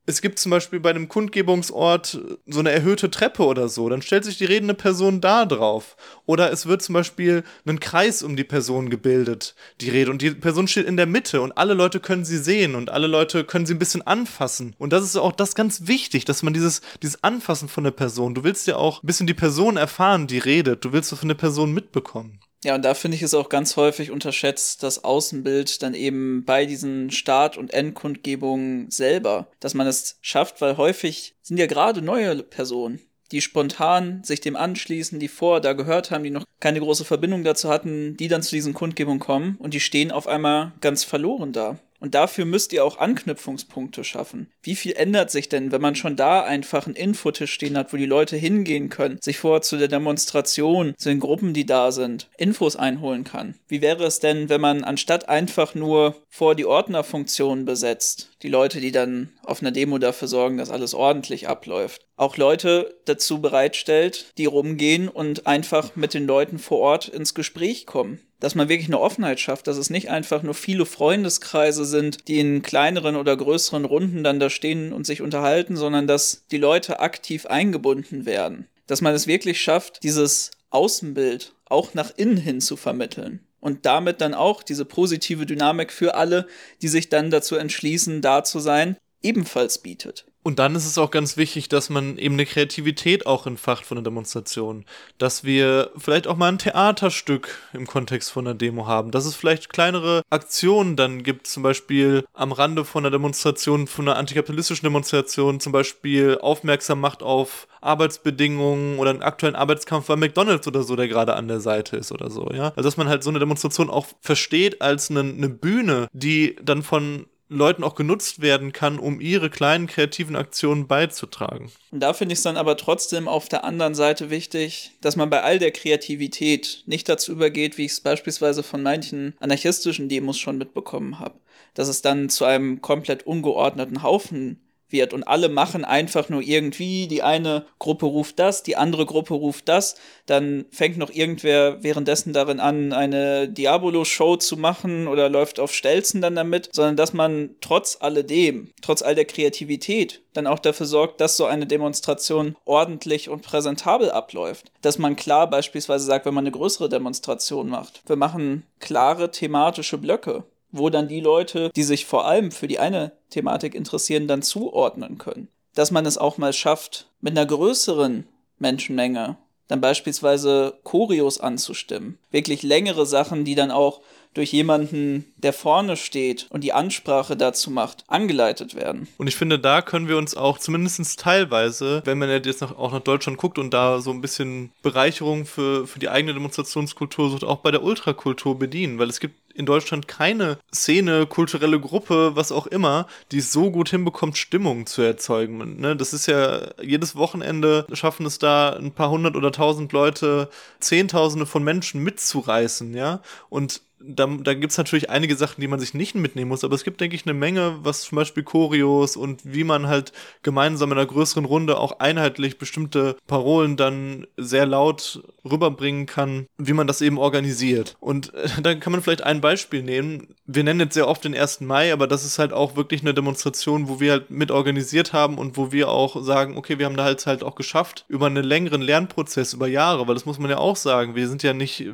es 0.05 0.21
gibt 0.21 0.37
zum 0.37 0.51
Beispiel 0.51 0.79
bei 0.79 0.91
einem 0.91 1.07
Kundgebungsort 1.07 2.19
so 2.45 2.59
eine 2.59 2.71
erhöhte 2.71 3.09
Treppe 3.09 3.43
oder 3.43 3.69
so, 3.69 3.89
dann 3.89 4.01
stellt 4.01 4.23
sich 4.23 4.37
die 4.37 4.45
redende 4.45 4.75
Person 4.75 5.19
da 5.19 5.45
drauf. 5.45 5.97
Oder 6.25 6.51
es 6.51 6.67
wird 6.67 6.83
zum 6.83 6.93
Beispiel 6.93 7.43
ein 7.65 7.79
Kreis 7.79 8.21
um 8.21 8.35
die 8.35 8.43
Person 8.43 8.89
gebildet, 8.89 9.55
die 9.81 9.89
Rede, 9.89 10.11
und 10.11 10.21
die 10.21 10.31
Person 10.31 10.67
steht 10.67 10.85
in 10.85 10.97
der 10.97 11.07
Mitte 11.07 11.41
und 11.41 11.57
alle 11.57 11.73
Leute 11.73 11.99
können 11.99 12.25
sie 12.25 12.37
sehen 12.37 12.75
und 12.75 12.91
alle 12.91 13.07
Leute 13.07 13.43
können 13.43 13.65
sie 13.65 13.73
ein 13.73 13.79
bisschen 13.79 14.05
anfassen. 14.05 14.75
Und 14.77 14.93
das 14.93 15.03
ist 15.03 15.15
auch 15.15 15.31
das 15.31 15.55
ganz 15.55 15.87
wichtig, 15.87 16.25
dass 16.25 16.43
man 16.43 16.53
dieses, 16.53 16.81
dieses 17.01 17.23
Anfassen 17.23 17.67
von 17.67 17.83
der 17.83 17.91
Person, 17.91 18.35
du 18.35 18.43
willst 18.43 18.67
ja 18.67 18.75
auch 18.75 19.01
ein 19.01 19.07
bisschen 19.07 19.27
die 19.27 19.33
Person 19.33 19.77
erfahren, 19.77 20.27
die 20.27 20.39
redet, 20.39 20.85
du 20.85 20.93
willst 20.93 21.11
das 21.11 21.19
von 21.19 21.29
der 21.29 21.35
Person 21.35 21.73
mitbekommen. 21.73 22.39
Ja, 22.63 22.75
und 22.75 22.83
da 22.83 22.95
finde 22.95 23.15
ich 23.15 23.21
es 23.21 23.33
auch 23.33 23.49
ganz 23.49 23.77
häufig 23.77 24.09
unterschätzt, 24.09 24.81
das 24.81 25.03
Außenbild 25.03 25.83
dann 25.83 25.93
eben 25.93 26.45
bei 26.45 26.65
diesen 26.65 27.11
Start- 27.11 27.57
und 27.57 27.73
Endkundgebungen 27.73 28.89
selber, 28.89 29.51
dass 29.59 29.75
man 29.75 29.85
es 29.85 30.17
schafft, 30.21 30.61
weil 30.61 30.77
häufig 30.77 31.35
sind 31.43 31.57
ja 31.57 31.67
gerade 31.67 32.01
neue 32.01 32.41
Personen, 32.41 32.99
die 33.31 33.41
spontan 33.41 34.23
sich 34.23 34.41
dem 34.41 34.55
anschließen, 34.55 35.19
die 35.19 35.27
vor 35.27 35.61
da 35.61 35.73
gehört 35.73 36.09
haben, 36.09 36.23
die 36.23 36.31
noch 36.31 36.45
keine 36.59 36.79
große 36.79 37.05
Verbindung 37.05 37.43
dazu 37.43 37.69
hatten, 37.69 38.17
die 38.17 38.27
dann 38.27 38.41
zu 38.41 38.55
diesen 38.55 38.73
Kundgebungen 38.73 39.19
kommen 39.19 39.57
und 39.59 39.73
die 39.73 39.79
stehen 39.79 40.11
auf 40.11 40.27
einmal 40.27 40.73
ganz 40.81 41.03
verloren 41.03 41.53
da. 41.53 41.77
Und 41.99 42.13
dafür 42.13 42.45
müsst 42.45 42.73
ihr 42.73 42.83
auch 42.83 42.97
Anknüpfungspunkte 42.97 44.03
schaffen. 44.03 44.51
Wie 44.61 44.75
viel 44.75 44.93
ändert 44.93 45.31
sich 45.31 45.49
denn, 45.49 45.71
wenn 45.71 45.81
man 45.81 45.95
schon 45.95 46.15
da 46.15 46.43
einfach 46.43 46.85
einen 46.85 46.95
Infotisch 46.95 47.53
stehen 47.53 47.77
hat, 47.77 47.93
wo 47.93 47.97
die 47.97 48.05
Leute 48.05 48.35
hingehen 48.35 48.89
können, 48.89 49.19
sich 49.21 49.37
vor 49.37 49.61
zu 49.61 49.77
der 49.77 49.87
Demonstration, 49.87 50.93
zu 50.97 51.09
den 51.09 51.19
Gruppen, 51.19 51.53
die 51.53 51.65
da 51.65 51.91
sind, 51.91 52.29
Infos 52.37 52.75
einholen 52.75 53.23
kann? 53.23 53.55
Wie 53.67 53.81
wäre 53.81 54.05
es 54.05 54.19
denn, 54.19 54.49
wenn 54.49 54.61
man 54.61 54.83
anstatt 54.83 55.29
einfach 55.29 55.73
nur 55.73 56.15
vor 56.29 56.55
die 56.55 56.65
Ordnerfunktion 56.65 57.65
besetzt, 57.65 58.29
die 58.45 58.51
Leute, 58.51 58.79
die 58.79 58.91
dann 58.91 59.29
auf 59.43 59.61
einer 59.61 59.71
Demo 59.71 59.97
dafür 59.97 60.27
sorgen, 60.27 60.57
dass 60.57 60.69
alles 60.69 60.93
ordentlich 60.93 61.47
abläuft, 61.47 62.05
auch 62.15 62.37
Leute 62.37 62.95
dazu 63.05 63.41
bereitstellt, 63.41 64.33
die 64.37 64.45
rumgehen 64.45 65.09
und 65.09 65.47
einfach 65.47 65.95
mit 65.95 66.13
den 66.13 66.27
Leuten 66.27 66.59
vor 66.59 66.79
Ort 66.79 67.07
ins 67.07 67.33
Gespräch 67.33 67.85
kommen? 67.85 68.19
dass 68.41 68.53
man 68.53 68.69
wirklich 68.69 68.89
eine 68.89 68.99
Offenheit 68.99 69.39
schafft, 69.39 69.65
dass 69.65 69.77
es 69.77 69.89
nicht 69.89 70.11
einfach 70.11 70.43
nur 70.43 70.53
viele 70.53 70.85
Freundeskreise 70.85 71.83
sind, 71.83 72.27
die 72.27 72.39
in 72.39 72.61
kleineren 72.61 73.15
oder 73.15 73.35
größeren 73.35 73.85
Runden 73.85 74.23
dann 74.23 74.39
da 74.39 74.51
stehen 74.51 74.93
und 74.93 75.07
sich 75.07 75.21
unterhalten, 75.21 75.75
sondern 75.75 76.05
dass 76.05 76.45
die 76.51 76.57
Leute 76.57 76.99
aktiv 76.99 77.47
eingebunden 77.47 78.25
werden. 78.27 78.67
Dass 78.85 79.01
man 79.01 79.15
es 79.15 79.25
wirklich 79.25 79.61
schafft, 79.61 80.03
dieses 80.03 80.51
Außenbild 80.69 81.55
auch 81.65 81.95
nach 81.95 82.11
innen 82.17 82.37
hin 82.37 82.61
zu 82.61 82.75
vermitteln 82.75 83.39
und 83.65 83.87
damit 83.87 84.21
dann 84.21 84.35
auch 84.35 84.61
diese 84.61 84.85
positive 84.85 85.47
Dynamik 85.47 85.91
für 85.91 86.13
alle, 86.13 86.45
die 86.83 86.87
sich 86.87 87.09
dann 87.09 87.31
dazu 87.31 87.55
entschließen, 87.55 88.21
da 88.21 88.43
zu 88.43 88.59
sein, 88.59 88.95
ebenfalls 89.23 89.79
bietet. 89.79 90.27
Und 90.45 90.59
dann 90.59 90.75
ist 90.75 90.85
es 90.85 90.99
auch 90.99 91.09
ganz 91.09 91.37
wichtig, 91.37 91.69
dass 91.69 91.89
man 91.89 92.19
eben 92.19 92.35
eine 92.35 92.45
Kreativität 92.45 93.25
auch 93.25 93.47
entfacht 93.47 93.83
von 93.83 93.95
der 93.95 94.03
Demonstration. 94.03 94.85
Dass 95.17 95.43
wir 95.43 95.89
vielleicht 95.97 96.27
auch 96.27 96.35
mal 96.35 96.49
ein 96.49 96.59
Theaterstück 96.59 97.57
im 97.73 97.87
Kontext 97.87 98.31
von 98.31 98.45
einer 98.45 98.53
Demo 98.53 98.85
haben. 98.85 99.09
Dass 99.09 99.25
es 99.25 99.33
vielleicht 99.33 99.69
kleinere 99.69 100.21
Aktionen 100.29 100.97
dann 100.97 101.23
gibt, 101.23 101.47
zum 101.47 101.63
Beispiel 101.63 102.25
am 102.35 102.51
Rande 102.51 102.85
von 102.85 103.03
einer 103.03 103.09
Demonstration, 103.09 103.87
von 103.87 104.07
einer 104.07 104.19
antikapitalistischen 104.19 104.85
Demonstration, 104.85 105.59
zum 105.59 105.71
Beispiel 105.71 106.37
aufmerksam 106.39 106.99
macht 106.99 107.23
auf 107.23 107.67
Arbeitsbedingungen 107.81 108.99
oder 108.99 109.09
einen 109.09 109.23
aktuellen 109.23 109.55
Arbeitskampf 109.55 110.05
bei 110.05 110.15
McDonalds 110.15 110.67
oder 110.67 110.83
so, 110.83 110.95
der 110.95 111.07
gerade 111.07 111.35
an 111.35 111.47
der 111.47 111.59
Seite 111.59 111.97
ist 111.97 112.11
oder 112.11 112.29
so, 112.29 112.51
ja. 112.53 112.65
Also 112.75 112.83
dass 112.83 112.97
man 112.97 113.07
halt 113.07 113.23
so 113.23 113.31
eine 113.31 113.39
Demonstration 113.39 113.89
auch 113.89 114.05
versteht 114.21 114.83
als 114.83 115.09
eine, 115.09 115.21
eine 115.21 115.49
Bühne, 115.49 116.07
die 116.13 116.55
dann 116.61 116.83
von 116.83 117.25
Leuten 117.47 117.83
auch 117.83 117.95
genutzt 117.95 118.41
werden 118.41 118.73
kann, 118.73 118.97
um 118.97 119.21
ihre 119.21 119.49
kleinen 119.49 119.87
kreativen 119.87 120.35
Aktionen 120.35 120.87
beizutragen. 120.87 121.71
Da 121.91 122.13
finde 122.13 122.33
ich 122.33 122.39
es 122.39 122.43
dann 122.43 122.57
aber 122.57 122.75
trotzdem 122.75 123.27
auf 123.27 123.49
der 123.49 123.63
anderen 123.63 123.93
Seite 123.93 124.29
wichtig, 124.29 124.91
dass 125.01 125.15
man 125.15 125.29
bei 125.29 125.43
all 125.43 125.59
der 125.59 125.71
Kreativität 125.71 126.83
nicht 126.87 127.07
dazu 127.07 127.31
übergeht, 127.31 127.77
wie 127.77 127.85
ich 127.85 127.91
es 127.91 128.01
beispielsweise 128.01 128.63
von 128.63 128.81
manchen 128.81 129.35
anarchistischen 129.39 130.09
Demos 130.09 130.39
schon 130.39 130.57
mitbekommen 130.57 131.19
habe, 131.19 131.39
dass 131.75 131.87
es 131.87 132.01
dann 132.01 132.29
zu 132.29 132.45
einem 132.45 132.81
komplett 132.81 133.27
ungeordneten 133.27 134.01
Haufen 134.01 134.59
wird. 134.89 135.13
Und 135.13 135.23
alle 135.23 135.49
machen 135.49 135.85
einfach 135.85 136.29
nur 136.29 136.41
irgendwie, 136.41 137.07
die 137.07 137.23
eine 137.23 137.65
Gruppe 137.79 138.05
ruft 138.05 138.39
das, 138.39 138.63
die 138.63 138.75
andere 138.75 139.05
Gruppe 139.05 139.33
ruft 139.33 139.67
das, 139.67 139.95
dann 140.25 140.65
fängt 140.71 140.97
noch 140.97 141.09
irgendwer 141.09 141.83
währenddessen 141.83 142.33
darin 142.33 142.59
an, 142.59 142.93
eine 142.93 143.47
Diabolo-Show 143.47 144.37
zu 144.37 144.57
machen 144.57 145.07
oder 145.07 145.29
läuft 145.29 145.59
auf 145.59 145.73
Stelzen 145.73 146.21
dann 146.21 146.35
damit, 146.35 146.69
sondern 146.73 146.97
dass 146.97 147.13
man 147.13 147.51
trotz 147.61 147.97
alledem, 147.99 148.71
trotz 148.81 149.01
all 149.01 149.15
der 149.15 149.25
Kreativität, 149.25 150.21
dann 150.33 150.47
auch 150.47 150.59
dafür 150.59 150.85
sorgt, 150.85 151.21
dass 151.21 151.37
so 151.37 151.45
eine 151.45 151.65
Demonstration 151.65 152.55
ordentlich 152.65 153.29
und 153.29 153.41
präsentabel 153.41 154.11
abläuft. 154.11 154.71
Dass 154.81 154.97
man 154.97 155.15
klar 155.15 155.49
beispielsweise 155.49 156.05
sagt, 156.05 156.25
wenn 156.25 156.33
man 156.33 156.43
eine 156.43 156.51
größere 156.51 156.89
Demonstration 156.89 157.69
macht, 157.69 158.01
wir 158.07 158.15
machen 158.15 158.63
klare 158.79 159.31
thematische 159.31 159.97
Blöcke 159.97 160.43
wo 160.77 160.89
dann 160.89 161.07
die 161.07 161.21
Leute, 161.21 161.71
die 161.75 161.83
sich 161.83 162.05
vor 162.05 162.25
allem 162.25 162.51
für 162.51 162.67
die 162.67 162.79
eine 162.79 163.11
Thematik 163.29 163.75
interessieren, 163.75 164.27
dann 164.27 164.41
zuordnen 164.41 165.17
können. 165.17 165.47
Dass 165.73 165.91
man 165.91 166.05
es 166.05 166.17
auch 166.17 166.37
mal 166.37 166.53
schafft, 166.53 167.07
mit 167.21 167.37
einer 167.37 167.45
größeren 167.45 168.27
Menschenmenge 168.59 169.37
dann 169.67 169.81
beispielsweise 169.81 170.79
Choreos 170.83 171.39
anzustimmen. 171.39 172.19
Wirklich 172.31 172.63
längere 172.63 173.05
Sachen, 173.05 173.45
die 173.45 173.55
dann 173.55 173.71
auch 173.71 174.01
durch 174.35 174.51
jemanden, 174.51 175.33
der 175.37 175.53
vorne 175.53 175.95
steht 175.95 176.47
und 176.49 176.61
die 176.63 176.73
Ansprache 176.73 177.37
dazu 177.37 177.71
macht, 177.71 178.03
angeleitet 178.07 178.75
werden. 178.75 179.07
Und 179.17 179.27
ich 179.27 179.37
finde, 179.37 179.57
da 179.57 179.81
können 179.81 180.09
wir 180.09 180.17
uns 180.17 180.35
auch 180.35 180.59
zumindest 180.59 181.19
teilweise, 181.19 182.01
wenn 182.05 182.19
man 182.19 182.29
jetzt 182.29 182.61
noch, 182.61 182.77
auch 182.77 182.91
nach 182.91 182.99
Deutschland 182.99 183.37
guckt 183.37 183.57
und 183.57 183.73
da 183.73 184.01
so 184.01 184.11
ein 184.11 184.21
bisschen 184.21 184.71
Bereicherung 184.83 185.45
für, 185.45 185.87
für 185.87 185.99
die 185.99 186.09
eigene 186.09 186.33
Demonstrationskultur 186.33 187.29
sucht, 187.29 187.45
auch 187.45 187.59
bei 187.59 187.71
der 187.71 187.83
Ultrakultur 187.83 188.59
bedienen, 188.59 188.99
weil 188.99 189.09
es 189.09 189.21
gibt 189.21 189.35
in 189.55 189.65
Deutschland 189.65 190.07
keine 190.07 190.59
Szene, 190.73 191.25
kulturelle 191.25 191.79
Gruppe, 191.79 192.35
was 192.35 192.51
auch 192.51 192.67
immer, 192.67 193.07
die 193.31 193.39
es 193.39 193.51
so 193.51 193.71
gut 193.71 193.89
hinbekommt, 193.89 194.37
Stimmung 194.37 194.85
zu 194.85 195.01
erzeugen. 195.01 195.79
Ne? 195.79 195.95
Das 195.95 196.13
ist 196.13 196.27
ja 196.27 196.61
jedes 196.81 197.15
Wochenende 197.15 197.87
schaffen 197.93 198.25
es 198.25 198.37
da 198.37 198.73
ein 198.73 198.91
paar 198.91 199.09
hundert 199.09 199.35
oder 199.35 199.51
tausend 199.51 199.93
Leute, 199.93 200.49
Zehntausende 200.79 201.45
von 201.45 201.63
Menschen 201.63 202.03
mitzureißen, 202.03 202.93
ja. 202.93 203.21
Und 203.49 203.81
da, 204.07 204.27
da 204.27 204.53
gibt 204.53 204.71
es 204.71 204.77
natürlich 204.77 205.09
einige 205.09 205.35
Sachen, 205.35 205.61
die 205.61 205.67
man 205.67 205.79
sich 205.79 205.93
nicht 205.93 206.15
mitnehmen 206.15 206.49
muss, 206.49 206.63
aber 206.63 206.75
es 206.75 206.83
gibt, 206.83 207.01
denke 207.01 207.15
ich, 207.15 207.25
eine 207.25 207.33
Menge, 207.33 207.77
was 207.81 208.03
zum 208.03 208.15
Beispiel 208.15 208.43
Choreos 208.43 209.17
und 209.17 209.41
wie 209.43 209.63
man 209.63 209.87
halt 209.87 210.13
gemeinsam 210.43 210.91
in 210.91 210.97
einer 210.97 211.07
größeren 211.07 211.45
Runde 211.45 211.77
auch 211.77 211.99
einheitlich 211.99 212.57
bestimmte 212.57 213.17
Parolen 213.27 213.77
dann 213.77 214.27
sehr 214.37 214.65
laut 214.65 215.23
rüberbringen 215.43 216.05
kann, 216.05 216.47
wie 216.57 216.73
man 216.73 216.87
das 216.87 217.01
eben 217.01 217.17
organisiert. 217.17 217.97
Und 217.99 218.33
äh, 218.33 218.49
dann 218.61 218.79
kann 218.79 218.91
man 218.91 219.01
vielleicht 219.01 219.23
ein 219.23 219.41
Beispiel 219.41 219.83
nehmen. 219.83 220.35
Wir 220.45 220.63
nennen 220.63 220.79
jetzt 220.79 220.93
sehr 220.93 221.07
oft 221.07 221.23
den 221.23 221.35
1. 221.35 221.61
Mai, 221.61 221.91
aber 221.91 222.07
das 222.07 222.25
ist 222.25 222.39
halt 222.39 222.53
auch 222.53 222.75
wirklich 222.75 223.01
eine 223.01 223.13
Demonstration, 223.13 223.89
wo 223.89 223.99
wir 223.99 224.13
halt 224.13 224.31
mit 224.31 224.51
organisiert 224.51 225.13
haben 225.13 225.37
und 225.37 225.57
wo 225.57 225.71
wir 225.71 225.89
auch 225.89 226.21
sagen, 226.23 226.57
okay, 226.57 226.79
wir 226.79 226.85
haben 226.85 226.97
da 226.97 227.03
halt 227.03 227.25
halt 227.25 227.43
auch 227.43 227.55
geschafft, 227.55 228.05
über 228.07 228.27
einen 228.27 228.43
längeren 228.43 228.81
Lernprozess, 228.81 229.53
über 229.53 229.67
Jahre, 229.67 230.07
weil 230.07 230.15
das 230.15 230.25
muss 230.25 230.39
man 230.39 230.49
ja 230.49 230.57
auch 230.57 230.75
sagen, 230.75 231.15
wir 231.15 231.27
sind 231.27 231.43
ja 231.43 231.53
nicht, 231.53 231.87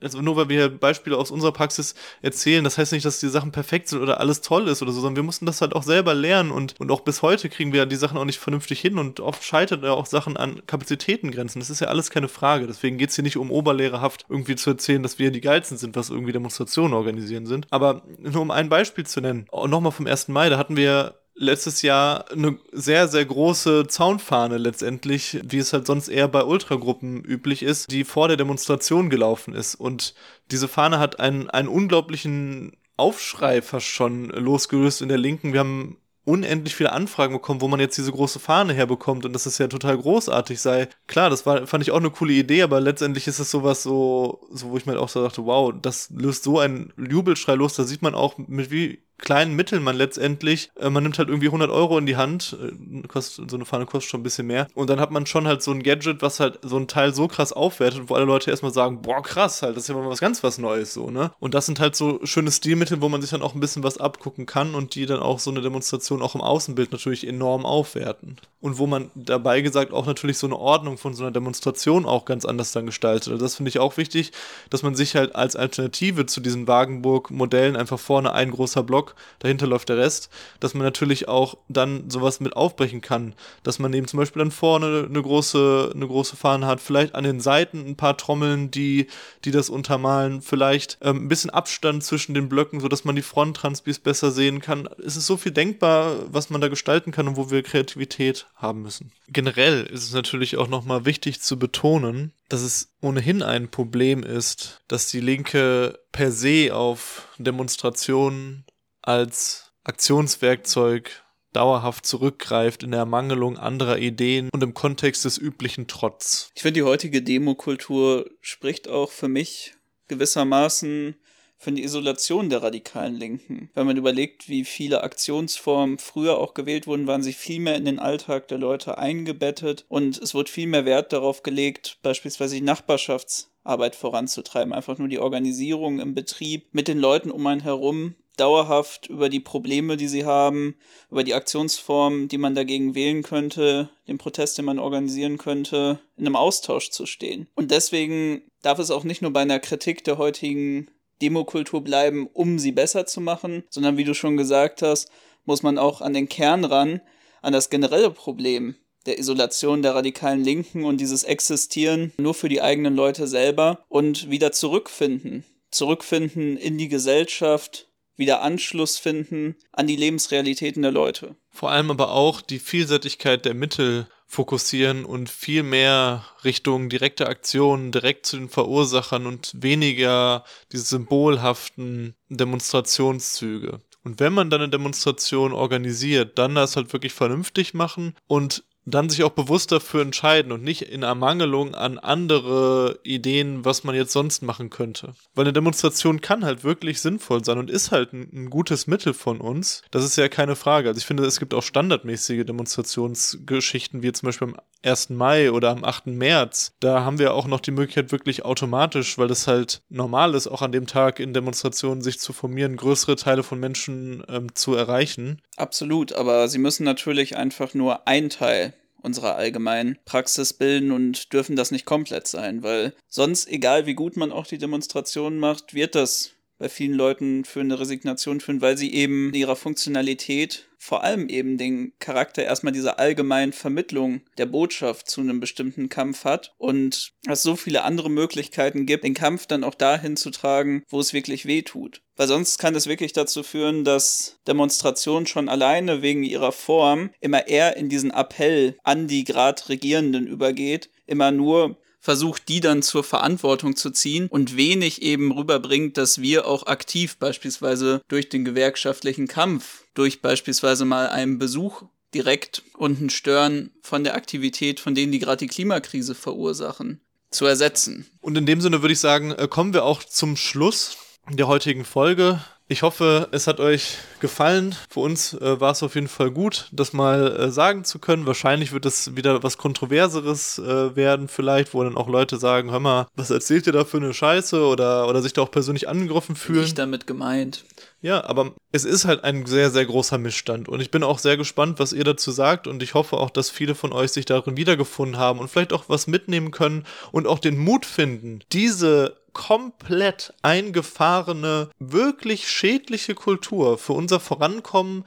also 0.00 0.20
nur 0.20 0.36
weil 0.36 0.48
wir 0.48 0.68
Beispiele 0.68 1.16
aus 1.16 1.30
unserer 1.36 1.52
Praxis 1.52 1.94
erzählen. 2.22 2.64
Das 2.64 2.78
heißt 2.78 2.92
nicht, 2.92 3.04
dass 3.04 3.20
die 3.20 3.28
Sachen 3.28 3.52
perfekt 3.52 3.88
sind 3.88 4.00
oder 4.00 4.20
alles 4.20 4.40
toll 4.40 4.68
ist 4.68 4.82
oder 4.82 4.92
so, 4.92 5.00
sondern 5.00 5.16
wir 5.16 5.22
mussten 5.22 5.46
das 5.46 5.60
halt 5.60 5.74
auch 5.74 5.82
selber 5.82 6.14
lernen 6.14 6.50
und, 6.50 6.74
und 6.80 6.90
auch 6.90 7.00
bis 7.00 7.22
heute 7.22 7.48
kriegen 7.48 7.72
wir 7.72 7.86
die 7.86 7.96
Sachen 7.96 8.18
auch 8.18 8.24
nicht 8.24 8.38
vernünftig 8.38 8.80
hin 8.80 8.98
und 8.98 9.20
oft 9.20 9.44
scheitert 9.44 9.84
ja 9.84 9.92
auch 9.92 10.06
Sachen 10.06 10.36
an 10.36 10.62
Kapazitätengrenzen. 10.66 11.60
Das 11.60 11.70
ist 11.70 11.80
ja 11.80 11.88
alles 11.88 12.10
keine 12.10 12.28
Frage. 12.28 12.66
Deswegen 12.66 12.98
geht 12.98 13.10
es 13.10 13.14
hier 13.14 13.24
nicht 13.24 13.36
um 13.36 13.50
oberlehrerhaft 13.50 14.26
irgendwie 14.28 14.56
zu 14.56 14.70
erzählen, 14.70 15.02
dass 15.02 15.18
wir 15.18 15.30
die 15.30 15.40
geilsten 15.40 15.78
sind, 15.78 15.94
was 15.94 16.10
irgendwie 16.10 16.32
Demonstrationen 16.32 16.94
organisieren 16.94 17.46
sind. 17.46 17.66
Aber 17.70 18.02
nur 18.18 18.42
um 18.42 18.50
ein 18.50 18.68
Beispiel 18.68 19.06
zu 19.06 19.20
nennen, 19.20 19.46
nochmal 19.52 19.92
vom 19.92 20.06
1. 20.06 20.28
Mai, 20.28 20.48
da 20.48 20.58
hatten 20.58 20.76
wir 20.76 21.14
letztes 21.36 21.82
Jahr 21.82 22.30
eine 22.30 22.58
sehr, 22.72 23.08
sehr 23.08 23.24
große 23.24 23.86
Zaunfahne 23.86 24.56
letztendlich, 24.58 25.40
wie 25.44 25.58
es 25.58 25.72
halt 25.72 25.86
sonst 25.86 26.08
eher 26.08 26.28
bei 26.28 26.42
Ultragruppen 26.42 27.22
üblich 27.22 27.62
ist, 27.62 27.90
die 27.90 28.04
vor 28.04 28.28
der 28.28 28.36
Demonstration 28.36 29.10
gelaufen 29.10 29.54
ist. 29.54 29.74
Und 29.74 30.14
diese 30.50 30.68
Fahne 30.68 30.98
hat 30.98 31.20
einen, 31.20 31.50
einen 31.50 31.68
unglaublichen 31.68 32.76
Aufschrei 32.96 33.60
fast 33.60 33.86
schon 33.86 34.30
losgelöst 34.30 35.02
in 35.02 35.08
der 35.08 35.18
Linken. 35.18 35.52
Wir 35.52 35.60
haben 35.60 35.98
unendlich 36.24 36.74
viele 36.74 36.92
Anfragen 36.92 37.34
bekommen, 37.34 37.60
wo 37.60 37.68
man 37.68 37.78
jetzt 37.78 37.96
diese 37.96 38.10
große 38.10 38.40
Fahne 38.40 38.72
herbekommt 38.72 39.24
und 39.24 39.32
dass 39.32 39.46
es 39.46 39.58
ja 39.58 39.68
total 39.68 39.96
großartig 39.96 40.60
sei. 40.60 40.88
Klar, 41.06 41.30
das 41.30 41.46
war, 41.46 41.66
fand 41.68 41.84
ich 41.84 41.92
auch 41.92 41.98
eine 41.98 42.10
coole 42.10 42.32
Idee, 42.32 42.62
aber 42.62 42.80
letztendlich 42.80 43.28
ist 43.28 43.38
es 43.38 43.50
sowas 43.50 43.84
so, 43.84 44.40
so 44.50 44.70
wo 44.70 44.76
ich 44.76 44.86
mir 44.86 44.98
auch 44.98 45.08
so 45.08 45.22
dachte, 45.22 45.46
wow, 45.46 45.72
das 45.80 46.10
löst 46.10 46.42
so 46.42 46.58
einen 46.58 46.92
Jubelschrei 46.98 47.54
los, 47.54 47.74
da 47.74 47.84
sieht 47.84 48.02
man 48.02 48.16
auch, 48.16 48.38
mit 48.38 48.72
wie 48.72 49.05
kleinen 49.18 49.54
Mitteln 49.54 49.82
man 49.82 49.96
letztendlich, 49.96 50.70
äh, 50.78 50.90
man 50.90 51.02
nimmt 51.02 51.18
halt 51.18 51.28
irgendwie 51.28 51.48
100 51.48 51.70
Euro 51.70 51.98
in 51.98 52.06
die 52.06 52.16
Hand, 52.16 52.56
äh, 52.60 53.06
kostet, 53.06 53.50
so 53.50 53.56
eine 53.56 53.64
Fahne 53.64 53.86
kostet 53.86 54.10
schon 54.10 54.20
ein 54.20 54.24
bisschen 54.24 54.46
mehr 54.46 54.66
und 54.74 54.90
dann 54.90 55.00
hat 55.00 55.10
man 55.10 55.26
schon 55.26 55.46
halt 55.46 55.62
so 55.62 55.70
ein 55.70 55.82
Gadget, 55.82 56.22
was 56.22 56.40
halt 56.40 56.58
so 56.62 56.76
ein 56.76 56.88
Teil 56.88 57.14
so 57.14 57.28
krass 57.28 57.52
aufwertet, 57.52 58.04
wo 58.08 58.14
alle 58.14 58.24
Leute 58.24 58.50
erstmal 58.50 58.72
sagen, 58.72 59.02
boah 59.02 59.22
krass, 59.22 59.62
halt, 59.62 59.76
das 59.76 59.84
ist 59.84 59.88
ja 59.88 59.94
mal 59.94 60.08
was 60.08 60.20
ganz 60.20 60.42
was 60.42 60.58
Neues 60.58 60.92
so, 60.92 61.10
ne? 61.10 61.32
Und 61.38 61.54
das 61.54 61.66
sind 61.66 61.80
halt 61.80 61.96
so 61.96 62.20
schöne 62.24 62.50
Stilmittel, 62.50 63.00
wo 63.00 63.08
man 63.08 63.20
sich 63.20 63.30
dann 63.30 63.42
auch 63.42 63.54
ein 63.54 63.60
bisschen 63.60 63.82
was 63.82 63.98
abgucken 63.98 64.46
kann 64.46 64.74
und 64.74 64.94
die 64.94 65.06
dann 65.06 65.20
auch 65.20 65.38
so 65.38 65.50
eine 65.50 65.62
Demonstration 65.62 66.22
auch 66.22 66.34
im 66.34 66.40
Außenbild 66.40 66.92
natürlich 66.92 67.26
enorm 67.26 67.64
aufwerten. 67.64 68.36
Und 68.60 68.78
wo 68.78 68.86
man 68.86 69.10
dabei 69.14 69.60
gesagt 69.60 69.92
auch 69.92 70.06
natürlich 70.06 70.38
so 70.38 70.46
eine 70.46 70.56
Ordnung 70.56 70.98
von 70.98 71.14
so 71.14 71.22
einer 71.22 71.30
Demonstration 71.30 72.04
auch 72.04 72.24
ganz 72.24 72.44
anders 72.44 72.72
dann 72.72 72.86
gestaltet. 72.86 73.32
Also 73.32 73.44
das 73.44 73.54
finde 73.54 73.68
ich 73.68 73.78
auch 73.78 73.96
wichtig, 73.96 74.32
dass 74.70 74.82
man 74.82 74.94
sich 74.94 75.14
halt 75.14 75.36
als 75.36 75.56
Alternative 75.56 76.26
zu 76.26 76.40
diesen 76.40 76.66
Wagenburg-Modellen 76.66 77.76
einfach 77.76 77.98
vorne 77.98 78.32
ein 78.32 78.50
großer 78.50 78.82
Block 78.82 79.05
BlackRock, 79.06 79.14
dahinter 79.38 79.66
läuft 79.66 79.88
der 79.88 79.98
Rest, 79.98 80.30
dass 80.60 80.74
man 80.74 80.84
natürlich 80.84 81.28
auch 81.28 81.56
dann 81.68 82.10
sowas 82.10 82.40
mit 82.40 82.56
aufbrechen 82.56 83.00
kann, 83.00 83.34
dass 83.62 83.78
man 83.78 83.92
eben 83.92 84.06
zum 84.06 84.18
Beispiel 84.18 84.40
dann 84.40 84.50
vorne 84.50 85.06
eine 85.08 85.22
große, 85.22 85.92
eine 85.94 86.06
große 86.06 86.36
Fahne 86.36 86.66
hat, 86.66 86.80
vielleicht 86.80 87.14
an 87.14 87.24
den 87.24 87.40
Seiten 87.40 87.86
ein 87.86 87.96
paar 87.96 88.16
Trommeln, 88.16 88.70
die, 88.70 89.06
die 89.44 89.50
das 89.50 89.70
untermalen, 89.70 90.42
vielleicht 90.42 90.98
ähm, 91.02 91.24
ein 91.24 91.28
bisschen 91.28 91.50
Abstand 91.50 92.04
zwischen 92.04 92.34
den 92.34 92.48
Blöcken, 92.48 92.80
sodass 92.80 93.04
man 93.04 93.16
die 93.16 93.22
Fronttransbis 93.22 93.98
besser 94.00 94.30
sehen 94.30 94.60
kann. 94.60 94.88
Es 95.04 95.16
ist 95.16 95.26
so 95.26 95.36
viel 95.36 95.52
denkbar, 95.52 96.16
was 96.28 96.50
man 96.50 96.60
da 96.60 96.68
gestalten 96.68 97.12
kann 97.12 97.28
und 97.28 97.36
wo 97.36 97.50
wir 97.50 97.62
Kreativität 97.62 98.46
haben 98.56 98.82
müssen. 98.82 99.12
Generell 99.28 99.84
ist 99.84 100.04
es 100.04 100.12
natürlich 100.12 100.56
auch 100.56 100.68
nochmal 100.68 101.04
wichtig 101.04 101.40
zu 101.40 101.58
betonen, 101.58 102.32
dass 102.48 102.62
es 102.62 102.92
ohnehin 103.00 103.42
ein 103.42 103.68
Problem 103.68 104.22
ist, 104.22 104.80
dass 104.88 105.08
die 105.08 105.20
Linke 105.20 105.98
per 106.12 106.30
se 106.30 106.70
auf 106.72 107.28
Demonstrationen 107.38 108.65
als 109.06 109.72
Aktionswerkzeug 109.84 111.22
dauerhaft 111.52 112.04
zurückgreift 112.04 112.82
in 112.82 112.90
der 112.90 113.00
Ermangelung 113.00 113.56
anderer 113.56 113.98
Ideen 113.98 114.50
und 114.52 114.62
im 114.62 114.74
Kontext 114.74 115.24
des 115.24 115.38
üblichen 115.38 115.86
Trotz. 115.86 116.50
Ich 116.54 116.62
finde, 116.62 116.80
die 116.80 116.84
heutige 116.84 117.22
Demokultur 117.22 118.28
spricht 118.42 118.88
auch 118.88 119.10
für 119.10 119.28
mich 119.28 119.74
gewissermaßen 120.08 121.16
für 121.58 121.72
die 121.72 121.84
Isolation 121.84 122.50
der 122.50 122.62
radikalen 122.62 123.14
Linken. 123.14 123.70
Wenn 123.74 123.86
man 123.86 123.96
überlegt, 123.96 124.48
wie 124.48 124.64
viele 124.64 125.02
Aktionsformen 125.02 125.98
früher 125.98 126.36
auch 126.36 126.52
gewählt 126.52 126.86
wurden, 126.86 127.06
waren 127.06 127.22
sie 127.22 127.32
viel 127.32 127.60
mehr 127.60 127.76
in 127.76 127.86
den 127.86 127.98
Alltag 127.98 128.48
der 128.48 128.58
Leute 128.58 128.98
eingebettet 128.98 129.86
und 129.88 130.18
es 130.18 130.34
wurde 130.34 130.50
viel 130.50 130.66
mehr 130.66 130.84
Wert 130.84 131.14
darauf 131.14 131.42
gelegt, 131.42 131.98
beispielsweise 132.02 132.56
die 132.56 132.60
Nachbarschaftsarbeit 132.60 133.96
voranzutreiben, 133.96 134.74
einfach 134.74 134.98
nur 134.98 135.08
die 135.08 135.18
Organisierung 135.18 136.00
im 136.00 136.14
Betrieb 136.14 136.66
mit 136.72 136.88
den 136.88 136.98
Leuten 136.98 137.30
um 137.30 137.46
einen 137.46 137.62
herum 137.62 138.14
dauerhaft 138.36 139.08
über 139.08 139.28
die 139.28 139.40
Probleme, 139.40 139.96
die 139.96 140.08
sie 140.08 140.24
haben, 140.24 140.76
über 141.10 141.24
die 141.24 141.34
Aktionsformen, 141.34 142.28
die 142.28 142.38
man 142.38 142.54
dagegen 142.54 142.94
wählen 142.94 143.22
könnte, 143.22 143.90
den 144.08 144.18
Protest, 144.18 144.58
den 144.58 144.64
man 144.64 144.78
organisieren 144.78 145.38
könnte, 145.38 146.00
in 146.16 146.26
einem 146.26 146.36
Austausch 146.36 146.90
zu 146.90 147.06
stehen. 147.06 147.48
Und 147.54 147.70
deswegen 147.70 148.42
darf 148.62 148.78
es 148.78 148.90
auch 148.90 149.04
nicht 149.04 149.22
nur 149.22 149.32
bei 149.32 149.40
einer 149.40 149.60
Kritik 149.60 150.04
der 150.04 150.18
heutigen 150.18 150.90
Demokultur 151.22 151.82
bleiben, 151.82 152.28
um 152.32 152.58
sie 152.58 152.72
besser 152.72 153.06
zu 153.06 153.20
machen, 153.20 153.64
sondern 153.70 153.96
wie 153.96 154.04
du 154.04 154.14
schon 154.14 154.36
gesagt 154.36 154.82
hast, 154.82 155.10
muss 155.44 155.62
man 155.62 155.78
auch 155.78 156.00
an 156.00 156.12
den 156.12 156.28
Kern 156.28 156.64
ran, 156.64 157.00
an 157.42 157.52
das 157.52 157.70
generelle 157.70 158.10
Problem 158.10 158.74
der 159.06 159.18
Isolation 159.18 159.82
der 159.82 159.94
radikalen 159.94 160.42
Linken 160.42 160.84
und 160.84 161.00
dieses 161.00 161.24
Existieren 161.24 162.12
nur 162.18 162.34
für 162.34 162.48
die 162.48 162.60
eigenen 162.60 162.96
Leute 162.96 163.26
selber 163.26 163.84
und 163.88 164.30
wieder 164.30 164.52
zurückfinden. 164.52 165.44
Zurückfinden 165.70 166.56
in 166.56 166.78
die 166.78 166.88
Gesellschaft, 166.88 167.88
wieder 168.16 168.42
Anschluss 168.42 168.98
finden 168.98 169.56
an 169.72 169.86
die 169.86 169.96
Lebensrealitäten 169.96 170.82
der 170.82 170.92
Leute. 170.92 171.36
Vor 171.50 171.70
allem 171.70 171.90
aber 171.90 172.12
auch 172.12 172.40
die 172.40 172.58
Vielseitigkeit 172.58 173.44
der 173.44 173.54
Mittel 173.54 174.08
fokussieren 174.26 175.04
und 175.04 175.30
viel 175.30 175.62
mehr 175.62 176.24
Richtung 176.44 176.88
direkte 176.88 177.28
Aktionen, 177.28 177.92
direkt 177.92 178.26
zu 178.26 178.36
den 178.36 178.48
Verursachern 178.48 179.26
und 179.26 179.52
weniger 179.54 180.44
diese 180.72 180.84
symbolhaften 180.84 182.16
Demonstrationszüge. 182.28 183.80
Und 184.02 184.20
wenn 184.20 184.32
man 184.32 184.50
dann 184.50 184.60
eine 184.60 184.70
Demonstration 184.70 185.52
organisiert, 185.52 186.38
dann 186.38 186.54
das 186.54 186.76
halt 186.76 186.92
wirklich 186.92 187.12
vernünftig 187.12 187.74
machen 187.74 188.14
und 188.26 188.64
dann 188.86 189.10
sich 189.10 189.24
auch 189.24 189.30
bewusst 189.30 189.72
dafür 189.72 190.00
entscheiden 190.00 190.52
und 190.52 190.62
nicht 190.62 190.82
in 190.82 191.02
Ermangelung 191.02 191.74
an 191.74 191.98
andere 191.98 193.00
Ideen, 193.02 193.64
was 193.64 193.84
man 193.84 193.94
jetzt 193.94 194.12
sonst 194.12 194.42
machen 194.42 194.70
könnte. 194.70 195.14
Weil 195.34 195.44
eine 195.44 195.52
Demonstration 195.52 196.20
kann 196.20 196.44
halt 196.44 196.62
wirklich 196.62 197.00
sinnvoll 197.00 197.44
sein 197.44 197.58
und 197.58 197.70
ist 197.70 197.90
halt 197.90 198.12
ein, 198.12 198.30
ein, 198.32 198.50
gutes 198.50 198.86
Mittel 198.86 199.12
von 199.12 199.40
uns. 199.40 199.82
Das 199.90 200.04
ist 200.04 200.16
ja 200.16 200.28
keine 200.28 200.54
Frage. 200.54 200.88
Also 200.88 200.98
ich 200.98 201.06
finde, 201.06 201.24
es 201.24 201.40
gibt 201.40 201.52
auch 201.52 201.62
standardmäßige 201.62 202.46
Demonstrationsgeschichten, 202.46 204.02
wie 204.02 204.12
zum 204.12 204.28
Beispiel 204.28 204.48
am 204.48 204.56
1. 204.84 205.10
Mai 205.10 205.50
oder 205.50 205.70
am 205.70 205.84
8. 205.84 206.06
März. 206.06 206.72
Da 206.78 207.04
haben 207.04 207.18
wir 207.18 207.34
auch 207.34 207.46
noch 207.46 207.60
die 207.60 207.72
Möglichkeit, 207.72 208.12
wirklich 208.12 208.44
automatisch, 208.44 209.18
weil 209.18 209.26
das 209.26 209.48
halt 209.48 209.82
normal 209.88 210.34
ist, 210.34 210.46
auch 210.46 210.62
an 210.62 210.70
dem 210.72 210.86
Tag 210.86 211.18
in 211.18 211.34
Demonstrationen 211.34 212.02
sich 212.02 212.20
zu 212.20 212.32
formieren, 212.32 212.76
größere 212.76 213.16
Teile 213.16 213.42
von 213.42 213.58
Menschen 213.58 214.22
ähm, 214.28 214.54
zu 214.54 214.74
erreichen. 214.74 215.42
Absolut, 215.56 216.12
aber 216.12 216.48
sie 216.48 216.58
müssen 216.58 216.84
natürlich 216.84 217.36
einfach 217.36 217.72
nur 217.74 218.06
ein 218.06 218.28
Teil 218.30 218.74
unserer 219.00 219.36
allgemeinen 219.36 219.98
Praxis 220.04 220.52
bilden 220.52 220.90
und 220.90 221.32
dürfen 221.32 221.56
das 221.56 221.70
nicht 221.70 221.86
komplett 221.86 222.26
sein, 222.26 222.62
weil 222.62 222.92
sonst, 223.08 223.48
egal 223.48 223.86
wie 223.86 223.94
gut 223.94 224.16
man 224.16 224.32
auch 224.32 224.46
die 224.46 224.58
Demonstrationen 224.58 225.38
macht, 225.38 225.74
wird 225.74 225.94
das 225.94 226.32
bei 226.58 226.68
vielen 226.68 226.94
Leuten 226.94 227.44
für 227.44 227.60
eine 227.60 227.78
Resignation 227.78 228.40
führen, 228.40 228.62
weil 228.62 228.78
sie 228.78 228.92
eben 228.94 229.28
in 229.28 229.34
ihrer 229.34 229.56
Funktionalität 229.56 230.68
vor 230.78 231.02
allem 231.02 231.28
eben 231.28 231.58
den 231.58 231.92
Charakter 231.98 232.44
erstmal 232.44 232.72
dieser 232.72 232.98
allgemeinen 232.98 233.52
Vermittlung 233.52 234.20
der 234.38 234.46
Botschaft 234.46 235.10
zu 235.10 235.20
einem 235.20 235.40
bestimmten 235.40 235.88
Kampf 235.88 236.24
hat 236.24 236.54
und 236.58 237.12
es 237.28 237.42
so 237.42 237.56
viele 237.56 237.82
andere 237.82 238.10
Möglichkeiten 238.10 238.86
gibt, 238.86 239.04
den 239.04 239.14
Kampf 239.14 239.46
dann 239.46 239.64
auch 239.64 239.74
dahin 239.74 240.16
zu 240.16 240.30
tragen, 240.30 240.84
wo 240.88 241.00
es 241.00 241.12
wirklich 241.12 241.46
weh 241.46 241.62
tut. 241.62 242.02
Weil 242.16 242.28
sonst 242.28 242.58
kann 242.58 242.74
es 242.74 242.86
wirklich 242.86 243.12
dazu 243.12 243.42
führen, 243.42 243.84
dass 243.84 244.38
Demonstrationen 244.46 245.26
schon 245.26 245.48
alleine 245.48 246.02
wegen 246.02 246.22
ihrer 246.22 246.52
Form 246.52 247.10
immer 247.20 247.48
eher 247.48 247.76
in 247.76 247.88
diesen 247.88 248.10
Appell 248.10 248.76
an 248.84 249.06
die 249.08 249.24
gerade 249.24 249.68
Regierenden 249.68 250.26
übergeht, 250.26 250.90
immer 251.06 251.30
nur 251.30 251.76
versucht, 252.06 252.48
die 252.48 252.60
dann 252.60 252.82
zur 252.82 253.02
Verantwortung 253.02 253.74
zu 253.74 253.90
ziehen 253.90 254.28
und 254.28 254.56
wenig 254.56 255.02
eben 255.02 255.32
rüberbringt, 255.32 255.96
dass 255.96 256.20
wir 256.20 256.46
auch 256.46 256.68
aktiv 256.68 257.16
beispielsweise 257.16 258.00
durch 258.06 258.28
den 258.28 258.44
gewerkschaftlichen 258.44 259.26
Kampf, 259.26 259.82
durch 259.94 260.22
beispielsweise 260.22 260.84
mal 260.84 261.08
einen 261.08 261.40
Besuch 261.40 261.82
direkt 262.14 262.62
und 262.78 263.00
ein 263.00 263.10
Stören 263.10 263.72
von 263.82 264.04
der 264.04 264.14
Aktivität, 264.14 264.78
von 264.78 264.94
denen 264.94 265.10
die 265.10 265.18
gerade 265.18 265.38
die 265.38 265.48
Klimakrise 265.48 266.14
verursachen, 266.14 267.00
zu 267.32 267.44
ersetzen. 267.44 268.06
Und 268.20 268.38
in 268.38 268.46
dem 268.46 268.60
Sinne 268.60 268.82
würde 268.82 268.92
ich 268.92 269.00
sagen, 269.00 269.32
äh, 269.32 269.48
kommen 269.48 269.74
wir 269.74 269.82
auch 269.82 270.04
zum 270.04 270.36
Schluss 270.36 270.96
der 271.28 271.48
heutigen 271.48 271.84
Folge. 271.84 272.40
Ich 272.68 272.82
hoffe, 272.82 273.28
es 273.30 273.46
hat 273.46 273.60
euch 273.60 273.98
gefallen. 274.18 274.74
Für 274.90 274.98
uns 274.98 275.34
äh, 275.34 275.60
war 275.60 275.70
es 275.70 275.84
auf 275.84 275.94
jeden 275.94 276.08
Fall 276.08 276.32
gut, 276.32 276.68
das 276.72 276.92
mal 276.92 277.36
äh, 277.36 277.50
sagen 277.52 277.84
zu 277.84 278.00
können. 278.00 278.26
Wahrscheinlich 278.26 278.72
wird 278.72 278.86
es 278.86 279.14
wieder 279.14 279.44
was 279.44 279.56
Kontroverseres 279.56 280.58
äh, 280.58 280.96
werden, 280.96 281.28
vielleicht, 281.28 281.74
wo 281.74 281.84
dann 281.84 281.96
auch 281.96 282.08
Leute 282.08 282.38
sagen, 282.38 282.72
hör 282.72 282.80
mal, 282.80 283.06
was 283.14 283.30
erzählt 283.30 283.68
ihr 283.68 283.72
da 283.72 283.84
für 283.84 283.98
eine 283.98 284.12
Scheiße 284.12 284.66
oder, 284.66 285.06
oder 285.08 285.22
sich 285.22 285.32
da 285.32 285.42
auch 285.42 285.50
persönlich 285.52 285.88
angegriffen 285.88 286.34
fühlen. 286.34 286.62
Nicht 286.62 286.78
damit 286.78 287.06
gemeint. 287.06 287.64
Ja, 288.02 288.24
aber 288.24 288.52
es 288.72 288.84
ist 288.84 289.04
halt 289.04 289.22
ein 289.22 289.46
sehr, 289.46 289.70
sehr 289.70 289.86
großer 289.86 290.18
Missstand 290.18 290.68
und 290.68 290.80
ich 290.80 290.90
bin 290.90 291.02
auch 291.02 291.18
sehr 291.18 291.36
gespannt, 291.36 291.78
was 291.78 291.92
ihr 291.92 292.04
dazu 292.04 292.30
sagt 292.30 292.66
und 292.66 292.82
ich 292.82 292.94
hoffe 292.94 293.16
auch, 293.16 293.30
dass 293.30 293.48
viele 293.48 293.74
von 293.74 293.92
euch 293.92 294.12
sich 294.12 294.26
darin 294.26 294.56
wiedergefunden 294.56 295.18
haben 295.18 295.38
und 295.38 295.48
vielleicht 295.48 295.72
auch 295.72 295.84
was 295.88 296.06
mitnehmen 296.06 296.50
können 296.50 296.84
und 297.10 297.26
auch 297.26 297.38
den 297.38 297.58
Mut 297.58 297.86
finden, 297.86 298.40
diese 298.52 299.16
komplett 299.36 300.32
eingefahrene, 300.40 301.68
wirklich 301.78 302.48
schädliche 302.48 303.14
Kultur 303.14 303.76
für 303.76 303.92
unser 303.92 304.18
Vorankommen 304.18 305.04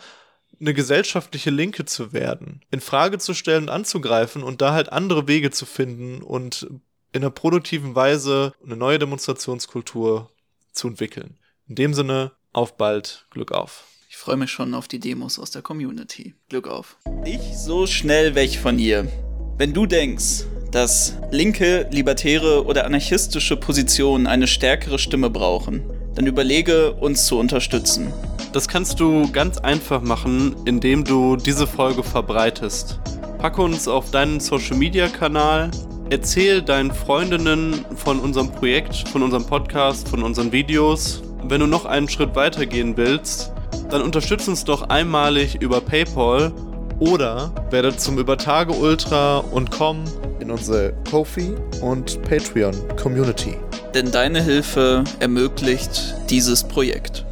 eine 0.61 0.75
gesellschaftliche 0.75 1.49
Linke 1.49 1.85
zu 1.85 2.13
werden, 2.13 2.61
in 2.69 2.79
Frage 2.79 3.17
zu 3.17 3.33
stellen 3.33 3.63
und 3.63 3.69
anzugreifen 3.69 4.43
und 4.43 4.61
da 4.61 4.73
halt 4.73 4.91
andere 4.91 5.27
Wege 5.27 5.49
zu 5.49 5.65
finden 5.65 6.21
und 6.21 6.67
in 7.11 7.23
einer 7.23 7.31
produktiven 7.31 7.95
Weise 7.95 8.53
eine 8.63 8.75
neue 8.75 8.99
Demonstrationskultur 8.99 10.29
zu 10.73 10.87
entwickeln. 10.89 11.39
In 11.67 11.73
dem 11.73 11.95
Sinne, 11.95 12.33
auf 12.53 12.77
bald, 12.77 13.25
Glück 13.31 13.51
auf. 13.51 13.85
Ich 14.09 14.17
freue 14.17 14.37
mich 14.37 14.51
schon 14.51 14.75
auf 14.75 14.87
die 14.87 14.99
Demos 14.99 15.39
aus 15.39 15.49
der 15.49 15.63
Community. 15.63 16.35
Glück 16.49 16.67
auf. 16.67 16.97
Nicht 17.23 17.57
so 17.57 17.87
schnell 17.87 18.35
weg 18.35 18.59
von 18.61 18.77
ihr. 18.77 19.11
Wenn 19.57 19.73
du 19.73 19.87
denkst, 19.87 20.45
dass 20.71 21.17
linke, 21.31 21.87
libertäre 21.91 22.65
oder 22.65 22.85
anarchistische 22.85 23.57
Positionen 23.57 24.27
eine 24.27 24.47
stärkere 24.47 24.99
Stimme 24.99 25.29
brauchen, 25.29 25.83
dann 26.15 26.27
überlege, 26.27 26.93
uns 26.93 27.25
zu 27.25 27.37
unterstützen. 27.37 28.13
Das 28.51 28.67
kannst 28.67 28.99
du 28.99 29.31
ganz 29.31 29.57
einfach 29.57 30.01
machen, 30.01 30.55
indem 30.65 31.03
du 31.03 31.35
diese 31.35 31.67
Folge 31.67 32.03
verbreitest. 32.03 32.99
Packe 33.37 33.61
uns 33.61 33.87
auf 33.87 34.11
deinen 34.11 34.39
Social-Media-Kanal, 34.39 35.71
erzähl 36.09 36.61
deinen 36.61 36.91
Freundinnen 36.91 37.85
von 37.95 38.19
unserem 38.19 38.51
Projekt, 38.51 39.07
von 39.09 39.23
unserem 39.23 39.45
Podcast, 39.45 40.09
von 40.09 40.23
unseren 40.23 40.51
Videos. 40.51 41.21
Wenn 41.43 41.61
du 41.61 41.67
noch 41.67 41.85
einen 41.85 42.09
Schritt 42.09 42.35
weiter 42.35 42.65
gehen 42.65 42.97
willst, 42.97 43.53
dann 43.89 44.01
unterstütz 44.01 44.47
uns 44.47 44.65
doch 44.65 44.89
einmalig 44.89 45.61
über 45.61 45.79
PayPal 45.79 46.51
oder 46.99 47.51
werde 47.71 47.95
zum 47.95 48.17
Übertage 48.17 48.73
Ultra 48.73 49.37
und 49.39 49.71
komm 49.71 50.03
in 50.39 50.51
unsere 50.51 50.93
Kofi 51.09 51.55
und 51.81 52.21
Patreon 52.23 52.75
Community. 53.01 53.57
Denn 53.93 54.11
deine 54.11 54.43
Hilfe 54.43 55.03
ermöglicht 55.19 56.15
dieses 56.29 56.63
Projekt. 56.63 57.25